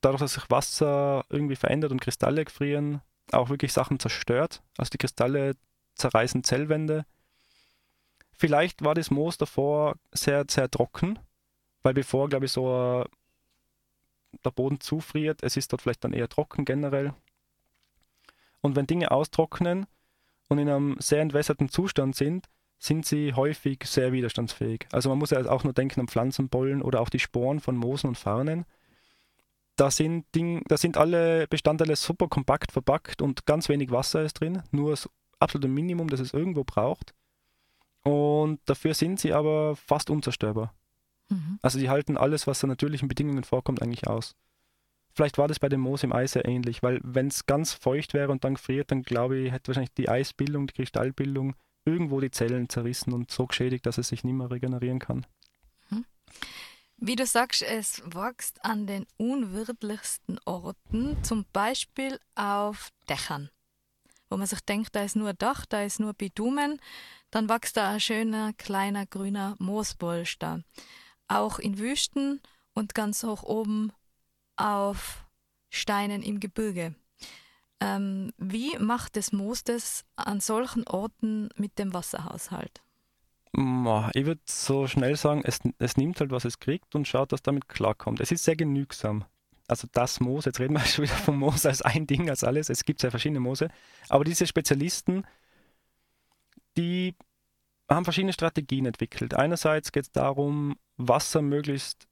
dadurch, 0.00 0.20
dass 0.20 0.34
sich 0.34 0.50
Wasser 0.50 1.24
irgendwie 1.28 1.56
verändert 1.56 1.90
und 1.90 2.00
Kristalle 2.00 2.44
frieren, 2.46 3.00
auch 3.32 3.48
wirklich 3.48 3.72
Sachen 3.72 3.98
zerstört. 3.98 4.62
Also 4.78 4.90
die 4.90 4.98
Kristalle 4.98 5.56
zerreißen 5.96 6.44
Zellwände 6.44 7.04
Vielleicht 8.42 8.82
war 8.82 8.96
das 8.96 9.12
Moos 9.12 9.38
davor 9.38 9.94
sehr, 10.10 10.44
sehr 10.50 10.68
trocken, 10.68 11.16
weil 11.84 11.94
bevor, 11.94 12.28
glaube 12.28 12.46
ich, 12.46 12.50
so 12.50 13.04
der 14.44 14.50
Boden 14.50 14.80
zufriert, 14.80 15.44
es 15.44 15.56
ist 15.56 15.72
dort 15.72 15.80
vielleicht 15.80 16.02
dann 16.02 16.12
eher 16.12 16.28
trocken 16.28 16.64
generell. 16.64 17.14
Und 18.60 18.74
wenn 18.74 18.88
Dinge 18.88 19.12
austrocknen 19.12 19.86
und 20.48 20.58
in 20.58 20.68
einem 20.68 20.96
sehr 20.98 21.20
entwässerten 21.20 21.68
Zustand 21.68 22.16
sind, 22.16 22.48
sind 22.80 23.06
sie 23.06 23.32
häufig 23.34 23.84
sehr 23.84 24.10
widerstandsfähig. 24.10 24.88
Also 24.90 25.08
man 25.08 25.18
muss 25.18 25.30
ja 25.30 25.48
auch 25.48 25.62
nur 25.62 25.72
denken 25.72 26.00
an 26.00 26.08
Pflanzenbollen 26.08 26.82
oder 26.82 27.00
auch 27.00 27.10
die 27.10 27.20
Sporen 27.20 27.60
von 27.60 27.76
Moosen 27.76 28.08
und 28.08 28.18
Farnen. 28.18 28.64
Da 29.76 29.92
sind, 29.92 30.26
Ding, 30.34 30.64
da 30.66 30.76
sind 30.76 30.96
alle 30.96 31.46
Bestandteile 31.46 31.94
super 31.94 32.26
kompakt 32.26 32.72
verpackt 32.72 33.22
und 33.22 33.46
ganz 33.46 33.68
wenig 33.68 33.92
Wasser 33.92 34.24
ist 34.24 34.40
drin, 34.40 34.64
nur 34.72 34.90
das 34.90 35.08
absolute 35.38 35.68
Minimum, 35.68 36.10
das 36.10 36.18
es 36.18 36.34
irgendwo 36.34 36.64
braucht. 36.64 37.14
Und 38.02 38.60
dafür 38.66 38.94
sind 38.94 39.20
sie 39.20 39.32
aber 39.32 39.76
fast 39.76 40.10
unzerstörbar. 40.10 40.74
Mhm. 41.28 41.58
Also 41.62 41.78
die 41.78 41.88
halten 41.88 42.16
alles, 42.16 42.46
was 42.46 42.62
an 42.64 42.70
natürlichen 42.70 43.08
Bedingungen 43.08 43.44
vorkommt, 43.44 43.82
eigentlich 43.82 44.06
aus. 44.06 44.34
Vielleicht 45.14 45.38
war 45.38 45.46
das 45.46 45.58
bei 45.58 45.68
dem 45.68 45.80
Moos 45.80 46.02
im 46.02 46.12
Eis 46.12 46.32
sehr 46.32 46.46
ähnlich, 46.46 46.82
weil 46.82 47.00
wenn 47.04 47.28
es 47.28 47.46
ganz 47.46 47.74
feucht 47.74 48.14
wäre 48.14 48.32
und 48.32 48.44
dann 48.44 48.56
friert, 48.56 48.90
dann 48.90 49.02
glaube 49.02 49.38
ich, 49.38 49.52
hätte 49.52 49.68
wahrscheinlich 49.68 49.92
die 49.92 50.08
Eisbildung, 50.08 50.66
die 50.66 50.74
Kristallbildung 50.74 51.54
irgendwo 51.84 52.20
die 52.20 52.30
Zellen 52.30 52.68
zerrissen 52.68 53.12
und 53.12 53.30
so 53.30 53.46
geschädigt, 53.46 53.84
dass 53.86 53.98
es 53.98 54.08
sich 54.08 54.24
nicht 54.24 54.34
mehr 54.34 54.50
regenerieren 54.50 54.98
kann. 54.98 55.26
Mhm. 55.90 56.06
Wie 56.96 57.16
du 57.16 57.26
sagst, 57.26 57.62
es 57.62 58.02
wächst 58.06 58.64
an 58.64 58.86
den 58.86 59.06
unwirtlichsten 59.18 60.38
Orten, 60.46 61.22
zum 61.22 61.44
Beispiel 61.52 62.18
auf 62.34 62.88
Dächern, 63.08 63.50
wo 64.32 64.36
man 64.38 64.46
sich 64.46 64.60
denkt, 64.60 64.96
da 64.96 65.02
ist 65.02 65.14
nur 65.14 65.34
Dach, 65.34 65.66
da 65.66 65.82
ist 65.82 66.00
nur 66.00 66.14
Bitumen, 66.14 66.80
dann 67.30 67.48
wächst 67.48 67.76
da 67.76 67.90
ein 67.90 68.00
schöner 68.00 68.52
kleiner 68.54 69.06
grüner 69.06 69.56
Moosbolster. 69.58 70.62
Auch 71.28 71.58
in 71.58 71.78
Wüsten 71.78 72.40
und 72.72 72.94
ganz 72.94 73.22
hoch 73.24 73.42
oben 73.42 73.92
auf 74.56 75.26
Steinen 75.68 76.22
im 76.22 76.40
Gebirge. 76.40 76.94
Ähm, 77.80 78.32
wie 78.38 78.78
macht 78.78 79.16
das 79.16 79.32
Moos 79.32 79.64
das 79.64 80.04
an 80.16 80.40
solchen 80.40 80.86
Orten 80.86 81.50
mit 81.56 81.78
dem 81.78 81.92
Wasserhaushalt? 81.92 82.80
Ich 84.14 84.24
würde 84.24 84.40
so 84.46 84.86
schnell 84.86 85.16
sagen, 85.16 85.42
es, 85.44 85.60
es 85.78 85.98
nimmt 85.98 86.20
halt, 86.20 86.30
was 86.30 86.46
es 86.46 86.58
kriegt 86.58 86.94
und 86.94 87.06
schaut, 87.06 87.32
dass 87.32 87.42
damit 87.42 87.68
klarkommt. 87.68 88.20
Es 88.20 88.32
ist 88.32 88.44
sehr 88.44 88.56
genügsam. 88.56 89.26
Also 89.68 89.88
das 89.92 90.20
Moos, 90.20 90.44
jetzt 90.44 90.60
reden 90.60 90.74
wir 90.74 90.80
schon 90.84 91.04
wieder 91.04 91.14
vom 91.14 91.38
Moos 91.38 91.66
als 91.66 91.82
ein 91.82 92.06
Ding, 92.06 92.28
als 92.30 92.44
alles. 92.44 92.68
Es 92.70 92.84
gibt 92.84 93.00
sehr 93.00 93.10
verschiedene 93.10 93.40
Moose. 93.40 93.68
Aber 94.08 94.24
diese 94.24 94.46
Spezialisten, 94.46 95.24
die 96.76 97.14
haben 97.88 98.04
verschiedene 98.04 98.32
Strategien 98.32 98.86
entwickelt. 98.86 99.34
Einerseits 99.34 99.92
geht 99.92 100.04
es 100.04 100.12
darum, 100.12 100.76
Wasser 100.96 101.42
möglichst 101.42 102.06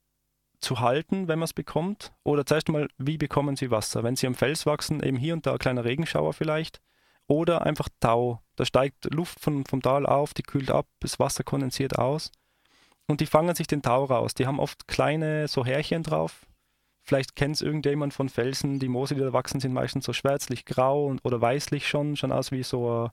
zu 0.60 0.80
halten, 0.80 1.28
wenn 1.28 1.38
man 1.38 1.44
es 1.44 1.54
bekommt. 1.54 2.12
Oder 2.22 2.44
zuerst 2.44 2.68
mal, 2.68 2.88
wie 2.98 3.18
bekommen 3.18 3.56
sie 3.56 3.70
Wasser? 3.70 4.02
Wenn 4.02 4.16
sie 4.16 4.26
am 4.26 4.34
Fels 4.34 4.66
wachsen, 4.66 5.02
eben 5.02 5.16
hier 5.16 5.34
und 5.34 5.46
da 5.46 5.52
ein 5.52 5.58
kleiner 5.58 5.84
Regenschauer 5.84 6.32
vielleicht. 6.34 6.80
Oder 7.26 7.64
einfach 7.64 7.88
Tau. 8.00 8.42
Da 8.56 8.64
steigt 8.64 9.12
Luft 9.14 9.40
von, 9.40 9.64
vom 9.64 9.80
Tal 9.80 10.04
auf, 10.04 10.34
die 10.34 10.42
kühlt 10.42 10.70
ab, 10.70 10.86
das 11.00 11.18
Wasser 11.18 11.44
kondensiert 11.44 11.98
aus. 11.98 12.30
Und 13.06 13.20
die 13.20 13.26
fangen 13.26 13.54
sich 13.54 13.66
den 13.66 13.82
Tau 13.82 14.04
raus. 14.04 14.34
Die 14.34 14.46
haben 14.46 14.60
oft 14.60 14.86
kleine 14.86 15.48
so 15.48 15.64
Härchen 15.64 16.02
drauf, 16.02 16.46
Vielleicht 17.02 17.34
kennt 17.34 17.56
es 17.56 17.62
irgendjemand 17.62 18.14
von 18.14 18.28
Felsen, 18.28 18.78
die 18.78 18.88
Moose, 18.88 19.14
die 19.14 19.20
da 19.20 19.32
wachsen, 19.32 19.60
sind 19.60 19.72
meistens 19.72 20.04
so 20.04 20.12
schwärzlich 20.12 20.64
grau 20.64 21.06
und, 21.06 21.24
oder 21.24 21.40
weißlich 21.40 21.88
schon, 21.88 22.16
schon 22.16 22.32
aus 22.32 22.52
wie 22.52 22.62
so 22.62 23.10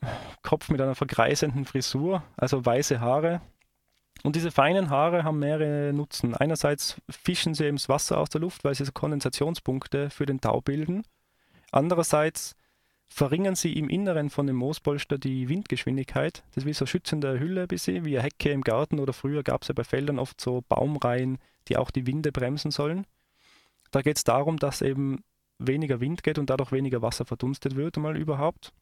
ein 0.00 0.08
Kopf 0.42 0.68
mit 0.68 0.80
einer 0.80 0.94
verkreisenden 0.94 1.64
Frisur, 1.64 2.22
also 2.36 2.64
weiße 2.64 3.00
Haare. 3.00 3.40
Und 4.22 4.34
diese 4.34 4.50
feinen 4.50 4.90
Haare 4.90 5.24
haben 5.24 5.38
mehrere 5.38 5.92
Nutzen. 5.92 6.34
Einerseits 6.34 7.00
fischen 7.08 7.54
sie 7.54 7.66
eben 7.66 7.76
das 7.76 7.88
Wasser 7.88 8.18
aus 8.18 8.30
der 8.30 8.40
Luft, 8.40 8.64
weil 8.64 8.74
sie 8.74 8.84
so 8.84 8.92
Kondensationspunkte 8.92 10.10
für 10.10 10.26
den 10.26 10.40
Tau 10.40 10.60
bilden. 10.60 11.02
Andererseits 11.70 12.56
verringern 13.08 13.54
sie 13.54 13.72
im 13.74 13.88
Inneren 13.88 14.30
von 14.30 14.46
dem 14.46 14.56
Moospolster 14.56 15.18
die 15.18 15.48
Windgeschwindigkeit. 15.48 16.44
Das 16.48 16.64
ist 16.64 16.66
wie 16.66 16.72
so 16.72 16.84
eine 16.84 16.88
schützende 16.88 17.38
Hülle 17.38 17.62
ein 17.62 17.68
bisschen, 17.68 18.04
wie 18.04 18.18
eine 18.18 18.24
Hecke 18.24 18.50
im 18.50 18.62
Garten 18.62 18.98
oder 18.98 19.12
früher 19.12 19.42
gab 19.42 19.62
es 19.62 19.68
ja 19.68 19.74
bei 19.74 19.84
Feldern 19.84 20.18
oft 20.18 20.40
so 20.40 20.62
Baumreihen, 20.68 21.38
die 21.68 21.76
auch 21.76 21.90
die 21.90 22.06
Winde 22.06 22.32
bremsen 22.32 22.70
sollen. 22.70 23.06
Da 23.90 24.02
geht 24.02 24.16
es 24.16 24.24
darum, 24.24 24.58
dass 24.58 24.82
eben 24.82 25.22
weniger 25.58 26.00
Wind 26.00 26.22
geht 26.22 26.38
und 26.38 26.50
dadurch 26.50 26.72
weniger 26.72 27.02
Wasser 27.02 27.24
verdunstet 27.24 27.76
wird, 27.76 27.96
mal 27.96 28.16
überhaupt. 28.16 28.72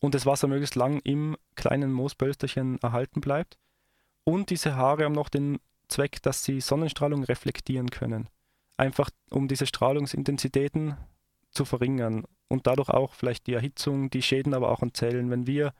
Und 0.00 0.14
das 0.14 0.26
Wasser 0.26 0.48
möglichst 0.48 0.74
lang 0.74 1.00
im 1.00 1.36
kleinen 1.56 1.92
Moospölsterchen 1.92 2.78
erhalten 2.82 3.20
bleibt. 3.20 3.58
Und 4.24 4.50
diese 4.50 4.76
Haare 4.76 5.04
haben 5.04 5.12
noch 5.12 5.28
den 5.28 5.58
Zweck, 5.88 6.22
dass 6.22 6.44
sie 6.44 6.60
Sonnenstrahlung 6.60 7.24
reflektieren 7.24 7.90
können. 7.90 8.28
Einfach 8.76 9.10
um 9.30 9.48
diese 9.48 9.66
Strahlungsintensitäten 9.66 10.96
zu 11.50 11.64
verringern 11.64 12.24
und 12.48 12.66
dadurch 12.66 12.88
auch 12.88 13.14
vielleicht 13.14 13.46
die 13.46 13.54
Erhitzung, 13.54 14.10
die 14.10 14.22
Schäden 14.22 14.54
aber 14.54 14.70
auch 14.70 14.82
an 14.82 14.94
Zellen. 14.94 15.30
Wenn 15.30 15.46
wir 15.46 15.72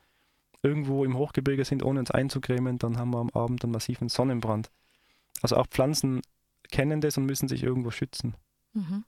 irgendwo 0.62 1.04
im 1.04 1.16
Hochgebirge 1.16 1.64
sind, 1.64 1.82
ohne 1.82 2.00
uns 2.00 2.10
einzucremen, 2.10 2.78
dann 2.78 2.98
haben 2.98 3.10
wir 3.10 3.18
am 3.18 3.30
Abend 3.30 3.64
einen 3.64 3.72
massiven 3.72 4.08
Sonnenbrand. 4.08 4.70
Also 5.42 5.56
auch 5.56 5.66
Pflanzen 5.66 6.20
kennen 6.70 7.00
das 7.00 7.16
und 7.16 7.26
müssen 7.26 7.48
sich 7.48 7.62
irgendwo 7.62 7.90
schützen. 7.90 8.34
Mhm. 8.74 9.04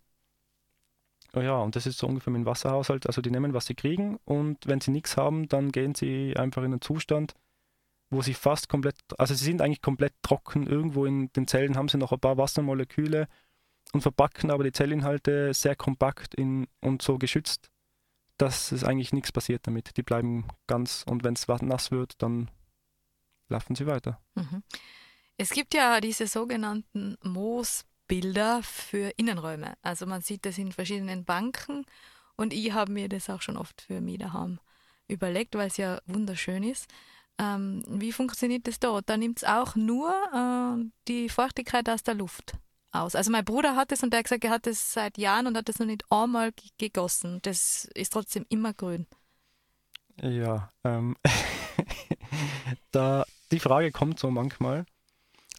Oh 1.33 1.41
ja, 1.41 1.59
und 1.59 1.77
das 1.77 1.87
ist 1.87 1.99
so 1.99 2.07
ungefähr 2.07 2.33
dem 2.33 2.47
Wasserhaushalt. 2.47 3.07
Also 3.07 3.21
die 3.21 3.31
nehmen, 3.31 3.55
was 3.55 3.67
sie 3.67 3.75
kriegen 3.75 4.19
und 4.25 4.67
wenn 4.67 4.81
sie 4.81 4.91
nichts 4.91 5.17
haben, 5.17 5.49
dann 5.49 5.71
gehen 5.71 5.95
sie 5.95 6.37
einfach 6.37 6.63
in 6.63 6.73
einen 6.73 6.81
Zustand, 6.81 7.35
wo 8.11 8.23
sie 8.23 8.35
fast 8.35 8.69
komplett, 8.69 8.97
also 9.19 9.35
sie 9.35 9.45
sind 9.45 9.63
eigentlich 9.63 9.83
komplett 9.83 10.15
trocken. 10.23 10.67
Irgendwo 10.67 11.05
in 11.07 11.33
den 11.33 11.47
Zellen 11.47 11.77
haben 11.77 11.89
sie 11.89 11.99
noch 11.99 12.13
ein 12.13 12.19
paar 12.19 12.37
Wassermoleküle 12.37 13.29
und 13.93 14.03
verpacken 14.03 14.51
aber 14.51 14.65
die 14.65 14.73
Zellinhalte 14.73 15.53
sehr 15.55 15.77
kompakt 15.77 16.35
in, 16.35 16.69
und 16.81 17.03
so 17.03 17.19
geschützt, 17.19 17.71
dass 18.37 18.73
es 18.73 18.85
eigentlich 18.85 19.13
nichts 19.13 19.33
passiert 19.33 19.67
damit. 19.67 19.97
Die 19.97 20.03
bleiben 20.03 20.49
ganz 20.67 21.05
und 21.09 21.25
wenn 21.25 21.35
es 21.35 21.47
nass 21.49 21.91
wird, 21.91 22.15
dann 22.23 22.51
laufen 23.49 23.75
sie 23.75 23.87
weiter. 23.87 24.21
Mhm. 24.35 24.63
Es 25.37 25.51
gibt 25.51 25.75
ja 25.75 26.01
diese 26.01 26.27
sogenannten 26.27 27.17
Moosbilder 27.23 28.63
für 28.63 29.13
Innenräume. 29.17 29.75
Also 29.83 30.07
man 30.07 30.23
sieht 30.23 30.47
das 30.47 30.59
in 30.59 30.73
verschiedenen 30.73 31.25
Banken 31.25 31.85
und 32.37 32.53
ich 32.53 32.73
habe 32.73 32.93
mir 32.93 33.09
das 33.09 33.29
auch 33.29 33.43
schon 33.43 33.57
oft 33.57 33.83
für 33.83 34.01
mich 34.01 34.21
überlegt, 35.09 35.55
weil 35.57 35.69
es 35.69 35.77
ja 35.77 36.01
wunderschön 36.07 36.63
ist. 36.63 36.89
Ähm, 37.39 37.83
wie 37.89 38.13
funktioniert 38.13 38.67
das 38.67 38.79
dort? 38.79 39.09
Da 39.09 39.17
nimmt 39.17 39.39
es 39.39 39.45
auch 39.45 39.75
nur 39.75 40.11
äh, 40.33 40.85
die 41.09 41.29
Feuchtigkeit 41.29 41.89
aus 41.89 42.03
der 42.03 42.15
Luft 42.15 42.55
aus. 42.93 43.15
Also 43.15 43.31
mein 43.31 43.45
Bruder 43.45 43.77
hat 43.77 43.93
es 43.93 44.03
und 44.03 44.13
der 44.13 44.19
hat 44.19 44.25
gesagt, 44.25 44.45
er 44.45 44.51
hat 44.51 44.67
es 44.67 44.93
seit 44.93 45.19
Jahren 45.19 45.47
und 45.47 45.57
hat 45.57 45.69
es 45.69 45.79
noch 45.79 45.87
nicht 45.87 46.05
einmal 46.11 46.53
gegossen. 46.79 47.41
Das 47.43 47.89
ist 47.95 48.13
trotzdem 48.13 48.47
immer 48.49 48.75
grün. 48.75 49.07
Ja, 50.21 50.69
ähm, 50.85 51.17
da 52.91 53.25
die 53.51 53.61
Frage 53.61 53.91
kommt 53.91 54.19
so 54.19 54.31
manchmal. 54.31 54.85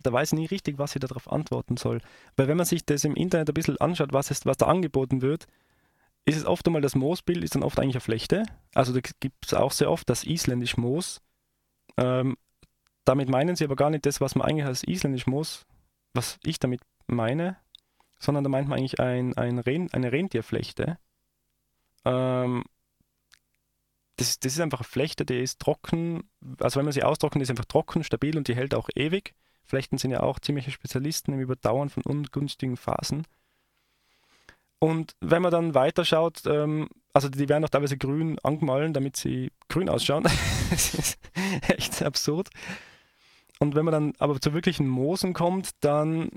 Da 0.03 0.11
weiß 0.11 0.34
ich 0.34 0.39
nie 0.39 0.45
richtig, 0.45 0.77
was 0.77 0.95
ich 0.95 0.99
darauf 0.99 1.32
antworten 1.32 1.77
soll. 1.77 2.01
Weil 2.36 2.47
wenn 2.47 2.57
man 2.57 2.65
sich 2.65 2.86
das 2.86 3.03
im 3.03 3.15
Internet 3.15 3.49
ein 3.49 3.53
bisschen 3.53 3.77
anschaut, 3.79 4.13
was, 4.13 4.32
ist, 4.32 4.45
was 4.45 4.57
da 4.57 4.67
angeboten 4.67 5.21
wird, 5.21 5.45
ist 6.25 6.38
es 6.38 6.45
oft 6.45 6.65
einmal 6.67 6.82
das 6.82 6.95
Moosbild, 6.95 7.43
ist 7.43 7.55
dann 7.55 7.63
oft 7.63 7.79
eigentlich 7.79 7.95
eine 7.95 8.01
Flechte. 8.01 8.43
Also 8.73 8.93
da 8.93 8.99
gibt 9.19 9.45
es 9.45 9.53
auch 9.53 9.71
sehr 9.71 9.91
oft 9.91 10.09
das 10.09 10.23
isländisch 10.23 10.77
Moos. 10.77 11.21
Ähm, 11.97 12.38
damit 13.05 13.29
meinen 13.29 13.55
sie 13.55 13.65
aber 13.65 13.75
gar 13.75 13.89
nicht 13.89 14.05
das, 14.05 14.21
was 14.21 14.36
man 14.36 14.47
eigentlich 14.47 14.65
als 14.65 14.84
isländisch 14.84 15.27
Moos, 15.27 15.65
was 16.13 16.39
ich 16.43 16.59
damit 16.59 16.82
meine, 17.08 17.58
sondern 18.20 18.43
da 18.43 18.49
meint 18.49 18.68
man 18.68 18.80
eigentlich 18.80 18.99
ein, 18.99 19.36
ein 19.38 19.60
Ren, 19.60 19.91
eine 19.93 20.12
Rentierflechte. 20.12 20.97
Ähm, 22.06 22.64
das, 24.18 24.39
das, 24.39 24.54
ist 24.54 24.60
einfach 24.60 24.82
eine 24.82 24.88
Flechte, 24.88 25.26
die 25.26 25.39
ist 25.39 25.60
trocken, 25.60 26.30
also 26.60 26.78
wenn 26.78 26.86
man 26.86 26.93
sie 26.93 27.04
austrocknet, 27.04 27.41
ist 27.41 27.47
sie 27.47 27.54
einfach 27.54 27.66
trocken, 27.66 28.04
stabil 28.04 28.38
und 28.38 28.47
die 28.47 28.56
hält 28.56 28.76
auch 28.76 28.89
ewig. 28.95 29.34
Flechten 29.64 29.97
sind 29.97 30.12
ja 30.12 30.22
auch 30.22 30.39
ziemliche 30.39 30.72
Spezialisten 30.72 31.34
im 31.34 31.39
Überdauern 31.39 31.89
von 31.89 32.04
ungünstigen 32.04 32.78
Phasen. 32.78 33.26
Und 34.80 35.16
wenn 35.20 35.41
man 35.41 35.52
dann 35.52 35.76
weiterschaut, 35.76 36.41
ähm, 36.45 36.89
also 37.14 37.30
die 37.30 37.47
werden 37.47 37.64
auch 37.64 37.70
teilweise 37.70 37.97
grün 37.97 38.39
angemahlen, 38.39 38.93
damit 38.93 39.16
sie 39.16 39.52
grün 39.70 39.89
ausschauen. 39.89 40.24
das 40.70 40.93
ist 40.93 41.20
echt 41.68 42.02
absurd. 42.02 42.49
Und 43.60 43.76
wenn 43.76 43.86
man 43.86 43.91
dann 43.91 44.14
aber 44.18 44.41
zu 44.41 44.54
wirklichen 44.54 44.88
Moosen 44.88 45.34
kommt, 45.34 45.70
dann 45.82 46.32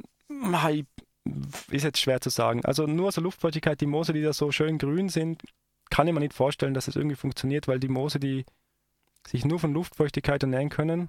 ist 1.71 1.85
jetzt 1.85 2.01
schwer 2.01 2.21
zu 2.21 2.31
sagen. 2.31 2.65
Also 2.65 2.87
nur 2.87 3.13
so 3.13 3.21
Luftfeuchtigkeit, 3.21 3.81
die 3.81 3.87
Moose, 3.87 4.13
die 4.13 4.23
da 4.23 4.33
so 4.33 4.53
schön 4.53 4.79
grün 4.79 5.09
sind, 5.09 5.43
kann 5.91 6.07
ich 6.07 6.15
mir 6.15 6.21
nicht 6.21 6.35
vorstellen, 6.35 6.75
dass 6.75 6.87
das 6.87 6.97
irgendwie 6.97 7.17
funktioniert, 7.17 7.69
weil 7.69 7.81
die 7.81 7.89
Moose, 7.89 8.19
die 8.19 8.45
sich 9.27 9.45
nur 9.45 9.59
von 9.59 9.73
Luftfeuchtigkeit 9.73 10.43
ernähren 10.43 10.69
können, 10.69 11.09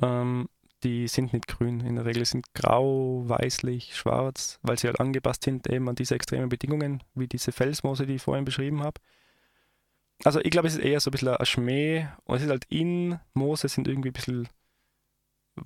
ähm, 0.00 0.48
die 0.82 1.08
sind 1.08 1.32
nicht 1.32 1.48
grün. 1.48 1.80
In 1.80 1.96
der 1.96 2.04
Regel 2.04 2.24
sind 2.24 2.52
grau, 2.54 3.22
weißlich, 3.26 3.96
schwarz, 3.96 4.58
weil 4.62 4.78
sie 4.78 4.86
halt 4.86 5.00
angepasst 5.00 5.44
sind 5.44 5.68
eben 5.68 5.88
an 5.88 5.96
diese 5.96 6.14
extremen 6.14 6.48
Bedingungen, 6.48 7.02
wie 7.14 7.26
diese 7.26 7.52
Felsmoose, 7.52 8.06
die 8.06 8.16
ich 8.16 8.22
vorhin 8.22 8.44
beschrieben 8.44 8.82
habe. 8.82 9.00
Also 10.24 10.40
ich 10.40 10.50
glaube, 10.50 10.68
es 10.68 10.74
ist 10.74 10.84
eher 10.84 11.00
so 11.00 11.10
ein 11.10 11.12
bisschen 11.12 11.28
ein 11.28 11.46
Schmäh 11.46 12.06
und 12.24 12.36
es 12.36 12.42
ist 12.42 12.50
halt 12.50 12.66
in 12.68 13.18
Moose 13.32 13.68
sind 13.68 13.88
irgendwie 13.88 14.10
ein 14.10 14.14
bisschen 14.14 14.48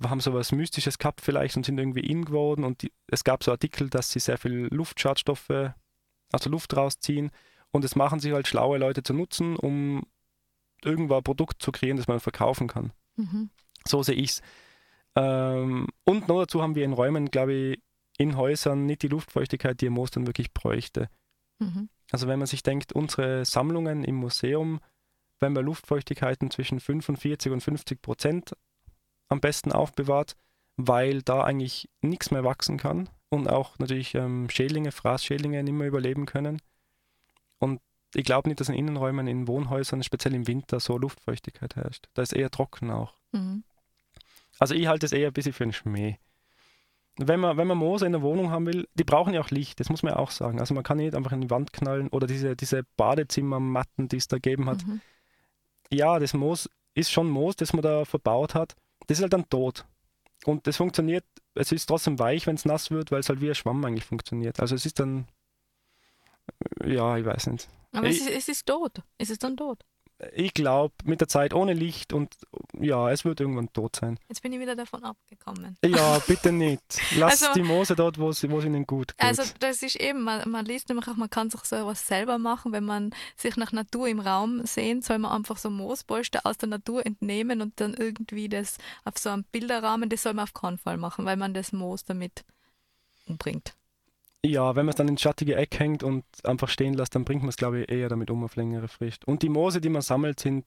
haben 0.03 0.19
so 0.19 0.33
was 0.33 0.51
Mystisches 0.51 0.97
gehabt 0.97 1.21
vielleicht 1.21 1.57
und 1.57 1.65
sind 1.65 1.79
irgendwie 1.79 2.01
in 2.01 2.25
geworden 2.25 2.63
und 2.63 2.83
die, 2.83 2.91
es 3.07 3.23
gab 3.23 3.43
so 3.43 3.51
Artikel, 3.51 3.89
dass 3.89 4.11
sie 4.11 4.19
sehr 4.19 4.37
viel 4.37 4.67
Luftschadstoffe 4.71 5.73
aus 6.31 6.41
der 6.41 6.51
Luft 6.51 6.75
rausziehen 6.75 7.31
und 7.71 7.83
es 7.83 7.95
machen 7.95 8.19
sich 8.19 8.33
halt 8.33 8.47
schlaue 8.47 8.77
Leute 8.77 9.03
zu 9.03 9.13
nutzen, 9.13 9.55
um 9.55 10.03
irgendwo 10.83 11.15
ein 11.15 11.23
Produkt 11.23 11.61
zu 11.61 11.71
kreieren, 11.71 11.97
das 11.97 12.07
man 12.07 12.19
verkaufen 12.19 12.67
kann. 12.67 12.93
Mhm. 13.15 13.49
So 13.85 14.03
sehe 14.03 14.15
ich 14.15 14.31
es. 14.31 14.41
Ähm, 15.15 15.87
und 16.05 16.27
noch 16.27 16.41
dazu 16.41 16.61
haben 16.61 16.75
wir 16.75 16.85
in 16.85 16.93
Räumen, 16.93 17.31
glaube 17.31 17.53
ich, 17.53 17.79
in 18.17 18.37
Häusern 18.37 18.85
nicht 18.85 19.01
die 19.01 19.07
Luftfeuchtigkeit, 19.07 19.79
die 19.81 19.87
ein 19.87 19.93
Moos 19.93 20.11
dann 20.11 20.27
wirklich 20.27 20.53
bräuchte. 20.53 21.09
Mhm. 21.59 21.89
Also 22.11 22.27
wenn 22.27 22.39
man 22.39 22.47
sich 22.47 22.63
denkt, 22.63 22.93
unsere 22.93 23.45
Sammlungen 23.45 24.03
im 24.03 24.15
Museum, 24.15 24.79
wenn 25.39 25.55
wir 25.55 25.61
Luftfeuchtigkeiten 25.61 26.51
zwischen 26.51 26.79
45 26.79 27.51
und 27.51 27.61
50 27.61 28.01
Prozent 28.01 28.53
am 29.29 29.39
besten 29.39 29.71
aufbewahrt, 29.71 30.35
weil 30.75 31.21
da 31.21 31.43
eigentlich 31.43 31.89
nichts 32.01 32.31
mehr 32.31 32.43
wachsen 32.43 32.77
kann 32.77 33.09
und 33.29 33.47
auch 33.49 33.77
natürlich 33.79 34.15
ähm, 34.15 34.49
Schädlinge, 34.49 34.91
Fraßschädlinge 34.91 35.63
nicht 35.63 35.73
mehr 35.73 35.87
überleben 35.87 36.25
können. 36.25 36.61
Und 37.59 37.81
ich 38.15 38.23
glaube 38.23 38.49
nicht, 38.49 38.59
dass 38.59 38.69
in 38.69 38.75
Innenräumen, 38.75 39.27
in 39.27 39.47
Wohnhäusern, 39.47 40.03
speziell 40.03 40.33
im 40.33 40.47
Winter, 40.47 40.79
so 40.79 40.97
Luftfeuchtigkeit 40.97 41.75
herrscht. 41.75 42.09
Da 42.15 42.23
ist 42.23 42.33
eher 42.33 42.49
trocken 42.49 42.89
auch. 42.91 43.13
Mhm. 43.31 43.63
Also 44.57 44.73
ich 44.73 44.87
halte 44.87 45.05
es 45.05 45.11
eher 45.11 45.27
ein 45.27 45.33
bisschen 45.33 45.53
für 45.53 45.63
einen 45.63 45.73
Schmäh. 45.73 46.17
Wenn 47.17 47.39
man, 47.39 47.57
wenn 47.57 47.67
man 47.67 47.77
Moose 47.77 48.05
in 48.05 48.13
der 48.13 48.21
Wohnung 48.21 48.49
haben 48.49 48.65
will, 48.65 48.87
die 48.93 49.03
brauchen 49.03 49.33
ja 49.33 49.41
auch 49.41 49.49
Licht, 49.49 49.79
das 49.79 49.89
muss 49.89 50.03
man 50.03 50.13
ja 50.13 50.19
auch 50.19 50.31
sagen. 50.31 50.59
Also 50.59 50.73
man 50.73 50.83
kann 50.83 50.97
nicht 50.97 51.15
einfach 51.15 51.33
in 51.33 51.41
die 51.41 51.49
Wand 51.49 51.73
knallen 51.73 52.07
oder 52.09 52.27
diese, 52.27 52.55
diese 52.55 52.83
Badezimmermatten, 52.95 54.07
die 54.07 54.17
es 54.17 54.27
da 54.27 54.37
gegeben 54.37 54.69
hat. 54.69 54.85
Mhm. 54.87 55.01
Ja, 55.91 56.17
das 56.19 56.33
Moos 56.33 56.69
ist 56.93 57.11
schon 57.11 57.29
Moos, 57.29 57.57
das 57.57 57.73
man 57.73 57.81
da 57.81 58.05
verbaut 58.05 58.55
hat, 58.55 58.75
das 59.09 59.17
ist 59.17 59.21
halt 59.23 59.33
dann 59.33 59.49
tot. 59.49 59.85
Und 60.45 60.67
das 60.67 60.77
funktioniert, 60.77 61.25
es 61.55 61.71
ist 61.71 61.87
trotzdem 61.87 62.17
weich, 62.19 62.47
wenn 62.47 62.55
es 62.55 62.63
nass 62.63 62.91
wird, 62.91 63.11
weil 63.11 63.19
es 63.19 63.29
halt 63.29 63.41
wie 63.41 63.49
ein 63.49 63.55
Schwamm 63.55 63.83
eigentlich 63.83 64.05
funktioniert. 64.05 64.59
Also 64.59 64.75
es 64.75 64.85
ist 64.85 64.99
dann, 64.99 65.27
ja, 66.85 67.17
ich 67.17 67.25
weiß 67.25 67.47
nicht. 67.47 67.67
Aber 67.91 68.07
ich, 68.07 68.21
es, 68.21 68.27
ist, 68.27 68.37
es 68.37 68.47
ist 68.47 68.67
tot. 68.67 69.01
Es 69.17 69.29
ist 69.29 69.43
dann 69.43 69.57
tot 69.57 69.83
ich 70.33 70.53
glaube, 70.53 70.93
mit 71.05 71.21
der 71.21 71.27
Zeit 71.29 71.53
ohne 71.53 71.73
Licht 71.73 72.11
und 72.11 72.35
ja, 72.73 73.09
es 73.09 73.23
wird 73.23 73.39
irgendwann 73.39 73.71
tot 73.71 73.95
sein. 73.95 74.19
Jetzt 74.27 74.41
bin 74.41 74.51
ich 74.51 74.59
wieder 74.59 74.75
davon 74.75 75.03
abgekommen. 75.03 75.77
Ja, 75.85 76.19
bitte 76.27 76.51
nicht. 76.51 76.81
Lass 77.17 77.43
also, 77.43 77.53
die 77.53 77.63
Moose 77.63 77.95
dort, 77.95 78.17
wo 78.17 78.29
es 78.29 78.43
ihnen 78.43 78.85
gut 78.85 79.17
geht. 79.17 79.25
Also 79.25 79.43
das 79.59 79.81
ist 79.81 79.95
eben, 79.95 80.23
man, 80.23 80.49
man 80.49 80.65
liest 80.65 80.89
nämlich 80.89 81.07
auch, 81.07 81.15
man 81.15 81.29
kann 81.29 81.49
sich 81.49 81.61
so 81.61 81.85
was 81.85 82.05
selber 82.05 82.37
machen, 82.37 82.73
wenn 82.73 82.83
man 82.83 83.11
sich 83.37 83.55
nach 83.55 83.71
Natur 83.71 84.07
im 84.07 84.19
Raum 84.19 84.65
sehnt, 84.65 85.05
soll 85.05 85.19
man 85.19 85.31
einfach 85.31 85.57
so 85.57 85.69
Moosbolster 85.69 86.41
aus 86.43 86.57
der 86.57 86.69
Natur 86.69 87.05
entnehmen 87.05 87.61
und 87.61 87.79
dann 87.79 87.93
irgendwie 87.93 88.49
das 88.49 88.77
auf 89.05 89.17
so 89.17 89.29
einem 89.29 89.45
Bilderrahmen, 89.45 90.09
das 90.09 90.23
soll 90.23 90.33
man 90.33 90.43
auf 90.43 90.53
keinen 90.53 90.77
Fall 90.77 90.97
machen, 90.97 91.25
weil 91.25 91.37
man 91.37 91.53
das 91.53 91.71
Moos 91.71 92.03
damit 92.03 92.43
umbringt. 93.25 93.73
Ja, 94.45 94.75
wenn 94.75 94.85
man 94.85 94.91
es 94.91 94.95
dann 94.95 95.07
ins 95.09 95.21
schattige 95.21 95.55
Eck 95.55 95.79
hängt 95.79 96.01
und 96.01 96.23
einfach 96.43 96.69
stehen 96.69 96.93
lässt, 96.93 97.13
dann 97.13 97.25
bringt 97.25 97.41
man 97.41 97.49
es, 97.49 97.57
glaube 97.57 97.81
ich, 97.81 97.91
eher 97.91 98.07
damit 98.07 98.31
um 98.31 98.43
auf 98.43 98.55
längere 98.55 98.87
Frist. 98.87 99.27
Und 99.27 99.43
die 99.43 99.49
Moose, 99.49 99.81
die 99.81 99.89
man 99.89 100.01
sammelt, 100.01 100.39
sind 100.39 100.65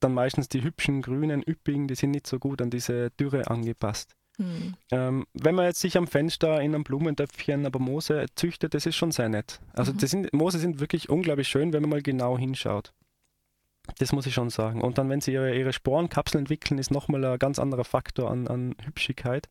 dann 0.00 0.14
meistens 0.14 0.48
die 0.48 0.62
hübschen, 0.62 1.02
grünen, 1.02 1.42
üppigen, 1.42 1.88
die 1.88 1.96
sind 1.96 2.12
nicht 2.12 2.28
so 2.28 2.38
gut 2.38 2.62
an 2.62 2.70
diese 2.70 3.10
Dürre 3.10 3.48
angepasst. 3.48 4.14
Mhm. 4.38 4.74
Ähm, 4.92 5.26
wenn 5.34 5.56
man 5.56 5.64
jetzt 5.66 5.80
sich 5.80 5.96
am 5.96 6.06
Fenster 6.06 6.60
in 6.60 6.74
einem 6.74 6.84
Blumentöpfchen 6.84 7.66
aber 7.66 7.80
Moose 7.80 8.26
züchtet, 8.36 8.74
das 8.74 8.86
ist 8.86 8.94
schon 8.94 9.10
sehr 9.10 9.28
nett. 9.28 9.60
Also 9.72 9.92
mhm. 9.92 9.98
sind, 9.98 10.32
Moose 10.32 10.58
sind 10.58 10.78
wirklich 10.78 11.08
unglaublich 11.08 11.48
schön, 11.48 11.72
wenn 11.72 11.82
man 11.82 11.90
mal 11.90 12.02
genau 12.02 12.38
hinschaut. 12.38 12.92
Das 13.98 14.12
muss 14.12 14.26
ich 14.26 14.34
schon 14.34 14.50
sagen. 14.50 14.82
Und 14.82 14.98
dann, 14.98 15.08
wenn 15.08 15.20
sie 15.20 15.32
ihre, 15.32 15.56
ihre 15.56 15.72
Sporenkapsel 15.72 16.38
entwickeln, 16.38 16.78
ist 16.78 16.90
nochmal 16.92 17.24
ein 17.24 17.38
ganz 17.38 17.58
anderer 17.58 17.84
Faktor 17.84 18.30
an, 18.30 18.46
an 18.46 18.76
Hübschigkeit. 18.84 19.48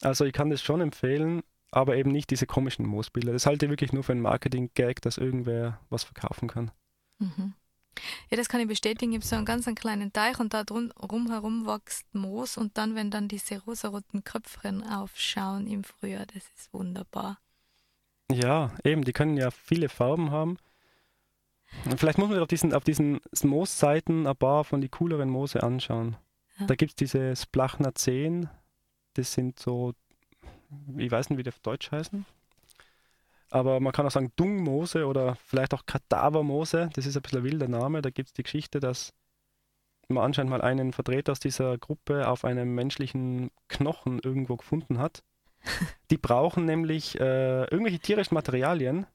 Also 0.00 0.24
ich 0.24 0.32
kann 0.32 0.48
das 0.48 0.62
schon 0.62 0.80
empfehlen, 0.80 1.42
aber 1.70 1.96
eben 1.96 2.10
nicht 2.10 2.30
diese 2.30 2.46
komischen 2.46 2.86
Moosbilder. 2.86 3.32
Das 3.32 3.46
halte 3.46 3.66
ich 3.66 3.70
wirklich 3.70 3.92
nur 3.92 4.04
für 4.04 4.12
ein 4.12 4.20
Marketing-Gag, 4.20 5.02
dass 5.02 5.18
irgendwer 5.18 5.80
was 5.90 6.04
verkaufen 6.04 6.48
kann. 6.48 6.70
Mhm. 7.18 7.54
Ja, 8.30 8.36
das 8.36 8.48
kann 8.48 8.60
ich 8.60 8.68
bestätigen. 8.68 9.12
Ich 9.12 9.18
habe 9.18 9.26
so 9.26 9.36
einen 9.36 9.46
ganz 9.46 9.66
einen 9.66 9.76
kleinen 9.76 10.12
Teich 10.12 10.38
und 10.38 10.52
da 10.52 10.64
drum, 10.64 10.90
rumherum 10.92 11.66
wächst 11.66 12.14
Moos 12.14 12.56
und 12.58 12.76
dann, 12.76 12.94
wenn 12.94 13.10
dann 13.10 13.28
diese 13.28 13.62
rosaroten 13.64 14.22
Köpfchen 14.22 14.82
aufschauen 14.82 15.66
im 15.66 15.82
Frühjahr, 15.82 16.26
das 16.26 16.44
ist 16.56 16.72
wunderbar. 16.72 17.38
Ja, 18.30 18.72
eben, 18.84 19.04
die 19.04 19.12
können 19.12 19.36
ja 19.36 19.50
viele 19.50 19.88
Farben 19.88 20.30
haben. 20.30 20.58
Vielleicht 21.96 22.18
muss 22.18 22.28
man 22.28 22.38
auf 22.38 22.48
diesen, 22.48 22.74
auf 22.74 22.84
diesen 22.84 23.20
Moosseiten 23.42 24.26
ein 24.26 24.36
paar 24.36 24.64
von 24.64 24.80
den 24.80 24.90
cooleren 24.90 25.30
Moose 25.30 25.62
anschauen. 25.62 26.16
Ja. 26.58 26.66
Da 26.66 26.74
gibt 26.74 26.92
es 26.92 26.96
diese 26.96 27.34
Splachner 27.34 27.94
10, 27.94 28.48
das 29.14 29.32
sind 29.32 29.58
so, 29.58 29.94
ich 30.96 31.10
weiß 31.10 31.30
nicht, 31.30 31.38
wie 31.38 31.42
die 31.42 31.50
auf 31.50 31.58
Deutsch 31.60 31.90
heißen. 31.90 32.24
Aber 33.50 33.80
man 33.80 33.92
kann 33.92 34.06
auch 34.06 34.10
sagen 34.10 34.32
Dungmoose 34.36 35.06
oder 35.06 35.36
vielleicht 35.36 35.72
auch 35.72 35.86
Kadavermoose. 35.86 36.90
Das 36.94 37.06
ist 37.06 37.16
ein 37.16 37.22
bisschen 37.22 37.38
ein 37.38 37.44
wilder 37.44 37.68
Name. 37.68 38.02
Da 38.02 38.10
gibt 38.10 38.28
es 38.28 38.32
die 38.32 38.42
Geschichte, 38.42 38.80
dass 38.80 39.12
man 40.08 40.24
anscheinend 40.24 40.50
mal 40.50 40.62
einen 40.62 40.92
Vertreter 40.92 41.32
aus 41.32 41.40
dieser 41.40 41.78
Gruppe 41.78 42.28
auf 42.28 42.44
einem 42.44 42.74
menschlichen 42.74 43.50
Knochen 43.68 44.20
irgendwo 44.20 44.56
gefunden 44.56 44.98
hat. 44.98 45.22
Die 46.10 46.18
brauchen 46.18 46.64
nämlich 46.64 47.18
äh, 47.18 47.64
irgendwelche 47.64 47.98
tierischen 47.98 48.34
Materialien, 48.34 49.06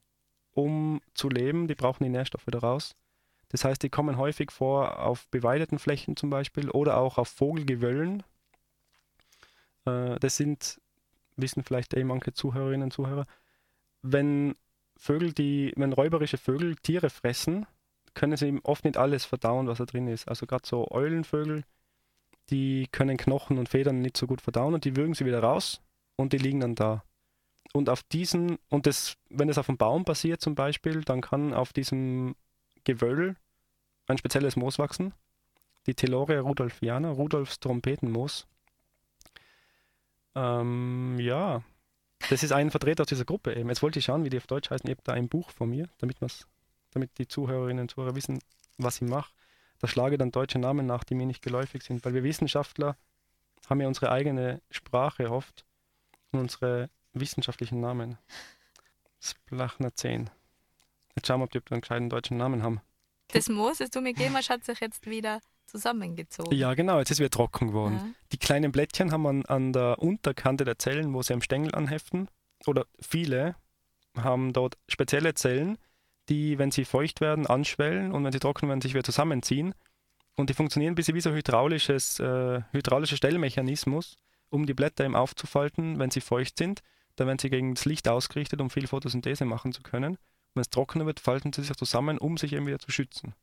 um 0.52 1.00
zu 1.14 1.28
leben. 1.28 1.68
Die 1.68 1.74
brauchen 1.74 2.04
die 2.04 2.10
Nährstoffe 2.10 2.44
daraus. 2.46 2.94
Das 3.48 3.64
heißt, 3.64 3.82
die 3.82 3.90
kommen 3.90 4.16
häufig 4.16 4.50
vor 4.50 5.00
auf 5.00 5.28
beweideten 5.28 5.78
Flächen 5.78 6.16
zum 6.16 6.30
Beispiel 6.30 6.70
oder 6.70 6.96
auch 6.96 7.18
auf 7.18 7.28
Vogelgewöllen. 7.28 8.22
Äh, 9.84 10.18
das 10.20 10.36
sind, 10.36 10.80
wissen 11.42 11.62
vielleicht 11.62 11.94
eh 11.94 12.04
manche 12.04 12.32
Zuhörerinnen 12.32 12.84
und 12.84 12.92
Zuhörer, 12.92 13.26
wenn 14.00 14.54
Vögel, 14.96 15.32
die, 15.32 15.72
wenn 15.76 15.92
räuberische 15.92 16.38
Vögel 16.38 16.76
Tiere 16.76 17.10
fressen, 17.10 17.66
können 18.14 18.36
sie 18.36 18.60
oft 18.62 18.84
nicht 18.84 18.96
alles 18.96 19.24
verdauen, 19.24 19.66
was 19.66 19.78
da 19.78 19.84
drin 19.84 20.08
ist. 20.08 20.28
Also 20.28 20.46
gerade 20.46 20.66
so 20.66 20.90
Eulenvögel, 20.90 21.64
die 22.50 22.88
können 22.92 23.16
Knochen 23.16 23.58
und 23.58 23.68
Federn 23.68 24.00
nicht 24.00 24.16
so 24.16 24.26
gut 24.26 24.40
verdauen 24.40 24.74
und 24.74 24.84
die 24.84 24.96
würgen 24.96 25.14
sie 25.14 25.24
wieder 25.24 25.42
raus 25.42 25.80
und 26.16 26.32
die 26.32 26.38
liegen 26.38 26.60
dann 26.60 26.74
da. 26.74 27.04
Und 27.72 27.88
auf 27.88 28.02
diesen, 28.02 28.58
und 28.68 28.86
das, 28.86 29.16
wenn 29.30 29.48
es 29.48 29.58
auf 29.58 29.68
einem 29.68 29.78
Baum 29.78 30.04
passiert 30.04 30.40
zum 30.40 30.54
Beispiel, 30.54 31.02
dann 31.02 31.20
kann 31.20 31.54
auf 31.54 31.72
diesem 31.72 32.34
Gewöll 32.84 33.36
ein 34.08 34.18
spezielles 34.18 34.56
Moos 34.56 34.78
wachsen. 34.78 35.14
Die 35.86 35.94
Teloria 35.94 36.40
rudolfiana, 36.40 37.10
Rudolfs 37.10 37.60
Trompetenmoos. 37.60 38.46
Ähm, 40.34 41.18
ja, 41.18 41.62
das 42.30 42.42
ist 42.42 42.52
ein 42.52 42.70
Vertreter 42.70 43.02
aus 43.02 43.08
dieser 43.08 43.24
Gruppe 43.24 43.54
eben. 43.54 43.68
Jetzt 43.68 43.82
wollte 43.82 43.98
ich 43.98 44.04
schauen, 44.04 44.24
wie 44.24 44.30
die 44.30 44.38
auf 44.38 44.46
Deutsch 44.46 44.70
heißen. 44.70 44.88
Ich 44.88 44.96
habe 44.96 45.02
da 45.04 45.12
ein 45.12 45.28
Buch 45.28 45.50
von 45.50 45.70
mir, 45.70 45.88
damit, 45.98 46.16
damit 46.92 47.18
die 47.18 47.26
Zuhörerinnen 47.26 47.82
und 47.82 47.90
Zuhörer 47.90 48.14
wissen, 48.14 48.38
was 48.78 49.00
ich 49.00 49.08
mache. 49.08 49.32
Da 49.80 49.88
schlage 49.88 50.14
ich 50.14 50.18
dann 50.18 50.30
deutsche 50.30 50.58
Namen 50.58 50.86
nach, 50.86 51.04
die 51.04 51.14
mir 51.14 51.26
nicht 51.26 51.42
geläufig 51.42 51.82
sind. 51.82 52.04
Weil 52.04 52.14
wir 52.14 52.22
Wissenschaftler 52.22 52.96
haben 53.68 53.80
ja 53.80 53.88
unsere 53.88 54.10
eigene 54.10 54.62
Sprache 54.70 55.30
oft 55.30 55.64
und 56.30 56.40
unsere 56.40 56.88
wissenschaftlichen 57.12 57.80
Namen. 57.80 58.18
Splachner 59.20 59.94
10. 59.94 60.30
Jetzt 61.16 61.26
schauen 61.26 61.40
wir, 61.40 61.44
ob 61.44 61.50
die 61.50 61.60
einen 61.70 61.80
gescheiten 61.80 62.08
deutschen 62.08 62.36
Namen 62.36 62.62
haben. 62.62 62.80
Das 63.28 63.48
Moos, 63.48 63.78
das 63.78 63.90
du 63.90 64.00
mir 64.00 64.14
gegeben 64.14 64.36
hast, 64.36 64.50
hat 64.50 64.64
sich 64.64 64.80
jetzt 64.80 65.06
wieder 65.06 65.40
zusammengezogen. 65.72 66.56
Ja, 66.56 66.74
genau, 66.74 66.98
jetzt 66.98 67.10
ist 67.10 67.18
wieder 67.18 67.30
trocken 67.30 67.68
geworden. 67.68 67.94
Ja. 67.94 68.06
Die 68.32 68.36
kleinen 68.36 68.72
Blättchen 68.72 69.10
haben 69.10 69.26
an, 69.26 69.46
an 69.46 69.72
der 69.72 69.98
Unterkante 69.98 70.64
der 70.64 70.78
Zellen, 70.78 71.12
wo 71.14 71.22
sie 71.22 71.32
am 71.32 71.42
Stängel 71.42 71.74
anheften, 71.74 72.28
oder 72.66 72.86
viele 73.00 73.56
haben 74.16 74.52
dort 74.52 74.76
spezielle 74.86 75.34
Zellen, 75.34 75.78
die, 76.28 76.58
wenn 76.58 76.70
sie 76.70 76.84
feucht 76.84 77.20
werden, 77.20 77.46
anschwellen 77.46 78.12
und 78.12 78.22
wenn 78.22 78.32
sie 78.32 78.38
trocken 78.38 78.68
werden, 78.68 78.82
sich 78.82 78.92
wieder 78.92 79.02
zusammenziehen. 79.02 79.74
Und 80.36 80.50
die 80.50 80.54
funktionieren 80.54 80.92
ein 80.92 80.94
bisschen 80.94 81.14
wie 81.14 81.20
so 81.20 81.30
ein 81.30 81.36
hydraulisches, 81.36 82.20
äh, 82.20 82.62
hydraulischer 82.70 83.16
Stellmechanismus, 83.16 84.18
um 84.50 84.66
die 84.66 84.74
Blätter 84.74 85.04
eben 85.04 85.16
aufzufalten, 85.16 85.98
wenn 85.98 86.10
sie 86.10 86.20
feucht 86.20 86.58
sind. 86.58 86.82
Dann 87.16 87.26
werden 87.26 87.38
sie 87.38 87.50
gegen 87.50 87.74
das 87.74 87.86
Licht 87.86 88.08
ausgerichtet, 88.08 88.60
um 88.60 88.70
viel 88.70 88.86
Photosynthese 88.86 89.46
machen 89.46 89.72
zu 89.72 89.82
können. 89.82 90.12
Und 90.12 90.54
wenn 90.54 90.62
es 90.62 90.70
trockener 90.70 91.06
wird, 91.06 91.20
falten 91.20 91.52
sie 91.52 91.62
sich 91.62 91.76
zusammen, 91.76 92.18
um 92.18 92.36
sich 92.36 92.52
eben 92.52 92.66
wieder 92.66 92.78
zu 92.78 92.92
schützen 92.92 93.34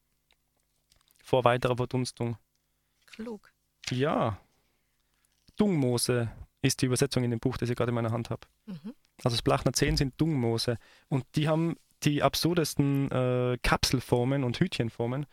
vor 1.29 1.43
weiterer 1.43 1.77
Verdunstung. 1.77 2.37
Klug. 3.05 3.53
Ja. 3.91 4.39
Dungmoose 5.57 6.31
ist 6.63 6.81
die 6.81 6.87
Übersetzung 6.87 7.23
in 7.23 7.29
dem 7.29 7.39
Buch, 7.39 7.55
das 7.57 7.69
ich 7.69 7.75
gerade 7.75 7.89
in 7.89 7.95
meiner 7.95 8.11
Hand 8.11 8.31
habe. 8.31 8.47
Mhm. 8.65 8.95
Also 9.23 9.35
das 9.35 9.43
Blachner 9.43 9.71
10 9.71 9.97
sind 9.97 10.19
Dungmoose. 10.19 10.79
Und 11.07 11.25
die 11.35 11.47
haben 11.47 11.75
die 12.01 12.23
absurdesten 12.23 13.11
äh, 13.11 13.57
Kapselformen 13.61 14.43
und 14.43 14.59
Hütchenformen. 14.59 15.27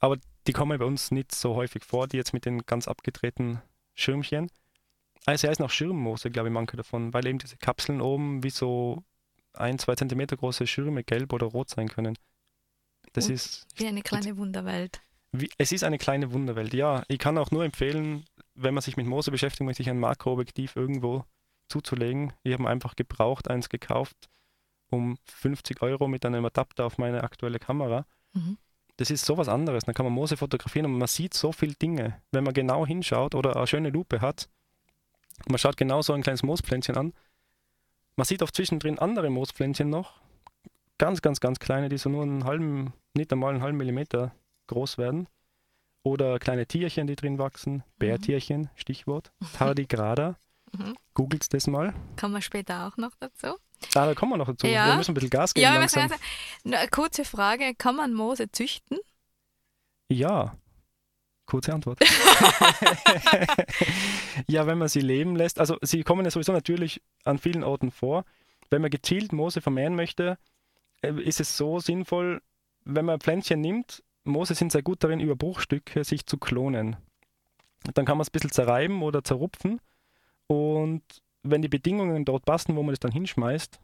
Aber 0.00 0.18
die 0.46 0.52
kommen 0.52 0.78
bei 0.78 0.84
uns 0.84 1.10
nicht 1.10 1.34
so 1.34 1.54
häufig 1.54 1.84
vor, 1.84 2.06
die 2.06 2.18
jetzt 2.18 2.34
mit 2.34 2.44
den 2.44 2.66
ganz 2.66 2.86
abgedrehten 2.86 3.62
Schirmchen. 3.94 4.50
Also 5.24 5.42
sie 5.42 5.48
heißen 5.48 5.64
auch 5.64 5.70
Schirmmoose, 5.70 6.30
glaube 6.30 6.48
ich, 6.48 6.54
manche 6.54 6.76
davon, 6.76 7.14
weil 7.14 7.26
eben 7.26 7.38
diese 7.38 7.56
Kapseln 7.56 8.02
oben 8.02 8.42
wie 8.42 8.50
so 8.50 9.04
ein, 9.54 9.78
zwei 9.78 9.94
Zentimeter 9.94 10.36
große 10.36 10.66
Schirme 10.66 11.02
gelb 11.02 11.32
oder 11.32 11.46
rot 11.46 11.70
sein 11.70 11.88
können. 11.88 12.18
Das 13.12 13.28
ist. 13.28 13.66
Wie 13.76 13.86
eine 13.86 14.02
kleine 14.02 14.36
Wunderwelt. 14.36 15.00
Wie, 15.32 15.50
es 15.58 15.72
ist 15.72 15.84
eine 15.84 15.98
kleine 15.98 16.32
Wunderwelt, 16.32 16.72
ja. 16.74 17.04
Ich 17.08 17.18
kann 17.18 17.38
auch 17.38 17.50
nur 17.50 17.64
empfehlen, 17.64 18.24
wenn 18.54 18.74
man 18.74 18.82
sich 18.82 18.96
mit 18.96 19.06
Moose 19.06 19.30
beschäftigt, 19.30 19.64
möchte 19.64 19.82
ich 19.82 19.90
ein 19.90 20.00
Makroobjektiv 20.00 20.76
irgendwo 20.76 21.24
zuzulegen. 21.68 22.32
Ich 22.42 22.54
habe 22.54 22.68
einfach 22.68 22.96
gebraucht, 22.96 23.48
eins 23.48 23.68
gekauft 23.68 24.28
um 24.90 25.18
50 25.24 25.82
Euro 25.82 26.08
mit 26.08 26.24
einem 26.24 26.44
Adapter 26.44 26.86
auf 26.86 26.98
meine 26.98 27.22
aktuelle 27.22 27.58
Kamera. 27.58 28.06
Mhm. 28.32 28.58
Das 28.96 29.10
ist 29.10 29.24
sowas 29.24 29.48
anderes. 29.48 29.84
Dann 29.84 29.94
kann 29.94 30.06
man 30.06 30.12
Moose 30.12 30.36
fotografieren 30.36 30.86
und 30.86 30.98
man 30.98 31.08
sieht 31.08 31.34
so 31.34 31.52
viele 31.52 31.74
Dinge, 31.74 32.20
wenn 32.32 32.44
man 32.44 32.54
genau 32.54 32.86
hinschaut 32.86 33.34
oder 33.34 33.56
eine 33.56 33.66
schöne 33.66 33.90
Lupe 33.90 34.20
hat. 34.20 34.48
Man 35.46 35.58
schaut 35.58 35.76
genau 35.76 36.02
so 36.02 36.12
ein 36.14 36.22
kleines 36.22 36.42
Moospflänzchen 36.42 36.96
an. 36.96 37.12
Man 38.16 38.24
sieht 38.24 38.42
auch 38.42 38.50
zwischendrin 38.50 38.98
andere 38.98 39.30
Moospflänzchen 39.30 39.88
noch, 39.88 40.20
ganz, 40.98 41.22
ganz, 41.22 41.40
ganz 41.40 41.58
kleine, 41.58 41.88
die 41.88 41.98
so 41.98 42.10
nur 42.10 42.22
einen 42.22 42.44
halben, 42.44 42.92
nicht 43.14 43.32
einmal 43.32 43.54
einen 43.54 43.62
halben 43.62 43.78
Millimeter 43.78 44.32
groß 44.66 44.98
werden. 44.98 45.28
Oder 46.02 46.38
kleine 46.38 46.66
Tierchen, 46.66 47.06
die 47.06 47.16
drin 47.16 47.38
wachsen. 47.38 47.74
Mhm. 47.74 47.82
Bärtierchen, 47.98 48.70
Stichwort. 48.76 49.32
Tardigrada. 49.56 50.36
Mhm. 50.72 50.96
Googelt 51.14 51.52
das 51.52 51.66
mal. 51.66 51.94
Kommen 52.18 52.34
wir 52.34 52.42
später 52.42 52.86
auch 52.86 52.96
noch 52.96 53.12
dazu. 53.18 53.56
Ah, 53.94 54.06
da 54.06 54.14
kommen 54.14 54.32
wir 54.32 54.38
noch 54.38 54.48
dazu. 54.48 54.66
Ja. 54.66 54.88
Wir 54.88 54.96
müssen 54.96 55.12
ein 55.12 55.14
bisschen 55.14 55.30
Gas 55.30 55.54
geben. 55.54 55.64
Ja, 55.64 55.78
langsam. 55.78 56.10
Eine 56.64 56.88
kurze 56.88 57.24
Frage: 57.24 57.74
Kann 57.76 57.96
man 57.96 58.12
Moose 58.12 58.50
züchten? 58.50 58.98
Ja. 60.08 60.56
Kurze 61.46 61.72
Antwort. 61.72 61.98
ja, 64.46 64.66
wenn 64.66 64.78
man 64.78 64.88
sie 64.88 65.00
leben 65.00 65.36
lässt. 65.36 65.58
Also, 65.58 65.78
sie 65.80 66.02
kommen 66.02 66.24
ja 66.24 66.30
sowieso 66.30 66.52
natürlich 66.52 67.00
an 67.24 67.38
vielen 67.38 67.64
Orten 67.64 67.90
vor. 67.90 68.24
Wenn 68.70 68.82
man 68.82 68.90
gezielt 68.90 69.32
Moose 69.32 69.62
vermehren 69.62 69.94
möchte, 69.94 70.36
ist 71.02 71.40
es 71.40 71.56
so 71.56 71.78
sinnvoll, 71.80 72.42
wenn 72.84 73.04
man 73.04 73.20
Pflänzchen 73.20 73.60
nimmt, 73.60 74.02
Moose 74.24 74.54
sind 74.54 74.72
sehr 74.72 74.82
gut 74.82 75.02
darin, 75.02 75.20
über 75.20 75.36
Bruchstücke 75.36 76.04
sich 76.04 76.26
zu 76.26 76.38
klonen. 76.38 76.96
Dann 77.94 78.04
kann 78.04 78.18
man 78.18 78.22
es 78.22 78.28
ein 78.28 78.32
bisschen 78.32 78.50
zerreiben 78.50 79.02
oder 79.02 79.22
zerrupfen 79.24 79.80
und 80.46 81.02
wenn 81.42 81.62
die 81.62 81.68
Bedingungen 81.68 82.24
dort 82.24 82.44
passen, 82.44 82.76
wo 82.76 82.82
man 82.82 82.92
es 82.92 83.00
dann 83.00 83.12
hinschmeißt, 83.12 83.78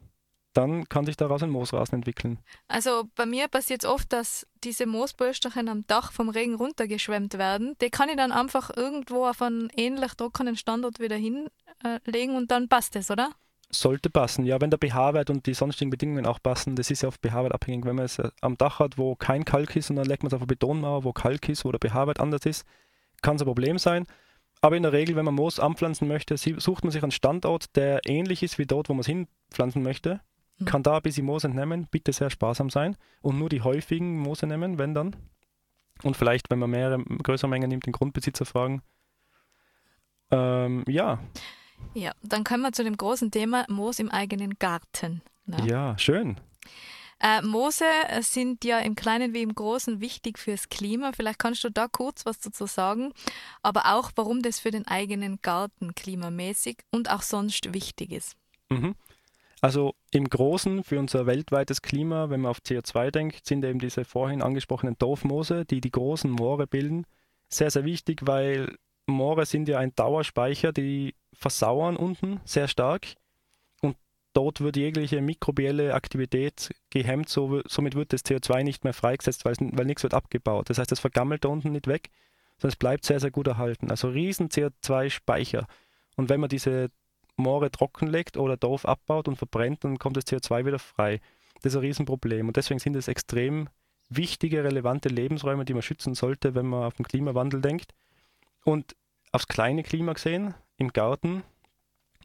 dann 0.55 0.89
kann 0.89 1.05
sich 1.05 1.17
daraus 1.17 1.43
ein 1.43 1.51
Moosrasen 1.51 1.97
entwickeln. 1.97 2.39
Also 2.69 3.09
bei 3.17 3.27
mir 3.27 3.49
passiert 3.49 3.85
es 3.85 3.91
oft, 3.91 4.13
dass 4.13 4.47
diese 4.63 4.87
Moosbösterchen 4.87 5.69
am 5.69 5.87
Dach 5.87 6.13
vom 6.13 6.29
Regen 6.29 6.55
runtergeschwemmt 6.55 7.35
werden. 7.35 7.77
Die 7.81 7.91
kann 7.91 8.09
ich 8.09 8.17
dann 8.17 8.33
einfach 8.33 8.75
irgendwo 8.75 9.27
auf 9.27 9.43
einen 9.43 9.69
ähnlich 9.77 10.15
trockenen 10.15 10.57
Standort 10.57 11.01
wieder 11.01 11.17
hinlegen 11.17 12.37
und 12.37 12.51
dann 12.51 12.69
passt 12.69 12.95
es, 12.97 13.11
oder? 13.11 13.33
Sollte 13.81 14.11
passen. 14.11 14.45
Ja, 14.45 14.61
wenn 14.61 14.71
der 14.71 14.79
pH-Wert 14.79 15.31
und 15.31 15.47
die 15.47 15.55
sonstigen 15.55 15.91
Bedingungen 15.91 16.27
auch 16.27 16.43
passen, 16.43 16.77
das 16.77 16.91
ist 16.91 17.03
ja 17.03 17.09
auf 17.09 17.17
pH-Wert 17.17 17.53
abhängig. 17.53 17.85
Wenn 17.85 17.97
man 17.97 18.05
es 18.05 18.19
äh, 18.19 18.31
am 18.41 18.57
Dach 18.57 18.79
hat, 18.79 18.99
wo 18.99 19.15
kein 19.17 19.45
Kalk 19.45 19.77
ist 19.77 19.91
und 19.91 19.97
dann 19.97 20.07
legt 20.07 20.23
man 20.23 20.29
es 20.29 20.35
auf 20.35 20.41
eine 20.41 20.47
Betonmauer, 20.47 21.05
wo 21.05 21.13
Kalk 21.13 21.49
ist, 21.49 21.65
wo 21.65 21.73
der 21.73 21.81
pH-Wert 21.81 22.21
anders 22.21 22.47
ist, 22.47 22.67
kann 23.23 23.37
es 23.37 23.43
ein 23.43 23.47
Problem 23.47 23.79
sein. 23.79 24.07
Aber 24.61 24.77
in 24.77 24.83
der 24.83 24.93
Regel, 24.93 25.17
wenn 25.17 25.25
man 25.25 25.35
Moos 25.35 25.61
anpflanzen 25.61 26.09
möchte, 26.09 26.37
sucht 26.37 26.85
man 26.85 26.91
sich 26.91 27.03
einen 27.03 27.13
Standort, 27.13 27.77
der 27.77 28.01
ähnlich 28.07 28.43
ist 28.43 28.59
wie 28.59 28.67
dort, 28.67 28.89
wo 28.89 28.95
man 28.95 29.01
es 29.01 29.07
hinpflanzen 29.07 29.83
möchte. 29.83 30.21
Mhm. 30.59 30.65
Kann 30.65 30.83
da 30.83 30.97
ein 30.97 31.03
bisschen 31.03 31.27
Moos 31.27 31.45
entnehmen, 31.45 31.87
bitte 31.91 32.13
sehr 32.13 32.31
sparsam 32.31 32.71
sein 32.71 32.97
und 33.21 33.39
nur 33.39 33.49
die 33.49 33.63
häufigen 33.63 34.19
Moose 34.19 34.47
nehmen, 34.47 34.79
wenn 34.79 34.95
dann. 34.95 35.17
Und 36.03 36.17
vielleicht, 36.17 36.51
wenn 36.51 36.59
man 36.59 36.71
mehrere 36.71 37.03
größere 37.05 37.49
Mengen 37.49 37.69
nimmt, 37.69 37.87
den 37.87 37.93
Grundbesitzer 37.93 38.47
fragen, 38.47 38.83
Ähm, 40.31 40.85
ja. 40.89 41.19
Ja, 41.93 42.13
dann 42.23 42.45
kommen 42.45 42.63
wir 42.63 42.73
zu 42.73 42.85
dem 42.85 42.97
großen 42.97 43.31
Thema 43.31 43.67
Moos 43.69 43.99
im 43.99 44.11
eigenen 44.11 44.59
Garten. 44.59 45.23
Ja, 45.47 45.65
ja 45.65 45.99
schön. 45.99 46.41
Äh, 47.21 47.43
Moose 47.43 47.85
sind 48.21 48.65
ja 48.65 48.81
im 48.81 48.97
Kleinen 48.97 49.35
wie 49.35 49.43
im 49.43 49.55
Großen 49.55 50.01
wichtig 50.01 50.39
fürs 50.39 50.69
Klima. 50.69 51.13
Vielleicht 51.13 51.39
kannst 51.39 51.65
du 51.65 51.71
da 51.71 51.87
kurz 51.89 52.27
was 52.27 52.41
dazu 52.41 52.67
sagen, 52.67 53.13
aber 53.63 53.95
auch, 53.95 54.11
warum 54.17 54.43
das 54.43 54.59
für 54.59 54.71
den 54.71 54.87
eigenen 54.87 55.39
Garten 55.41 55.95
klimamäßig 55.95 56.79
und 56.91 57.11
auch 57.11 57.23
sonst 57.23 57.73
wichtig 57.73 58.13
ist. 58.13 58.37
Mhm. 58.69 58.95
Also 59.61 59.95
im 60.11 60.29
Großen 60.29 60.85
für 60.85 60.99
unser 60.99 61.25
weltweites 61.25 61.81
Klima, 61.81 62.29
wenn 62.29 62.43
man 62.43 62.51
auf 62.51 62.59
CO2 62.59 63.11
denkt, 63.11 63.47
sind 63.47 63.65
eben 63.65 63.79
diese 63.79 64.05
vorhin 64.05 64.43
angesprochenen 64.43 64.97
Dorfmoose, 64.99 65.65
die 65.65 65.81
die 65.81 65.91
großen 65.91 66.31
Moore 66.31 66.67
bilden, 66.67 67.07
sehr, 67.49 67.71
sehr 67.71 67.85
wichtig, 67.85 68.27
weil 68.27 68.77
Moore 69.07 69.47
sind 69.47 69.69
ja 69.69 69.79
ein 69.79 69.95
Dauerspeicher, 69.95 70.73
die 70.73 71.15
versauern 71.35 71.97
unten 71.97 72.41
sehr 72.45 72.69
stark 72.69 73.07
und 73.81 73.97
dort 74.33 74.61
wird 74.61 74.77
jegliche 74.77 75.21
mikrobielle 75.21 75.95
Aktivität 75.95 76.75
gehemmt, 76.91 77.29
so, 77.29 77.63
somit 77.67 77.95
wird 77.95 78.13
das 78.13 78.25
CO2 78.25 78.63
nicht 78.63 78.85
mehr 78.85 78.95
freigesetzt, 78.95 79.45
weil, 79.45 79.55
weil 79.59 79.87
nichts 79.87 80.03
wird 80.03 80.15
abgebaut. 80.15 80.71
Das 80.71 80.79
heißt, 80.79 80.93
es 80.93 81.01
vergammelt 81.01 81.45
da 81.45 81.49
unten 81.49 81.73
nicht 81.73 81.87
weg, 81.87 82.11
sondern 82.59 82.73
es 82.73 82.77
bleibt 82.77 83.05
sehr, 83.05 83.21
sehr 83.21 83.31
gut 83.31 83.47
erhalten. 83.47 83.91
Also 83.91 84.09
riesen 84.09 84.49
CO2-Speicher. 84.49 85.67
Und 86.17 86.29
wenn 86.29 86.41
man 86.41 86.49
diese 86.49 86.91
Moore 87.37 87.71
trockenlegt 87.71 88.37
oder 88.37 88.57
Dorf 88.57 88.85
abbaut 88.85 89.29
und 89.29 89.37
verbrennt, 89.37 89.85
dann 89.85 89.99
kommt 89.99 90.17
das 90.17 90.27
CO2 90.27 90.67
wieder 90.67 90.79
frei. 90.79 91.21
Das 91.63 91.73
ist 91.73 91.77
ein 91.77 91.83
Riesenproblem. 91.83 92.49
Und 92.49 92.57
deswegen 92.57 92.79
sind 92.79 92.97
es 92.97 93.09
extrem 93.09 93.69
wichtige, 94.09 94.63
relevante 94.65 95.09
Lebensräume, 95.09 95.65
die 95.65 95.73
man 95.73 95.83
schützen 95.83 96.15
sollte, 96.15 96.55
wenn 96.55 96.67
man 96.67 96.85
auf 96.85 96.95
den 96.95 97.07
Klimawandel 97.07 97.61
denkt. 97.61 97.93
Und 98.65 98.95
aufs 99.33 99.49
kleine 99.49 99.83
Klima 99.83 100.13
gesehen, 100.13 100.55
im 100.77 100.93
Garten, 100.93 101.43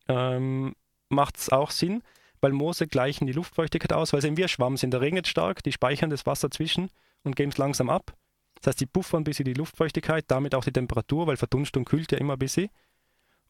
ähm, 0.07 0.75
macht 1.09 1.37
es 1.37 1.49
auch 1.49 1.71
Sinn, 1.71 2.03
weil 2.41 2.51
Moose 2.51 2.87
gleichen 2.87 3.27
die 3.27 3.33
Luftfeuchtigkeit 3.33 3.93
aus, 3.93 4.13
weil 4.13 4.21
sie 4.21 4.35
wie 4.35 4.43
ein 4.43 4.49
Schwamm 4.49 4.77
sind. 4.77 4.91
Der 4.91 5.01
regnet 5.01 5.27
stark, 5.27 5.63
die 5.63 5.71
speichern 5.71 6.09
das 6.09 6.25
Wasser 6.25 6.49
zwischen 6.49 6.89
und 7.23 7.35
geben 7.35 7.51
es 7.51 7.57
langsam 7.57 7.89
ab. 7.89 8.15
Das 8.55 8.67
heißt, 8.67 8.81
die 8.81 8.85
buffern 8.85 9.21
ein 9.21 9.23
bisschen 9.23 9.45
die 9.45 9.53
Luftfeuchtigkeit, 9.53 10.25
damit 10.27 10.55
auch 10.55 10.63
die 10.63 10.71
Temperatur, 10.71 11.27
weil 11.27 11.37
Verdunstung 11.37 11.85
kühlt 11.85 12.11
ja 12.11 12.17
immer 12.17 12.33
ein 12.33 12.39
bisschen. 12.39 12.69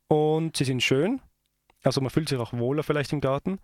Und 0.08 0.58
sie 0.58 0.66
sind 0.66 0.82
schön, 0.82 1.22
also 1.84 2.02
man 2.02 2.10
fühlt 2.10 2.30
sich 2.30 2.38
auch 2.38 2.54
wohler 2.54 2.84
vielleicht 2.84 3.14
im 3.14 3.22
Garten. 3.22 3.60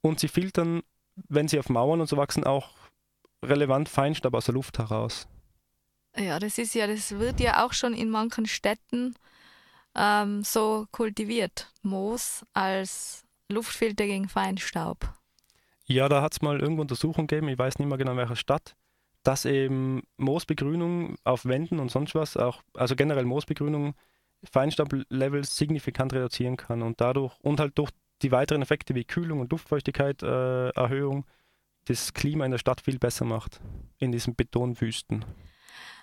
Und 0.00 0.20
sie 0.20 0.28
filtern, 0.28 0.82
wenn 1.28 1.48
sie 1.48 1.58
auf 1.58 1.68
Mauern 1.68 2.00
und 2.00 2.08
so 2.08 2.16
wachsen, 2.16 2.44
auch 2.44 2.70
relevant 3.42 3.88
Feinstaub 3.88 4.34
aus 4.34 4.46
der 4.46 4.54
Luft 4.54 4.78
heraus. 4.78 5.28
Ja, 6.16 6.38
das 6.38 6.58
ist 6.58 6.74
ja, 6.74 6.86
das 6.86 7.12
wird 7.18 7.40
ja 7.40 7.64
auch 7.64 7.72
schon 7.72 7.94
in 7.94 8.10
manchen 8.10 8.46
Städten 8.46 9.14
ähm, 9.94 10.42
so 10.42 10.86
kultiviert. 10.92 11.72
Moos 11.82 12.44
als 12.52 13.24
Luftfilter 13.48 14.06
gegen 14.06 14.28
Feinstaub. 14.28 15.12
Ja, 15.86 16.08
da 16.08 16.22
hat 16.22 16.32
es 16.32 16.42
mal 16.42 16.60
irgendwo 16.60 16.82
Untersuchungen 16.82 17.26
gegeben, 17.26 17.48
ich 17.48 17.58
weiß 17.58 17.78
nicht 17.78 17.88
mehr 17.88 17.98
genau 17.98 18.12
in 18.12 18.18
welcher 18.18 18.36
Stadt, 18.36 18.76
dass 19.24 19.44
eben 19.44 20.02
Moosbegrünung 20.18 21.16
auf 21.24 21.44
Wänden 21.44 21.80
und 21.80 21.90
sonst 21.90 22.14
was, 22.14 22.36
auch, 22.36 22.62
also 22.74 22.94
generell 22.94 23.24
Moosbegrünung, 23.24 23.94
Feinstaublevels 24.44 25.56
signifikant 25.56 26.12
reduzieren 26.12 26.56
kann 26.56 26.82
und 26.82 27.00
dadurch 27.00 27.34
und 27.40 27.60
halt 27.60 27.76
durch 27.76 27.90
die 28.22 28.32
weiteren 28.32 28.62
Effekte 28.62 28.94
wie 28.94 29.04
Kühlung 29.04 29.40
und 29.40 29.50
Luftfeuchtigkeit 29.52 30.22
äh, 30.22 30.70
Erhöhung 30.70 31.26
das 31.86 32.14
Klima 32.14 32.44
in 32.44 32.50
der 32.50 32.58
Stadt 32.58 32.80
viel 32.80 32.98
besser 32.98 33.24
macht, 33.24 33.60
in 33.98 34.12
diesen 34.12 34.34
Betonwüsten. 34.34 35.24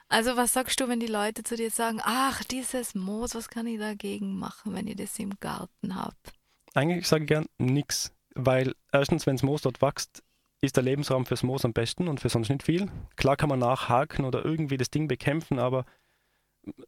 Also 0.10 0.38
was 0.38 0.54
sagst 0.54 0.80
du, 0.80 0.88
wenn 0.88 1.00
die 1.00 1.08
Leute 1.08 1.44
zu 1.44 1.56
dir 1.56 1.70
sagen, 1.70 2.00
ach, 2.04 2.44
dieses 2.46 2.96
Moos, 2.96 3.36
was 3.36 3.50
kann 3.50 3.68
ich 3.68 3.80
dagegen 3.80 4.38
machen, 4.38 4.74
wenn 4.74 4.88
ihr 4.88 4.96
das 4.96 5.20
im 5.20 5.38
Garten 5.40 5.96
habt? 5.96 6.34
Eigentlich 6.74 7.08
sage 7.08 7.24
ich 7.24 7.28
gern 7.28 7.46
nichts, 7.58 8.14
weil 8.34 8.74
erstens, 8.92 9.26
wenn 9.26 9.36
das 9.36 9.44
Moos 9.44 9.64
dort 9.64 9.82
wächst, 9.82 10.24
ist 10.62 10.76
der 10.76 10.84
Lebensraum 10.84 11.26
fürs 11.26 11.44
Moos 11.44 11.66
am 11.66 11.74
besten 11.74 12.08
und 12.08 12.20
für 12.20 12.30
sonst 12.30 12.50
nicht 12.50 12.64
viel. 12.64 12.90
Klar 13.16 13.36
kann 13.36 13.50
man 13.50 13.60
nachhaken 13.60 14.26
oder 14.26 14.44
irgendwie 14.46 14.78
das 14.78 14.90
Ding 14.90 15.08
bekämpfen, 15.08 15.60
aber 15.60 15.86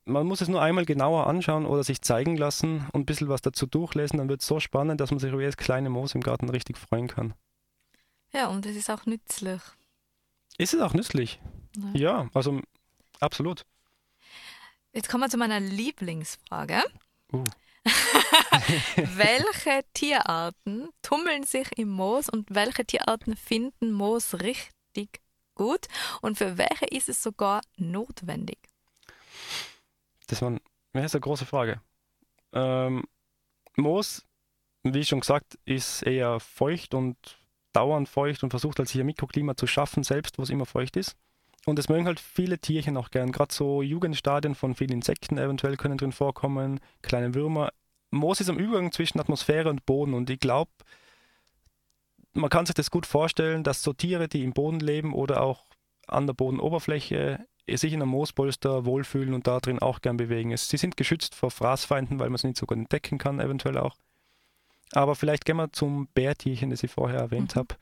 man 0.05 0.25
muss 0.25 0.41
es 0.41 0.47
nur 0.47 0.61
einmal 0.61 0.85
genauer 0.85 1.27
anschauen 1.27 1.65
oder 1.65 1.83
sich 1.83 2.01
zeigen 2.01 2.37
lassen 2.37 2.87
und 2.91 3.01
ein 3.01 3.05
bisschen 3.05 3.29
was 3.29 3.41
dazu 3.41 3.65
durchlesen, 3.65 4.17
dann 4.17 4.29
wird 4.29 4.41
es 4.41 4.47
so 4.47 4.59
spannend, 4.59 4.99
dass 5.01 5.11
man 5.11 5.19
sich 5.19 5.31
über 5.31 5.41
jedes 5.41 5.57
kleine 5.57 5.89
Moos 5.89 6.15
im 6.15 6.21
Garten 6.21 6.49
richtig 6.49 6.77
freuen 6.77 7.07
kann. 7.07 7.33
Ja, 8.33 8.47
und 8.47 8.65
es 8.65 8.75
ist 8.75 8.89
auch 8.89 9.05
nützlich. 9.05 9.61
Ist 10.57 10.73
es 10.73 10.81
auch 10.81 10.93
nützlich? 10.93 11.39
Ja, 11.93 11.99
ja 11.99 12.29
also 12.33 12.61
absolut. 13.19 13.65
Jetzt 14.93 15.09
kommen 15.09 15.23
wir 15.23 15.29
zu 15.29 15.37
meiner 15.37 15.59
Lieblingsfrage. 15.59 16.81
Uh. 17.31 17.43
welche 19.15 19.83
Tierarten 19.93 20.89
tummeln 21.01 21.43
sich 21.43 21.77
im 21.77 21.89
Moos 21.89 22.29
und 22.29 22.53
welche 22.53 22.85
Tierarten 22.85 23.35
finden 23.35 23.91
Moos 23.91 24.35
richtig 24.41 25.21
gut 25.55 25.87
und 26.21 26.37
für 26.37 26.57
welche 26.57 26.85
ist 26.85 27.09
es 27.09 27.21
sogar 27.21 27.61
notwendig? 27.77 28.57
Das, 30.27 30.41
war, 30.41 30.57
das 30.93 31.05
ist 31.05 31.15
eine 31.15 31.21
große 31.21 31.45
Frage. 31.45 31.81
Ähm, 32.53 33.03
Moos, 33.75 34.25
wie 34.83 35.05
schon 35.05 35.21
gesagt, 35.21 35.57
ist 35.65 36.03
eher 36.03 36.39
feucht 36.39 36.93
und 36.93 37.17
dauernd 37.73 38.09
feucht 38.09 38.43
und 38.43 38.49
versucht 38.51 38.79
halt 38.79 38.89
sich 38.89 38.99
ein 38.99 39.05
Mikroklima 39.05 39.55
zu 39.55 39.67
schaffen, 39.67 40.03
selbst 40.03 40.37
wo 40.37 40.43
es 40.43 40.49
immer 40.49 40.65
feucht 40.65 40.97
ist. 40.97 41.15
Und 41.69 41.79
es 41.79 41.89
mögen 41.89 42.07
halt 42.07 42.19
viele 42.19 42.59
Tierchen 42.59 42.97
auch 42.97 43.11
gern. 43.11 43.31
Gerade 43.31 43.53
so 43.53 43.81
Jugendstadien 43.81 44.55
von 44.55 44.75
vielen 44.75 44.91
Insekten 44.91 45.37
eventuell 45.37 45.77
können 45.77 45.97
drin 45.97 46.11
vorkommen, 46.11 46.79
kleine 47.01 47.35
Würmer. 47.35 47.71
Moos 48.11 48.41
ist 48.41 48.49
am 48.49 48.57
Übergang 48.57 48.91
zwischen 48.91 49.19
Atmosphäre 49.19 49.69
und 49.69 49.85
Boden 49.85 50.15
und 50.15 50.29
ich 50.29 50.39
glaube, 50.39 50.71
man 52.33 52.49
kann 52.49 52.65
sich 52.65 52.75
das 52.75 52.89
gut 52.89 53.05
vorstellen, 53.05 53.63
dass 53.63 53.83
so 53.83 53.93
Tiere, 53.93 54.27
die 54.27 54.43
im 54.43 54.53
Boden 54.53 54.79
leben 54.79 55.13
oder 55.13 55.41
auch 55.41 55.65
an 56.07 56.25
der 56.25 56.33
Bodenoberfläche 56.33 57.45
sich 57.71 57.93
in 57.93 58.01
einem 58.01 58.11
Moospolster 58.11 58.85
wohlfühlen 58.85 59.35
und 59.35 59.45
da 59.45 59.59
drin 59.59 59.79
auch 59.79 60.01
gern 60.01 60.17
bewegen. 60.17 60.55
Sie 60.57 60.77
sind 60.77 60.97
geschützt 60.97 61.35
vor 61.35 61.51
Fraßfeinden, 61.51 62.19
weil 62.19 62.29
man 62.29 62.37
sie 62.37 62.47
nicht 62.47 62.57
so 62.57 62.65
gut 62.65 62.77
entdecken 62.77 63.19
kann, 63.19 63.39
eventuell 63.39 63.77
auch. 63.77 63.95
Aber 64.91 65.15
vielleicht 65.15 65.45
gehen 65.45 65.57
wir 65.57 65.71
zum 65.71 66.07
Bärtierchen, 66.15 66.71
das 66.71 66.81
ich 66.81 66.89
vorher 66.89 67.19
erwähnt 67.19 67.55
mhm. 67.55 67.59
habe. 67.59 67.75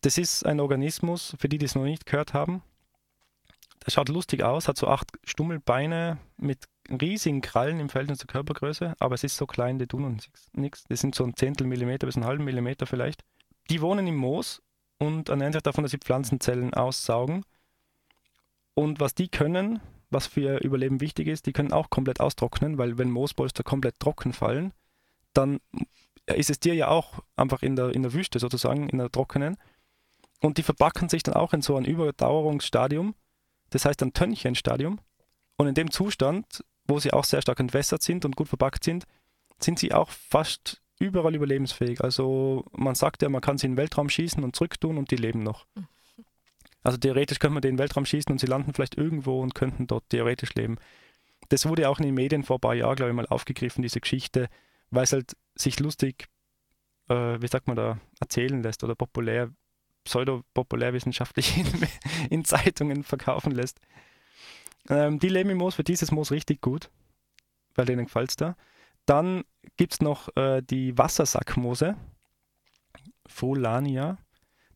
Das 0.00 0.18
ist 0.18 0.44
ein 0.44 0.58
Organismus, 0.58 1.36
für 1.38 1.48
die, 1.48 1.58
die 1.58 1.66
es 1.66 1.76
noch 1.76 1.84
nicht 1.84 2.06
gehört 2.06 2.34
haben. 2.34 2.62
Schaut 3.86 4.08
lustig 4.08 4.42
aus, 4.42 4.66
hat 4.66 4.78
so 4.78 4.88
acht 4.88 5.08
Stummelbeine 5.24 6.18
mit 6.38 6.64
riesigen 6.90 7.42
Krallen 7.42 7.80
im 7.80 7.88
Verhältnis 7.88 8.18
zur 8.18 8.28
Körpergröße, 8.28 8.94
aber 8.98 9.14
es 9.14 9.24
ist 9.24 9.36
so 9.36 9.46
klein, 9.46 9.78
die 9.78 9.86
tun 9.86 10.04
uns 10.04 10.30
nichts. 10.52 10.84
Das 10.88 11.00
sind 11.00 11.14
so 11.14 11.24
ein 11.24 11.36
Zehntel 11.36 11.66
Millimeter 11.66 12.06
bis 12.06 12.16
einen 12.16 12.26
halben 12.26 12.44
Millimeter 12.44 12.86
vielleicht. 12.86 13.22
Die 13.70 13.80
wohnen 13.80 14.06
im 14.06 14.16
Moos 14.16 14.62
und 14.98 15.28
ernähren 15.28 15.52
sich 15.52 15.62
davon, 15.62 15.84
dass 15.84 15.90
sie 15.90 15.98
Pflanzenzellen 15.98 16.72
aussaugen. 16.72 17.44
Und 18.74 19.00
was 19.00 19.14
die 19.14 19.28
können, 19.28 19.80
was 20.10 20.26
für 20.26 20.40
ihr 20.40 20.60
Überleben 20.62 21.00
wichtig 21.00 21.28
ist, 21.28 21.46
die 21.46 21.52
können 21.52 21.72
auch 21.72 21.90
komplett 21.90 22.20
austrocknen, 22.20 22.78
weil 22.78 22.98
wenn 22.98 23.10
Moospolster 23.10 23.62
komplett 23.64 23.98
trocken 24.00 24.32
fallen, 24.32 24.72
dann 25.32 25.60
ist 26.26 26.50
es 26.50 26.60
dir 26.60 26.74
ja 26.74 26.88
auch 26.88 27.22
einfach 27.36 27.62
in 27.62 27.76
der, 27.76 27.94
in 27.94 28.02
der 28.02 28.14
Wüste 28.14 28.38
sozusagen, 28.38 28.88
in 28.88 28.98
der 28.98 29.10
trockenen. 29.10 29.56
Und 30.40 30.58
die 30.58 30.62
verpacken 30.62 31.08
sich 31.08 31.22
dann 31.22 31.34
auch 31.34 31.52
in 31.52 31.62
so 31.62 31.76
ein 31.76 31.84
Überdauerungsstadium, 31.84 33.14
das 33.74 33.84
heißt 33.84 34.02
ein 34.02 34.12
Tönchenstadium. 34.12 35.00
Und 35.56 35.66
in 35.66 35.74
dem 35.74 35.90
Zustand, 35.90 36.64
wo 36.86 37.00
sie 37.00 37.12
auch 37.12 37.24
sehr 37.24 37.42
stark 37.42 37.58
entwässert 37.58 38.02
sind 38.02 38.24
und 38.24 38.36
gut 38.36 38.48
verpackt 38.48 38.84
sind, 38.84 39.04
sind 39.58 39.80
sie 39.80 39.92
auch 39.92 40.10
fast 40.10 40.80
überall 41.00 41.34
überlebensfähig. 41.34 42.00
Also 42.00 42.64
man 42.72 42.94
sagt 42.94 43.22
ja, 43.22 43.28
man 43.28 43.40
kann 43.40 43.58
sie 43.58 43.66
in 43.66 43.72
den 43.72 43.78
Weltraum 43.78 44.08
schießen 44.08 44.44
und 44.44 44.54
zurücktun 44.54 44.96
und 44.96 45.10
die 45.10 45.16
leben 45.16 45.42
noch. 45.42 45.66
Also 46.84 46.98
theoretisch 46.98 47.40
könnte 47.40 47.54
man 47.54 47.62
den 47.62 47.78
Weltraum 47.78 48.06
schießen 48.06 48.30
und 48.30 48.38
sie 48.38 48.46
landen 48.46 48.72
vielleicht 48.74 48.96
irgendwo 48.96 49.40
und 49.40 49.56
könnten 49.56 49.88
dort 49.88 50.08
theoretisch 50.08 50.54
leben. 50.54 50.76
Das 51.48 51.66
wurde 51.66 51.88
auch 51.88 51.98
in 51.98 52.06
den 52.06 52.14
Medien 52.14 52.44
vor 52.44 52.58
ein 52.58 52.60
paar 52.60 52.74
Jahren, 52.74 52.94
glaube 52.94 53.10
ich, 53.10 53.16
mal 53.16 53.26
aufgegriffen, 53.26 53.82
diese 53.82 54.00
Geschichte, 54.00 54.48
weil 54.90 55.04
es 55.04 55.12
halt 55.12 55.36
sich 55.56 55.80
lustig, 55.80 56.28
äh, 57.08 57.40
wie 57.40 57.48
sagt 57.48 57.66
man 57.66 57.76
da, 57.76 57.98
erzählen 58.20 58.62
lässt 58.62 58.84
oder 58.84 58.94
populär, 58.94 59.50
pseudo-populärwissenschaftlich 60.04 61.64
in, 62.30 62.44
Zeitungen 62.44 63.02
verkaufen 63.04 63.52
lässt. 63.52 63.80
Ähm, 64.88 65.18
die 65.18 65.28
leben 65.28 65.50
im 65.50 65.58
Moos, 65.58 65.74
für 65.74 65.84
dieses 65.84 66.10
Moos 66.10 66.30
richtig 66.30 66.60
gut, 66.60 66.90
weil 67.74 67.86
denen 67.86 68.06
gefällt 68.06 68.30
es 68.30 68.36
da. 68.36 68.56
Dann 69.06 69.44
gibt 69.76 69.94
es 69.94 70.00
noch 70.00 70.34
äh, 70.36 70.62
die 70.62 70.96
Wassersackmoose, 70.96 71.96
Folania. 73.26 74.18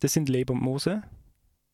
Das 0.00 0.12
sind 0.12 0.28
Lebermoose. 0.28 1.02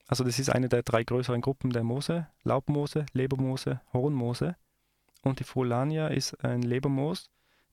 Also 0.06 0.24
das 0.24 0.38
ist 0.38 0.50
eine 0.50 0.68
der 0.68 0.82
drei 0.82 1.04
größeren 1.04 1.40
Gruppen 1.40 1.70
der 1.70 1.84
Moose. 1.84 2.26
Laubmoose, 2.42 3.06
Lebermoose, 3.12 3.80
Hornmoose. 3.92 4.56
Und 5.24 5.40
die 5.40 5.44
Folania 5.44 6.08
ist 6.08 6.44
ein 6.44 6.62
Lebermoos, 6.62 7.30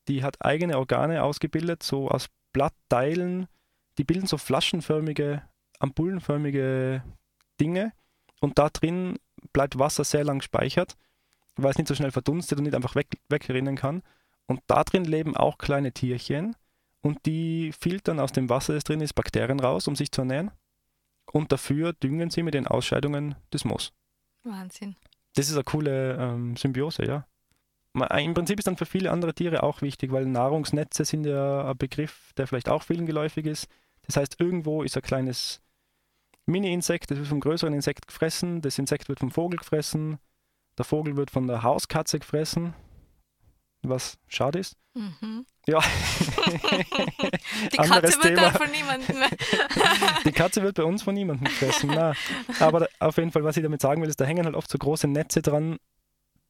die 0.07 0.23
hat 0.23 0.43
eigene 0.43 0.77
Organe 0.77 1.21
ausgebildet, 1.23 1.83
so 1.83 2.09
aus 2.09 2.27
Blattteilen. 2.53 3.47
Die 3.97 4.03
bilden 4.03 4.25
so 4.25 4.37
flaschenförmige, 4.37 5.43
ampullenförmige 5.81 7.03
Dinge 7.59 7.93
und 8.39 8.57
da 8.57 8.69
drin 8.69 9.17
bleibt 9.53 9.77
Wasser 9.79 10.03
sehr 10.03 10.23
lang 10.23 10.39
gespeichert, 10.39 10.95
weil 11.55 11.71
es 11.71 11.77
nicht 11.77 11.87
so 11.87 11.95
schnell 11.95 12.11
verdunstet 12.11 12.57
und 12.57 12.65
nicht 12.65 12.75
einfach 12.75 12.95
weg, 12.95 13.07
wegrinnen 13.29 13.75
kann. 13.75 14.03
Und 14.47 14.61
da 14.67 14.83
drin 14.83 15.05
leben 15.05 15.35
auch 15.35 15.57
kleine 15.57 15.91
Tierchen 15.91 16.55
und 17.01 17.25
die 17.25 17.71
filtern 17.77 18.19
aus 18.19 18.31
dem 18.31 18.49
Wasser, 18.49 18.73
das 18.73 18.83
drin 18.83 19.01
ist, 19.01 19.13
Bakterien 19.13 19.59
raus, 19.59 19.87
um 19.87 19.95
sich 19.95 20.11
zu 20.11 20.21
ernähren. 20.21 20.51
Und 21.31 21.51
dafür 21.51 21.93
düngen 21.93 22.29
sie 22.29 22.43
mit 22.43 22.53
den 22.53 22.67
Ausscheidungen 22.67 23.35
des 23.53 23.63
Moos. 23.63 23.93
Wahnsinn. 24.43 24.95
Das 25.35 25.47
ist 25.47 25.55
eine 25.55 25.63
coole 25.63 26.17
ähm, 26.17 26.57
Symbiose, 26.57 27.05
ja. 27.05 27.25
Im 27.93 28.33
Prinzip 28.33 28.57
ist 28.57 28.67
dann 28.67 28.77
für 28.77 28.85
viele 28.85 29.11
andere 29.11 29.33
Tiere 29.33 29.63
auch 29.63 29.81
wichtig, 29.81 30.11
weil 30.11 30.25
Nahrungsnetze 30.25 31.03
sind 31.03 31.25
ja 31.25 31.69
ein 31.69 31.77
Begriff, 31.77 32.31
der 32.37 32.47
vielleicht 32.47 32.69
auch 32.69 32.83
vielen 32.83 33.05
geläufig 33.05 33.45
ist. 33.45 33.67
Das 34.03 34.15
heißt, 34.15 34.39
irgendwo 34.39 34.83
ist 34.83 34.95
ein 34.95 35.03
kleines 35.03 35.61
Mini-Insekt, 36.45 37.11
das 37.11 37.17
wird 37.17 37.27
vom 37.27 37.39
größeren 37.39 37.73
Insekt 37.73 38.07
gefressen, 38.07 38.61
das 38.61 38.79
Insekt 38.79 39.09
wird 39.09 39.19
vom 39.19 39.31
Vogel 39.31 39.57
gefressen, 39.57 40.19
der 40.77 40.85
Vogel 40.85 41.15
wird 41.15 41.31
von 41.31 41.47
der 41.47 41.63
Hauskatze 41.63 42.19
gefressen, 42.19 42.73
was 43.83 44.17
schade 44.27 44.59
ist. 44.59 44.75
Mhm. 44.93 45.45
Ja. 45.67 45.79
Die 47.71 47.77
Katze 47.77 48.01
wird 48.01 48.21
Thema. 48.21 48.41
dann 48.41 48.53
von 48.53 48.71
niemandem. 48.71 49.15
Die 50.25 50.31
Katze 50.31 50.61
wird 50.63 50.75
bei 50.75 50.83
uns 50.83 51.03
von 51.03 51.13
niemandem 51.13 51.45
gefressen. 51.45 51.91
Na. 51.93 52.13
Aber 52.59 52.87
auf 52.99 53.17
jeden 53.17 53.31
Fall, 53.31 53.43
was 53.43 53.57
ich 53.57 53.63
damit 53.63 53.81
sagen 53.81 54.01
will, 54.01 54.09
ist, 54.09 54.19
da 54.19 54.25
hängen 54.25 54.45
halt 54.45 54.55
oft 54.55 54.69
so 54.69 54.77
große 54.77 55.07
Netze 55.07 55.41
dran, 55.41 55.77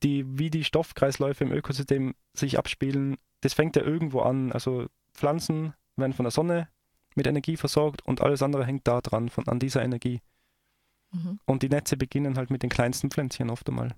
die 0.02 0.26
wie 0.40 0.50
die 0.50 0.64
Stoffkreisläufe 0.64 1.44
im 1.44 1.52
Ökosystem 1.52 2.16
sich 2.34 2.58
abspielen. 2.58 3.18
Das 3.42 3.54
fängt 3.54 3.76
ja 3.76 3.84
irgendwo 3.84 4.22
an. 4.22 4.52
Also 4.52 4.88
Pflanzen 5.14 5.74
werden 5.98 6.14
von 6.14 6.24
der 6.24 6.32
Sonne 6.32 6.68
mit 7.16 7.28
Energie 7.28 7.58
versorgt 7.58 8.06
und 8.06 8.22
alles 8.22 8.42
andere 8.42 8.66
hängt 8.66 8.88
da 8.88 9.02
dran, 9.02 9.30
von, 9.30 9.48
an 9.48 9.60
dieser 9.60 9.84
Energie. 9.84 10.22
Mhm. 11.12 11.40
Und 11.46 11.64
die 11.64 11.70
Netze 11.70 11.98
beginnen 11.98 12.38
halt 12.38 12.50
mit 12.50 12.64
den 12.64 12.70
kleinsten 12.70 13.12
Pflänzchen 13.12 13.50
oft 13.50 13.68
einmal. 13.70 13.96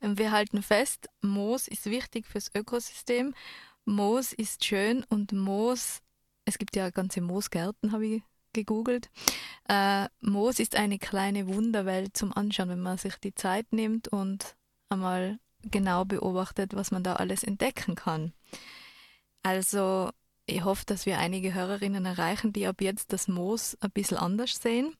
Wir 0.00 0.32
halten 0.32 0.62
fest, 0.62 1.08
Moos 1.20 1.68
ist 1.68 1.86
wichtig 1.86 2.26
fürs 2.26 2.50
Ökosystem. 2.54 3.34
Moos 3.84 4.32
ist 4.32 4.64
schön 4.64 5.04
und 5.08 5.32
Moos, 5.32 6.02
es 6.44 6.58
gibt 6.58 6.74
ja 6.74 6.90
ganze 6.90 7.20
Moosgärten, 7.20 7.92
habe 7.92 8.06
ich 8.06 8.22
gegoogelt. 8.52 9.10
Äh, 9.68 10.08
Moos 10.20 10.58
ist 10.58 10.76
eine 10.76 10.98
kleine 10.98 11.46
Wunderwelt 11.46 12.16
zum 12.16 12.32
Anschauen, 12.32 12.68
wenn 12.68 12.80
man 12.80 12.98
sich 12.98 13.16
die 13.16 13.34
Zeit 13.34 13.72
nimmt 13.72 14.08
und 14.08 14.56
einmal 14.88 15.38
genau 15.62 16.04
beobachtet, 16.04 16.74
was 16.74 16.90
man 16.90 17.04
da 17.04 17.14
alles 17.14 17.44
entdecken 17.44 17.94
kann. 17.94 18.32
Also 19.44 20.10
ich 20.46 20.64
hoffe, 20.64 20.84
dass 20.86 21.06
wir 21.06 21.18
einige 21.18 21.54
Hörerinnen 21.54 22.04
erreichen, 22.04 22.52
die 22.52 22.66
ab 22.66 22.80
jetzt 22.80 23.12
das 23.12 23.28
Moos 23.28 23.76
ein 23.80 23.90
bisschen 23.90 24.18
anders 24.18 24.60
sehen. 24.60 24.94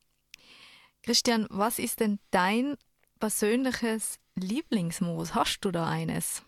Christian, 1.01 1.47
was 1.49 1.79
ist 1.79 1.99
denn 1.99 2.19
dein 2.31 2.75
persönliches 3.19 4.19
Lieblingsmoos? 4.35 5.35
Hast 5.35 5.59
du 5.61 5.71
da 5.71 5.87
eines? 5.87 6.43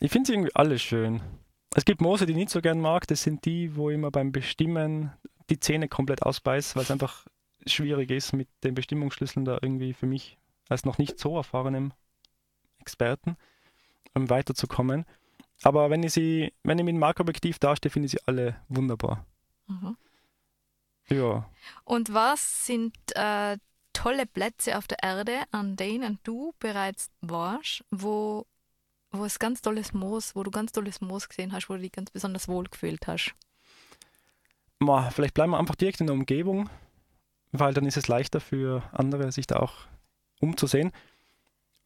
Ich 0.00 0.10
finde 0.10 0.26
sie 0.26 0.32
irgendwie 0.34 0.54
alle 0.54 0.78
schön. 0.78 1.22
Es 1.74 1.84
gibt 1.84 2.00
Moose, 2.00 2.26
die 2.26 2.32
ich 2.32 2.38
nicht 2.38 2.50
so 2.50 2.60
gern 2.60 2.80
mag. 2.80 3.06
Das 3.06 3.22
sind 3.22 3.44
die, 3.44 3.76
wo 3.76 3.90
ich 3.90 3.94
immer 3.94 4.10
beim 4.10 4.30
Bestimmen 4.30 5.12
die 5.50 5.58
Zähne 5.58 5.88
komplett 5.88 6.22
ausbeiß, 6.22 6.76
weil 6.76 6.84
es 6.84 6.90
einfach 6.90 7.26
schwierig 7.66 8.10
ist, 8.10 8.32
mit 8.32 8.48
den 8.62 8.74
Bestimmungsschlüsseln 8.74 9.44
da 9.44 9.58
irgendwie 9.60 9.92
für 9.92 10.06
mich 10.06 10.38
als 10.68 10.84
noch 10.84 10.98
nicht 10.98 11.18
so 11.18 11.36
erfahrenem 11.36 11.92
Experten 12.78 13.36
um 14.14 14.30
weiterzukommen. 14.30 15.06
Aber 15.62 15.90
wenn 15.90 16.02
ich 16.02 16.12
sie, 16.12 16.52
wenn 16.62 16.78
ich 16.78 16.84
mit 16.84 16.94
dem 16.94 16.98
Makroobjektiv 17.00 17.58
darstelle, 17.58 17.90
finde 17.92 18.06
ich 18.06 18.12
sie 18.12 18.20
alle 18.26 18.60
wunderbar. 18.68 19.24
Mhm. 19.66 19.96
Ja. 21.08 21.48
Und 21.84 22.12
was 22.12 22.66
sind 22.66 22.94
äh, 23.14 23.58
tolle 23.92 24.26
Plätze 24.26 24.76
auf 24.76 24.86
der 24.86 25.02
Erde, 25.02 25.42
an 25.50 25.76
denen 25.76 26.18
du 26.22 26.54
bereits 26.58 27.10
warst, 27.20 27.84
wo, 27.90 28.46
wo 29.10 29.24
es 29.24 29.38
ganz 29.38 29.62
tolles 29.62 29.92
Moos, 29.92 30.34
wo 30.34 30.42
du 30.42 30.50
ganz 30.50 30.72
tolles 30.72 31.00
Moos 31.00 31.28
gesehen 31.28 31.52
hast, 31.52 31.68
wo 31.68 31.74
du 31.74 31.80
dich 31.80 31.92
ganz 31.92 32.10
besonders 32.10 32.48
wohl 32.48 32.64
gefühlt 32.64 33.06
hast? 33.06 33.34
Ma, 34.80 35.10
vielleicht 35.10 35.34
bleiben 35.34 35.52
wir 35.52 35.58
einfach 35.58 35.76
direkt 35.76 36.00
in 36.00 36.06
der 36.06 36.14
Umgebung, 36.14 36.68
weil 37.52 37.72
dann 37.72 37.86
ist 37.86 37.96
es 37.96 38.08
leichter 38.08 38.40
für 38.40 38.82
andere, 38.92 39.30
sich 39.32 39.46
da 39.46 39.56
auch 39.56 39.74
umzusehen. 40.40 40.92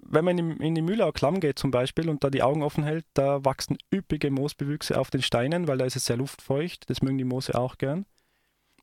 Wenn 0.01 0.25
man 0.25 0.39
in, 0.39 0.75
die 0.75 0.83
Mühlau 0.83 1.13
Klamm 1.13 1.41
geht 1.41 1.59
zum 1.59 1.71
Beispiel 1.71 2.09
und 2.09 2.23
da 2.25 2.31
die 2.31 2.43
Augen 2.43 2.63
offen 2.63 2.85
hält, 2.85 3.05
da 3.15 3.45
wachsen 3.45 3.79
üppige 3.93 4.31
Moosbewüchse 4.31 4.99
auf 4.99 5.11
den 5.11 5.23
Steinen, 5.23 5.69
weil 5.69 5.79
da 5.79 5.85
ist 5.85 5.97
es 5.97 6.07
sehr 6.07 6.17
luftfeucht. 6.17 6.89
Das 6.89 7.03
mögen 7.03 7.19
die 7.19 7.25
Moose 7.25 7.59
auch 7.59 7.79
gern 7.79 8.07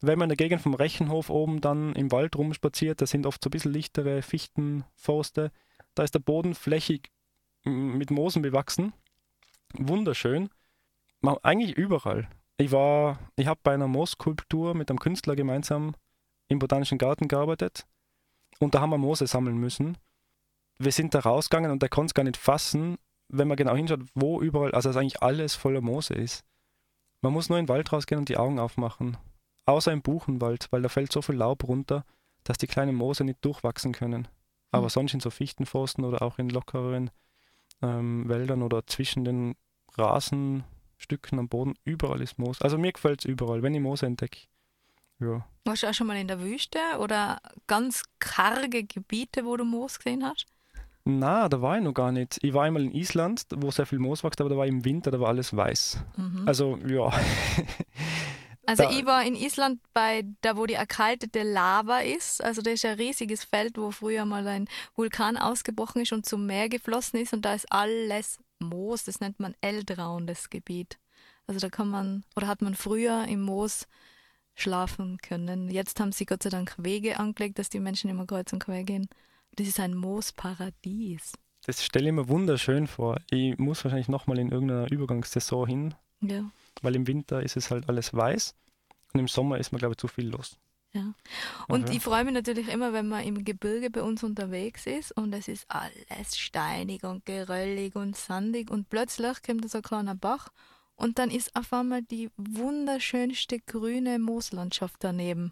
wenn 0.02 0.20
man 0.20 0.30
Gegend 0.30 0.62
vom 0.62 0.74
Rechenhof 0.74 1.30
oben 1.30 1.62
dann 1.62 1.94
im 1.94 2.12
Wald 2.12 2.36
rumspaziert, 2.36 3.02
da 3.02 3.08
sind 3.08 3.26
oft 3.26 3.44
so 3.44 3.48
ein 3.48 3.52
bisschen 3.52 3.74
lichtere 3.74 4.22
Fichtenforste, 4.22 5.52
da 5.94 6.04
ist 6.04 6.14
der 6.14 6.20
Boden 6.20 6.56
flächig 6.56 7.12
mit 7.64 8.12
Moosen 8.12 8.42
bewachsen. 8.42 8.94
Wunderschön. 9.74 10.50
Eigentlich 11.42 11.76
überall. 11.76 12.30
Ich 12.58 12.72
war, 12.72 13.20
ich 13.36 13.48
habe 13.48 13.60
bei 13.64 13.74
einer 13.74 13.88
Mooskulptur 13.88 14.76
mit 14.76 14.90
einem 14.90 15.00
Künstler 15.00 15.36
gemeinsam 15.36 15.96
im 16.48 16.60
Botanischen 16.60 16.98
Garten 16.98 17.28
gearbeitet 17.28 17.88
und 18.60 18.76
da 18.76 18.82
haben 18.82 18.92
wir 18.92 18.98
Moose 18.98 19.26
sammeln 19.26 19.58
müssen. 19.58 19.98
Wir 20.78 20.92
sind 20.92 21.14
da 21.14 21.20
rausgegangen 21.20 21.72
und 21.72 21.82
der 21.82 21.90
konnte 21.90 22.08
es 22.08 22.14
gar 22.14 22.24
nicht 22.24 22.38
fassen, 22.38 22.98
wenn 23.30 23.48
man 23.48 23.58
genau 23.58 23.76
hinschaut, 23.76 24.02
wo 24.14 24.42
überall, 24.42 24.72
also 24.72 24.90
dass 24.90 24.98
eigentlich 24.98 25.22
alles 25.22 25.56
voller 25.56 25.82
Moose 25.82 26.14
ist. 26.14 26.44
Man 27.22 27.34
muss 27.34 27.50
nur 27.50 27.58
in 27.58 27.66
den 27.66 27.70
Wald 27.70 27.92
rausgehen 27.92 28.20
und 28.20 28.30
die 28.30 28.38
Augen 28.38 28.60
aufmachen. 28.60 29.18
Außer 29.66 29.92
im 29.92 30.02
Buchenwald, 30.02 30.68
weil 30.72 30.82
da 30.82 30.90
fällt 30.90 31.12
so 31.12 31.22
viel 31.22 31.36
Laub 31.36 31.64
runter, 31.68 32.06
dass 32.44 32.58
die 32.58 32.68
kleinen 32.68 32.96
Moose 32.96 33.24
nicht 33.24 33.44
durchwachsen 33.44 33.94
können. 33.94 34.28
Aber 34.72 34.86
mhm. 34.86 34.90
sonst 34.90 35.14
in 35.14 35.20
so 35.20 35.30
Fichtenforsten 35.30 36.04
oder 36.04 36.22
auch 36.22 36.38
in 36.38 36.50
lockeren 36.50 37.10
ähm, 37.82 38.28
Wäldern 38.30 38.62
oder 38.62 38.86
zwischen 38.86 39.26
den 39.26 39.56
Rasenstücken 39.94 41.40
am 41.40 41.50
Boden, 41.50 41.74
überall 41.84 42.22
ist 42.22 42.38
Moos. 42.38 42.62
Also 42.62 42.78
mir 42.78 42.92
gefällt 42.92 43.22
es 43.22 43.26
überall, 43.26 43.64
wenn 43.64 43.74
ich 43.74 43.82
Moos 43.82 44.04
entdecke. 44.04 44.42
Ja. 45.20 45.46
Warst 45.64 45.84
du 45.84 45.88
auch 45.88 45.94
schon 45.94 46.08
mal 46.08 46.18
in 46.18 46.28
der 46.28 46.42
Wüste 46.42 46.80
oder 47.00 47.40
ganz 47.68 48.04
karge 48.20 48.84
Gebiete, 48.84 49.46
wo 49.46 49.58
du 49.58 49.64
Moos 49.64 49.98
gesehen 49.98 50.24
hast? 50.26 50.46
Na, 51.06 51.48
da 51.50 51.62
war 51.62 51.78
ich 51.78 51.84
noch 51.84 51.94
gar 51.94 52.12
nicht. 52.12 52.40
Ich 52.42 52.54
war 52.54 52.64
einmal 52.64 52.84
in 52.84 52.92
Island, 52.92 53.46
wo 53.56 53.70
sehr 53.70 53.86
viel 53.86 54.00
Moos 54.00 54.24
wächst, 54.24 54.42
aber 54.42 54.50
da 54.50 54.58
war 54.58 54.66
im 54.66 54.84
Winter, 54.84 55.12
da 55.12 55.20
war 55.20 55.28
alles 55.28 55.56
weiß. 55.56 56.00
Mhm. 56.18 56.44
Also 56.48 56.78
ja, 56.88 57.12
Also 58.66 58.84
da, 58.84 58.92
ich 58.92 59.06
war 59.06 59.24
in 59.24 59.36
Island 59.36 59.80
bei 59.94 60.26
da, 60.42 60.58
wo 60.58 60.66
die 60.66 60.74
erkaltete 60.74 61.44
Lava 61.44 62.00
ist. 62.00 62.44
Also 62.44 62.62
da 62.62 62.72
ist 62.72 62.86
ein 62.86 62.98
riesiges 62.98 63.44
Feld, 63.44 63.78
wo 63.78 63.92
früher 63.92 64.26
mal 64.26 64.48
ein 64.48 64.68
Vulkan 64.96 65.38
ausgebrochen 65.38 66.02
ist 66.02 66.14
und 66.14 66.26
zum 66.26 66.46
Meer 66.46 66.70
geflossen 66.70 67.20
ist 67.20 67.34
und 67.34 67.44
da 67.44 67.54
ist 67.54 67.72
alles 67.72 68.40
Moos. 68.60 69.04
Das 69.04 69.20
nennt 69.20 69.40
man 69.40 69.56
Eldraun, 69.62 70.26
das 70.26 70.50
Gebiet. 70.50 70.98
Also 71.48 71.60
da 71.60 71.70
kann 71.70 71.90
man 71.90 72.24
oder 72.36 72.48
hat 72.48 72.62
man 72.62 72.74
früher 72.74 73.26
im 73.28 73.42
Moos 73.42 73.88
schlafen 74.56 75.18
können. 75.20 75.70
Jetzt 75.70 76.00
haben 76.00 76.12
sie 76.12 76.26
Gott 76.26 76.42
sei 76.44 76.50
Dank 76.50 76.74
Wege 76.78 77.20
angelegt, 77.20 77.60
dass 77.60 77.70
die 77.70 77.80
Menschen 77.80 78.10
immer 78.10 78.26
kreuz 78.26 78.52
und 78.52 78.64
quer 78.64 78.84
gehen. 78.84 79.10
Das 79.56 79.68
ist 79.68 79.80
ein 79.80 79.96
Moosparadies. 79.96 81.34
Das 81.66 81.84
stelle 81.84 82.08
ich 82.08 82.14
mir 82.14 82.30
wunderschön 82.30 82.88
vor. 82.88 83.20
Ich 83.30 83.58
muss 83.58 83.84
wahrscheinlich 83.84 84.08
nochmal 84.08 84.38
in 84.40 84.52
irgendeiner 84.52 84.92
Übergangssaison 84.92 85.68
hin. 85.68 85.96
Ja 86.22 86.46
weil 86.82 86.96
im 86.96 87.08
Winter 87.08 87.44
ist 87.44 87.58
es 87.58 87.72
halt 87.72 87.90
alles 87.90 88.14
weiß 88.14 88.56
und 89.14 89.20
im 89.20 89.28
Sommer 89.28 89.58
ist 89.58 89.72
mir, 89.72 89.80
glaube 89.80 89.94
ich, 89.94 89.98
zu 89.98 90.08
viel 90.08 90.30
los. 90.30 90.58
Ja. 90.94 91.14
Und 91.68 91.86
okay. 91.86 91.98
ich 91.98 92.04
freue 92.04 92.24
mich 92.24 92.34
natürlich 92.34 92.70
immer, 92.70 92.94
wenn 92.94 93.10
man 93.10 93.26
im 93.26 93.44
Gebirge 93.44 93.90
bei 93.90 94.02
uns 94.02 94.24
unterwegs 94.24 94.86
ist 94.86 95.12
und 95.12 95.34
es 95.34 95.50
ist 95.50 95.66
alles 95.68 96.38
steinig 96.38 97.04
und 97.04 97.26
geröllig 97.26 97.96
und 97.96 98.16
sandig 98.16 98.72
und 98.72 98.90
plötzlich 98.90 99.42
kommt 99.44 99.70
so 99.70 99.80
ein 99.80 99.84
kleiner 99.84 100.16
Bach 100.16 100.50
und 100.96 101.20
dann 101.20 101.32
ist 101.32 101.54
auf 101.54 101.74
einmal 101.74 102.02
die 102.02 102.30
wunderschönste 102.38 103.60
grüne 103.60 104.20
Mooslandschaft 104.20 104.96
daneben. 105.00 105.52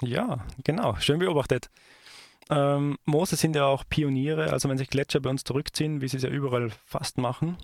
Ja, 0.00 0.44
genau, 0.62 0.94
schön 0.96 1.18
beobachtet. 1.18 1.70
Ähm, 2.50 2.98
Moose 3.04 3.36
sind 3.36 3.56
ja 3.56 3.66
auch 3.66 3.84
Pioniere, 3.88 4.52
also 4.52 4.68
wenn 4.68 4.78
sich 4.78 4.90
Gletscher 4.90 5.20
bei 5.20 5.30
uns 5.30 5.44
zurückziehen, 5.44 6.00
wie 6.00 6.08
sie 6.08 6.18
es 6.18 6.22
ja 6.22 6.28
überall 6.28 6.70
fast 6.84 7.18
machen, 7.18 7.56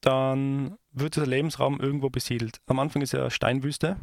dann 0.00 0.78
wird 0.92 1.16
dieser 1.16 1.26
Lebensraum 1.26 1.80
irgendwo 1.80 2.10
besiedelt. 2.10 2.60
Am 2.66 2.78
Anfang 2.78 3.02
ist 3.02 3.12
ja 3.12 3.30
Steinwüste 3.30 3.96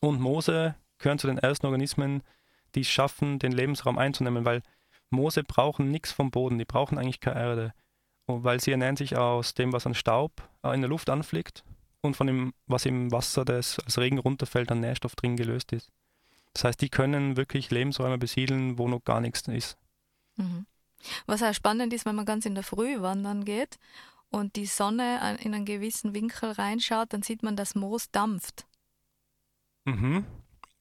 und 0.00 0.20
Moose 0.20 0.74
gehören 0.98 1.18
zu 1.18 1.26
den 1.26 1.38
ersten 1.38 1.66
Organismen, 1.66 2.22
die 2.74 2.80
es 2.80 2.88
schaffen, 2.88 3.38
den 3.38 3.52
Lebensraum 3.52 3.98
einzunehmen, 3.98 4.44
weil 4.44 4.62
Moose 5.10 5.42
brauchen 5.42 5.90
nichts 5.90 6.12
vom 6.12 6.30
Boden, 6.30 6.58
die 6.58 6.64
brauchen 6.64 6.98
eigentlich 6.98 7.20
keine 7.20 7.40
Erde, 7.40 7.74
und 8.26 8.44
weil 8.44 8.60
sie 8.60 8.72
ernähren 8.72 8.96
sich 8.96 9.16
aus 9.16 9.54
dem, 9.54 9.72
was 9.72 9.86
an 9.86 9.94
Staub 9.94 10.42
äh, 10.62 10.74
in 10.74 10.82
der 10.82 10.90
Luft 10.90 11.08
anfliegt 11.08 11.64
und 12.02 12.14
von 12.14 12.26
dem, 12.26 12.52
was 12.66 12.84
im 12.84 13.10
Wasser, 13.10 13.44
das 13.44 13.80
als 13.80 13.98
Regen 13.98 14.18
runterfällt, 14.18 14.70
an 14.70 14.80
Nährstoff 14.80 15.16
drin 15.16 15.36
gelöst 15.36 15.72
ist. 15.72 15.90
Das 16.58 16.64
heißt, 16.64 16.80
die 16.80 16.88
können 16.88 17.36
wirklich 17.36 17.70
Lebensräume 17.70 18.18
besiedeln, 18.18 18.78
wo 18.78 18.88
noch 18.88 19.04
gar 19.04 19.20
nichts 19.20 19.46
ist. 19.46 19.78
Mhm. 20.34 20.66
Was 21.26 21.40
auch 21.40 21.54
spannend 21.54 21.92
ist, 21.92 22.04
wenn 22.04 22.16
man 22.16 22.24
ganz 22.24 22.46
in 22.46 22.56
der 22.56 22.64
Früh 22.64 23.00
wandern 23.00 23.44
geht 23.44 23.78
und 24.30 24.56
die 24.56 24.66
Sonne 24.66 25.38
in 25.40 25.54
einen 25.54 25.64
gewissen 25.64 26.14
Winkel 26.14 26.50
reinschaut, 26.50 27.12
dann 27.12 27.22
sieht 27.22 27.44
man, 27.44 27.54
dass 27.54 27.76
Moos 27.76 28.10
dampft. 28.10 28.66
Mhm. 29.84 30.26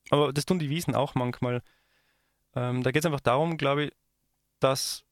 Aber 0.09 0.33
das 0.33 0.47
tun 0.47 0.57
die 0.57 0.71
Wiesen 0.71 0.95
auch 0.95 1.13
manchmal. 1.13 1.61
Ähm, 2.55 2.81
da 2.81 2.89
geht 2.89 3.03
es 3.03 3.05
einfach 3.05 3.19
darum, 3.19 3.57
glaube 3.57 3.83
ich, 3.85 3.91
dass 4.59 5.03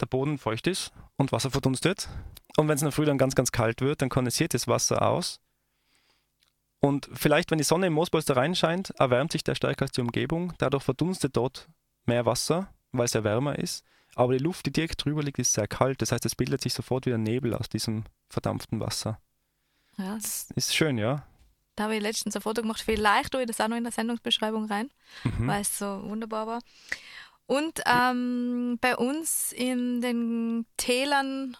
der 0.00 0.06
Boden 0.06 0.38
feucht 0.38 0.68
ist 0.68 0.92
und 1.16 1.32
Wasser 1.32 1.50
verdunstet. 1.50 2.08
Und 2.56 2.68
wenn 2.68 2.76
es 2.76 2.82
in 2.82 2.86
der 2.86 2.92
Früh 2.92 3.04
dann 3.04 3.18
ganz, 3.18 3.34
ganz 3.34 3.50
kalt 3.50 3.80
wird, 3.80 4.00
dann 4.00 4.10
kondensiert 4.10 4.54
das 4.54 4.68
Wasser 4.68 5.02
aus. 5.02 5.40
Und 6.80 7.10
vielleicht, 7.12 7.50
wenn 7.50 7.58
die 7.58 7.64
Sonne 7.64 7.88
im 7.88 7.92
Moospolster 7.92 8.36
reinscheint, 8.36 8.90
erwärmt 8.98 9.32
sich 9.32 9.44
der 9.44 9.54
stärker 9.54 9.82
als 9.82 9.92
die 9.92 10.00
Umgebung. 10.00 10.54
Dadurch 10.58 10.82
verdunstet 10.82 11.36
dort 11.36 11.68
mehr 12.06 12.24
Wasser, 12.24 12.72
weil 12.92 13.04
es 13.04 13.12
ja 13.12 13.22
wärmer 13.22 13.58
ist. 13.58 13.84
Aber 14.14 14.32
die 14.32 14.42
Luft, 14.42 14.66
die 14.66 14.72
direkt 14.72 15.04
drüber 15.04 15.22
liegt, 15.22 15.38
ist 15.38 15.52
sehr 15.52 15.68
kalt. 15.68 16.02
Das 16.02 16.10
heißt, 16.10 16.24
es 16.24 16.34
bildet 16.34 16.62
sich 16.62 16.74
sofort 16.74 17.06
wieder 17.06 17.18
Nebel 17.18 17.54
aus 17.54 17.68
diesem 17.68 18.04
verdampften 18.28 18.80
Wasser. 18.80 19.20
Ja. 19.98 20.14
Das 20.14 20.50
ist 20.56 20.74
schön, 20.74 20.98
ja. 20.98 21.26
Da 21.76 21.84
habe 21.84 21.96
ich 21.96 22.02
letztens 22.02 22.34
ein 22.34 22.42
Foto 22.42 22.62
gemacht. 22.62 22.82
Vielleicht 22.82 23.32
tue 23.32 23.42
ich 23.42 23.46
das 23.46 23.60
auch 23.60 23.68
noch 23.68 23.76
in 23.76 23.84
der 23.84 23.92
Sendungsbeschreibung 23.92 24.66
rein, 24.66 24.90
mhm. 25.24 25.46
weil 25.46 25.60
es 25.60 25.78
so 25.78 26.02
wunderbar 26.04 26.46
war. 26.46 26.60
Und 27.46 27.82
ähm, 27.86 28.78
bei 28.80 28.96
uns 28.96 29.52
in 29.52 30.00
den 30.00 30.66
Tälern 30.76 31.56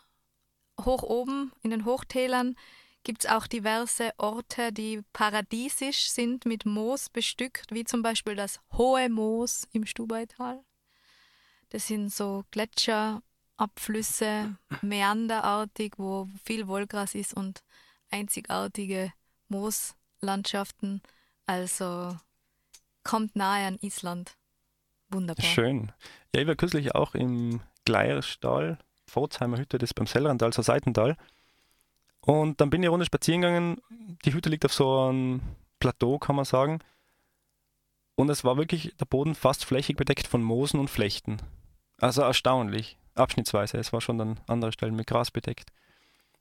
hoch 0.84 1.02
oben, 1.02 1.52
in 1.62 1.70
den 1.70 1.84
Hochtälern, 1.84 2.56
gibt 3.02 3.24
es 3.24 3.30
auch 3.30 3.46
diverse 3.46 4.12
Orte, 4.18 4.72
die 4.72 5.02
paradiesisch 5.12 6.10
sind, 6.10 6.44
mit 6.44 6.66
Moos 6.66 7.08
bestückt, 7.08 7.66
wie 7.70 7.84
zum 7.84 8.02
Beispiel 8.02 8.34
das 8.34 8.60
Hohe 8.72 9.08
Moos 9.08 9.66
im 9.72 9.86
Stubaital. 9.86 10.62
Das 11.70 11.86
sind 11.86 12.12
so 12.12 12.44
Gletscherabflüsse, 12.50 14.56
meanderartig, 14.82 15.94
wo 15.96 16.28
viel 16.44 16.68
Wollgras 16.68 17.14
ist 17.14 17.34
und 17.34 17.62
einzigartige 18.10 19.12
Mooslandschaften. 19.48 21.00
Also 21.46 22.16
kommt 23.04 23.36
nahe 23.36 23.66
an 23.66 23.78
Island. 23.80 24.36
Wunderbar. 25.08 25.44
Schön. 25.44 25.92
Ja, 26.34 26.42
ich 26.42 26.46
war 26.46 26.54
kürzlich 26.54 26.94
auch 26.94 27.14
im 27.14 27.60
Gleierstal, 27.84 28.78
Pforzheimer 29.06 29.58
Hütte, 29.58 29.78
das 29.78 29.90
ist 29.90 29.94
beim 29.94 30.06
Sellerntal, 30.06 30.52
so 30.52 30.62
Seitental. 30.62 31.16
Und 32.22 32.60
dann 32.60 32.70
bin 32.70 32.82
ich 32.82 32.86
eine 32.86 32.90
Runde 32.90 33.06
spazieren 33.06 33.40
gegangen. 33.40 33.80
Die 34.24 34.32
Hütte 34.32 34.50
liegt 34.50 34.64
auf 34.64 34.74
so 34.74 35.08
einem 35.08 35.40
Plateau, 35.78 36.18
kann 36.18 36.36
man 36.36 36.44
sagen. 36.44 36.80
Und 38.14 38.28
es 38.28 38.44
war 38.44 38.56
wirklich 38.56 38.94
der 39.00 39.06
Boden 39.06 39.34
fast 39.34 39.64
flächig 39.64 39.96
bedeckt 39.96 40.26
von 40.26 40.42
Moosen 40.42 40.78
und 40.78 40.90
Flechten. 40.90 41.38
Also 41.98 42.22
erstaunlich. 42.22 42.98
Abschnittsweise. 43.14 43.78
Es 43.78 43.92
war 43.92 44.00
schon 44.00 44.18
dann 44.18 44.40
andere 44.46 44.72
Stellen 44.72 44.94
mit 44.94 45.06
Gras 45.06 45.30
bedeckt. 45.30 45.70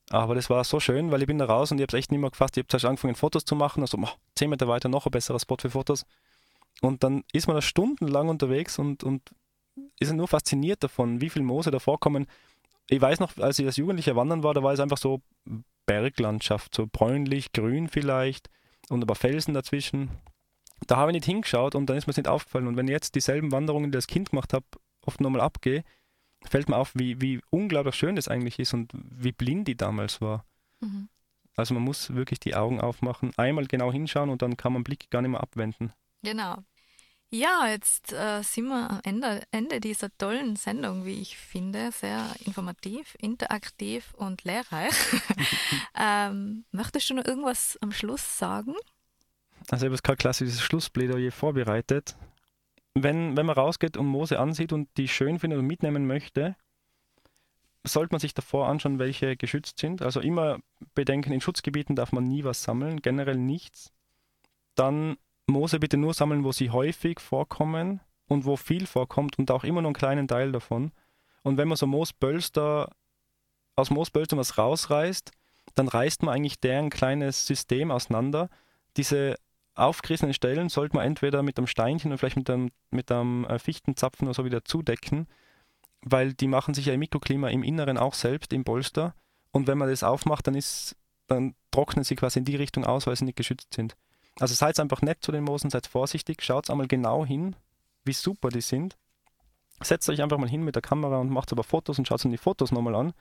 Aber 0.09 0.35
das 0.35 0.49
war 0.49 0.63
so 0.63 0.79
schön, 0.79 1.11
weil 1.11 1.21
ich 1.21 1.27
bin 1.27 1.37
da 1.37 1.45
raus 1.45 1.71
und 1.71 1.77
ich 1.77 1.83
habe 1.83 1.95
es 1.95 1.99
echt 1.99 2.11
nicht 2.11 2.19
mehr 2.19 2.31
gefasst. 2.31 2.57
Ich 2.57 2.61
habe 2.61 2.67
zuerst 2.67 2.85
angefangen, 2.85 3.15
Fotos 3.15 3.45
zu 3.45 3.55
machen. 3.55 3.81
Also, 3.81 3.97
oh, 4.01 4.09
zehn 4.35 4.49
Meter 4.49 4.67
weiter 4.67 4.89
noch 4.89 5.05
ein 5.05 5.11
besserer 5.11 5.39
Spot 5.39 5.57
für 5.59 5.69
Fotos. 5.69 6.05
Und 6.81 7.03
dann 7.03 7.23
ist 7.31 7.47
man 7.47 7.55
da 7.55 7.61
stundenlang 7.61 8.29
unterwegs 8.29 8.79
und, 8.79 9.03
und 9.03 9.21
ist 9.99 10.11
nur 10.11 10.27
fasziniert 10.27 10.83
davon, 10.83 11.21
wie 11.21 11.29
viel 11.29 11.43
Moose 11.43 11.71
da 11.71 11.79
vorkommen. 11.79 12.27
Ich 12.89 12.99
weiß 12.99 13.19
noch, 13.19 13.37
als 13.37 13.59
ich 13.59 13.65
als 13.65 13.77
Jugendlicher 13.77 14.15
wandern 14.15 14.43
war, 14.43 14.53
da 14.53 14.63
war 14.63 14.73
es 14.73 14.79
einfach 14.79 14.97
so 14.97 15.21
Berglandschaft, 15.85 16.75
so 16.75 16.87
bräunlich, 16.91 17.51
grün 17.51 17.87
vielleicht 17.87 18.49
und 18.89 19.03
ein 19.03 19.07
paar 19.07 19.15
Felsen 19.15 19.53
dazwischen. 19.53 20.09
Da 20.87 20.97
habe 20.97 21.11
ich 21.11 21.15
nicht 21.15 21.25
hingeschaut 21.25 21.75
und 21.75 21.87
dann 21.87 21.97
ist 21.97 22.07
mir 22.07 22.11
das 22.11 22.17
nicht 22.17 22.27
aufgefallen. 22.27 22.67
Und 22.67 22.77
wenn 22.77 22.87
ich 22.87 22.91
jetzt 22.91 23.15
dieselben 23.15 23.51
Wanderungen, 23.51 23.91
die 23.91 23.95
ich 23.95 23.99
als 23.99 24.07
Kind 24.07 24.31
gemacht 24.31 24.53
habe, 24.53 24.65
oft 25.05 25.21
nochmal 25.21 25.41
abgehe, 25.41 25.83
fällt 26.43 26.69
mir 26.69 26.77
auf, 26.77 26.91
wie, 26.95 27.21
wie 27.21 27.41
unglaublich 27.49 27.95
schön 27.95 28.15
das 28.15 28.27
eigentlich 28.27 28.59
ist 28.59 28.73
und 28.73 28.91
wie 28.93 29.31
blind 29.31 29.67
die 29.67 29.77
damals 29.77 30.21
war. 30.21 30.45
Mhm. 30.79 31.09
Also 31.55 31.73
man 31.73 31.83
muss 31.83 32.13
wirklich 32.13 32.39
die 32.39 32.55
Augen 32.55 32.79
aufmachen, 32.79 33.33
einmal 33.37 33.65
genau 33.65 33.91
hinschauen 33.91 34.29
und 34.29 34.41
dann 34.41 34.57
kann 34.57 34.73
man 34.73 34.83
Blick 34.83 35.09
gar 35.09 35.21
nicht 35.21 35.31
mehr 35.31 35.41
abwenden. 35.41 35.91
Genau. 36.23 36.63
Ja, 37.31 37.67
jetzt 37.67 38.11
äh, 38.11 38.41
sind 38.41 38.69
wir 38.69 38.89
am 38.89 39.01
Ende, 39.03 39.43
Ende 39.51 39.79
dieser 39.79 40.09
tollen 40.17 40.55
Sendung, 40.55 41.05
wie 41.05 41.21
ich 41.21 41.37
finde. 41.37 41.91
Sehr 41.91 42.25
informativ, 42.43 43.15
interaktiv 43.19 44.15
und 44.15 44.43
lehrreich. 44.43 44.95
ähm, 45.95 46.65
möchtest 46.71 47.09
du 47.09 47.13
noch 47.13 47.25
irgendwas 47.25 47.77
am 47.81 47.91
Schluss 47.91 48.39
sagen? 48.39 48.73
Also 49.69 49.85
ich 49.85 49.91
habe 49.91 50.01
kein 50.01 50.17
klassisches 50.17 50.59
Schlussplädoyer 50.61 51.31
vorbereitet. 51.31 52.15
Wenn, 52.95 53.37
wenn 53.37 53.45
man 53.45 53.55
rausgeht 53.55 53.95
und 53.95 54.07
Moose 54.07 54.39
ansieht 54.39 54.73
und 54.73 54.89
die 54.97 55.07
schön 55.07 55.37
findet 55.37 55.59
und 55.59 55.67
mitnehmen 55.67 56.07
möchte, 56.07 56.55
sollte 57.83 58.11
man 58.11 58.19
sich 58.19 58.33
davor 58.33 58.67
anschauen, 58.67 58.97
welche 58.97 59.37
geschützt 59.37 59.77
sind. 59.77 60.01
Also 60.01 60.19
immer 60.19 60.59
bedenken, 60.95 61.31
in 61.31 61.41
Schutzgebieten 61.41 61.95
darf 61.95 62.11
man 62.11 62.23
nie 62.23 62.43
was 62.43 62.63
sammeln, 62.63 63.03
generell 63.03 63.37
nichts. 63.37 63.93
Dann 64.73 65.17
Moose 65.49 65.79
bitte 65.79 65.97
nur 65.97 66.13
sammeln, 66.13 66.43
wo 66.43 66.51
sie 66.51 66.69
häufig 66.69 67.19
vorkommen 67.19 68.01
und 68.27 68.45
wo 68.45 68.55
viel 68.55 68.87
vorkommt 68.87 69.37
und 69.39 69.51
auch 69.51 69.63
immer 69.63 69.81
nur 69.81 69.89
einen 69.89 69.95
kleinen 69.95 70.27
Teil 70.27 70.51
davon. 70.51 70.91
Und 71.43 71.57
wenn 71.57 71.67
man 71.67 71.77
so 71.77 71.87
Moosbölster, 71.87 72.89
aus 73.75 73.89
Moosbölstern 73.89 74.39
was 74.39 74.57
rausreißt, 74.57 75.31
dann 75.75 75.87
reißt 75.87 76.23
man 76.23 76.35
eigentlich 76.35 76.59
deren 76.59 76.89
kleines 76.89 77.45
System 77.45 77.91
auseinander. 77.91 78.49
Diese 78.97 79.37
aufgerissenen 79.75 80.33
Stellen 80.33 80.69
sollte 80.69 80.95
man 80.95 81.05
entweder 81.05 81.41
mit 81.41 81.57
einem 81.57 81.67
Steinchen 81.67 82.11
oder 82.11 82.17
vielleicht 82.17 82.35
mit 82.35 82.49
einem, 82.49 82.71
mit 82.91 83.11
einem 83.11 83.45
äh, 83.45 83.59
Fichtenzapfen 83.59 84.27
oder 84.27 84.35
so 84.35 84.45
wieder 84.45 84.65
zudecken, 84.65 85.27
weil 86.01 86.33
die 86.33 86.47
machen 86.47 86.73
sich 86.73 86.85
ja 86.85 86.93
im 86.93 86.99
Mikroklima 86.99 87.49
im 87.49 87.63
Inneren 87.63 87.97
auch 87.97 88.13
selbst 88.13 88.51
im 88.53 88.63
Polster. 88.63 89.15
Und 89.51 89.67
wenn 89.67 89.77
man 89.77 89.89
das 89.89 90.03
aufmacht, 90.03 90.47
dann 90.47 90.55
ist, 90.55 90.95
dann 91.27 91.55
trocknen 91.71 92.03
sie 92.03 92.15
quasi 92.15 92.39
in 92.39 92.45
die 92.45 92.55
Richtung 92.55 92.85
aus, 92.85 93.07
weil 93.07 93.15
sie 93.15 93.25
nicht 93.25 93.37
geschützt 93.37 93.73
sind. 93.73 93.95
Also 94.39 94.55
seid 94.55 94.79
einfach 94.79 95.01
nett 95.01 95.19
zu 95.21 95.31
den 95.31 95.43
Moosen, 95.43 95.69
seid 95.69 95.87
vorsichtig, 95.87 96.41
schaut 96.41 96.69
einmal 96.69 96.87
genau 96.87 97.25
hin, 97.25 97.55
wie 98.05 98.13
super 98.13 98.49
die 98.49 98.61
sind. 98.61 98.97
Setzt 99.81 100.09
euch 100.09 100.21
einfach 100.21 100.37
mal 100.37 100.49
hin 100.49 100.63
mit 100.63 100.75
der 100.75 100.81
Kamera 100.81 101.17
und 101.17 101.29
macht 101.29 101.51
aber 101.51 101.63
Fotos 101.63 101.97
und 101.97 102.07
schaut 102.07 102.25
euch 102.25 102.31
die 102.31 102.37
Fotos 102.37 102.71
nochmal 102.71 102.95
an. 102.95 103.13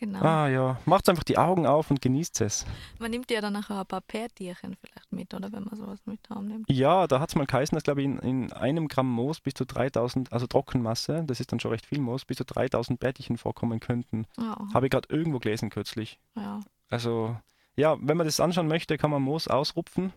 Genau. 0.00 0.22
Ah 0.22 0.48
ja, 0.48 0.80
macht 0.86 1.10
einfach 1.10 1.24
die 1.24 1.36
Augen 1.36 1.66
auf 1.66 1.90
und 1.90 2.00
genießt 2.00 2.40
es. 2.40 2.64
Man 2.98 3.10
nimmt 3.10 3.30
ja 3.30 3.42
dann 3.42 3.52
nachher 3.52 3.80
ein 3.80 3.86
paar 3.86 4.00
Pärtierchen 4.00 4.74
vielleicht 4.80 5.12
mit, 5.12 5.34
oder 5.34 5.52
wenn 5.52 5.64
man 5.64 5.76
sowas 5.76 5.98
mit 6.06 6.20
nimmt. 6.40 6.70
Ja, 6.70 7.06
da 7.06 7.20
hat 7.20 7.28
es 7.28 7.34
mal 7.34 7.44
geheißen, 7.44 7.76
dass 7.76 7.82
glaube 7.82 8.00
ich 8.00 8.06
in, 8.06 8.18
in, 8.20 8.52
einem 8.54 8.88
Gramm 8.88 9.10
Moos 9.10 9.40
bis 9.40 9.52
zu 9.52 9.66
3000, 9.66 10.32
also 10.32 10.46
Trockenmasse, 10.46 11.22
das 11.26 11.38
ist 11.38 11.52
dann 11.52 11.60
schon 11.60 11.72
recht 11.72 11.84
viel 11.84 12.00
Moos, 12.00 12.24
bis 12.24 12.38
zu 12.38 12.44
3000 12.44 12.98
Pärtchen 12.98 13.36
vorkommen 13.36 13.78
könnten. 13.78 14.24
Ja. 14.38 14.56
Habe 14.72 14.86
ich 14.86 14.90
gerade 14.90 15.08
irgendwo 15.10 15.38
gelesen 15.38 15.68
kürzlich. 15.68 16.18
Ja. 16.34 16.60
Also 16.88 17.36
ja, 17.80 17.96
wenn 18.00 18.16
man 18.16 18.26
das 18.26 18.40
anschauen 18.40 18.68
möchte, 18.68 18.98
kann 18.98 19.10
man 19.10 19.22
Moos 19.22 19.48
ausrupfen, 19.48 20.12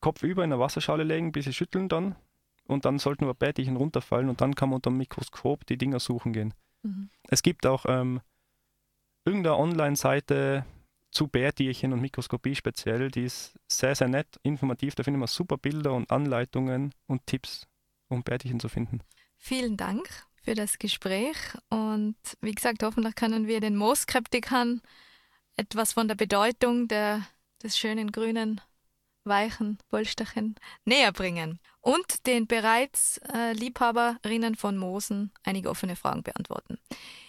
Kopf 0.00 0.22
über 0.22 0.44
in 0.44 0.52
eine 0.52 0.60
Wasserschale 0.60 1.04
legen, 1.04 1.28
ein 1.28 1.32
bisschen 1.32 1.52
schütteln 1.52 1.88
dann 1.88 2.16
und 2.66 2.84
dann 2.84 2.98
sollten 2.98 3.24
nur 3.24 3.34
Bärtchen 3.34 3.76
runterfallen 3.76 4.28
und 4.28 4.40
dann 4.40 4.54
kann 4.54 4.68
man 4.68 4.76
unter 4.76 4.90
dem 4.90 4.98
Mikroskop 4.98 5.64
die 5.66 5.78
Dinger 5.78 6.00
suchen 6.00 6.32
gehen. 6.32 6.52
Mhm. 6.82 7.08
Es 7.28 7.42
gibt 7.42 7.64
auch 7.64 7.86
ähm, 7.88 8.20
irgendeine 9.24 9.56
Online-Seite 9.56 10.66
zu 11.12 11.28
Bärtierchen 11.28 11.92
und 11.92 12.00
Mikroskopie 12.00 12.56
speziell, 12.56 13.10
die 13.10 13.24
ist 13.24 13.58
sehr, 13.70 13.94
sehr 13.94 14.08
nett, 14.08 14.38
informativ. 14.42 14.96
Da 14.96 15.02
findet 15.02 15.20
man 15.20 15.28
super 15.28 15.56
Bilder 15.56 15.94
und 15.94 16.10
Anleitungen 16.10 16.92
und 17.06 17.26
Tipps, 17.26 17.66
um 18.08 18.22
Bärtierchen 18.22 18.60
zu 18.60 18.68
finden. 18.68 19.00
Vielen 19.38 19.76
Dank 19.76 20.08
für 20.42 20.54
das 20.54 20.78
Gespräch 20.78 21.36
und 21.70 22.16
wie 22.40 22.52
gesagt, 22.52 22.82
hoffentlich 22.82 23.14
können 23.14 23.46
wir 23.46 23.60
den 23.60 23.76
Mooskeptikern 23.76 24.82
etwas 25.56 25.92
von 25.92 26.08
der 26.08 26.14
Bedeutung 26.14 26.88
der, 26.88 27.26
des 27.62 27.78
schönen 27.78 28.12
grünen, 28.12 28.60
weichen 29.24 29.78
Polsterchen 29.88 30.54
näher 30.84 31.12
bringen 31.12 31.58
und 31.80 32.26
den 32.26 32.46
bereits 32.46 33.18
äh, 33.34 33.52
Liebhaberinnen 33.52 34.54
von 34.54 34.76
Moosen 34.76 35.32
einige 35.42 35.70
offene 35.70 35.96
Fragen 35.96 36.22
beantworten. 36.22 36.78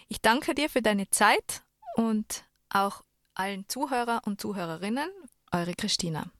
Ich 0.08 0.22
danke 0.22 0.54
dir 0.54 0.70
für 0.70 0.82
deine 0.82 1.10
Zeit 1.10 1.64
und 1.96 2.44
auch 2.70 3.04
allen 3.34 3.68
Zuhörer 3.68 4.22
und 4.26 4.40
Zuhörerinnen, 4.42 5.10
eure 5.52 5.74
Christina. 5.74 6.32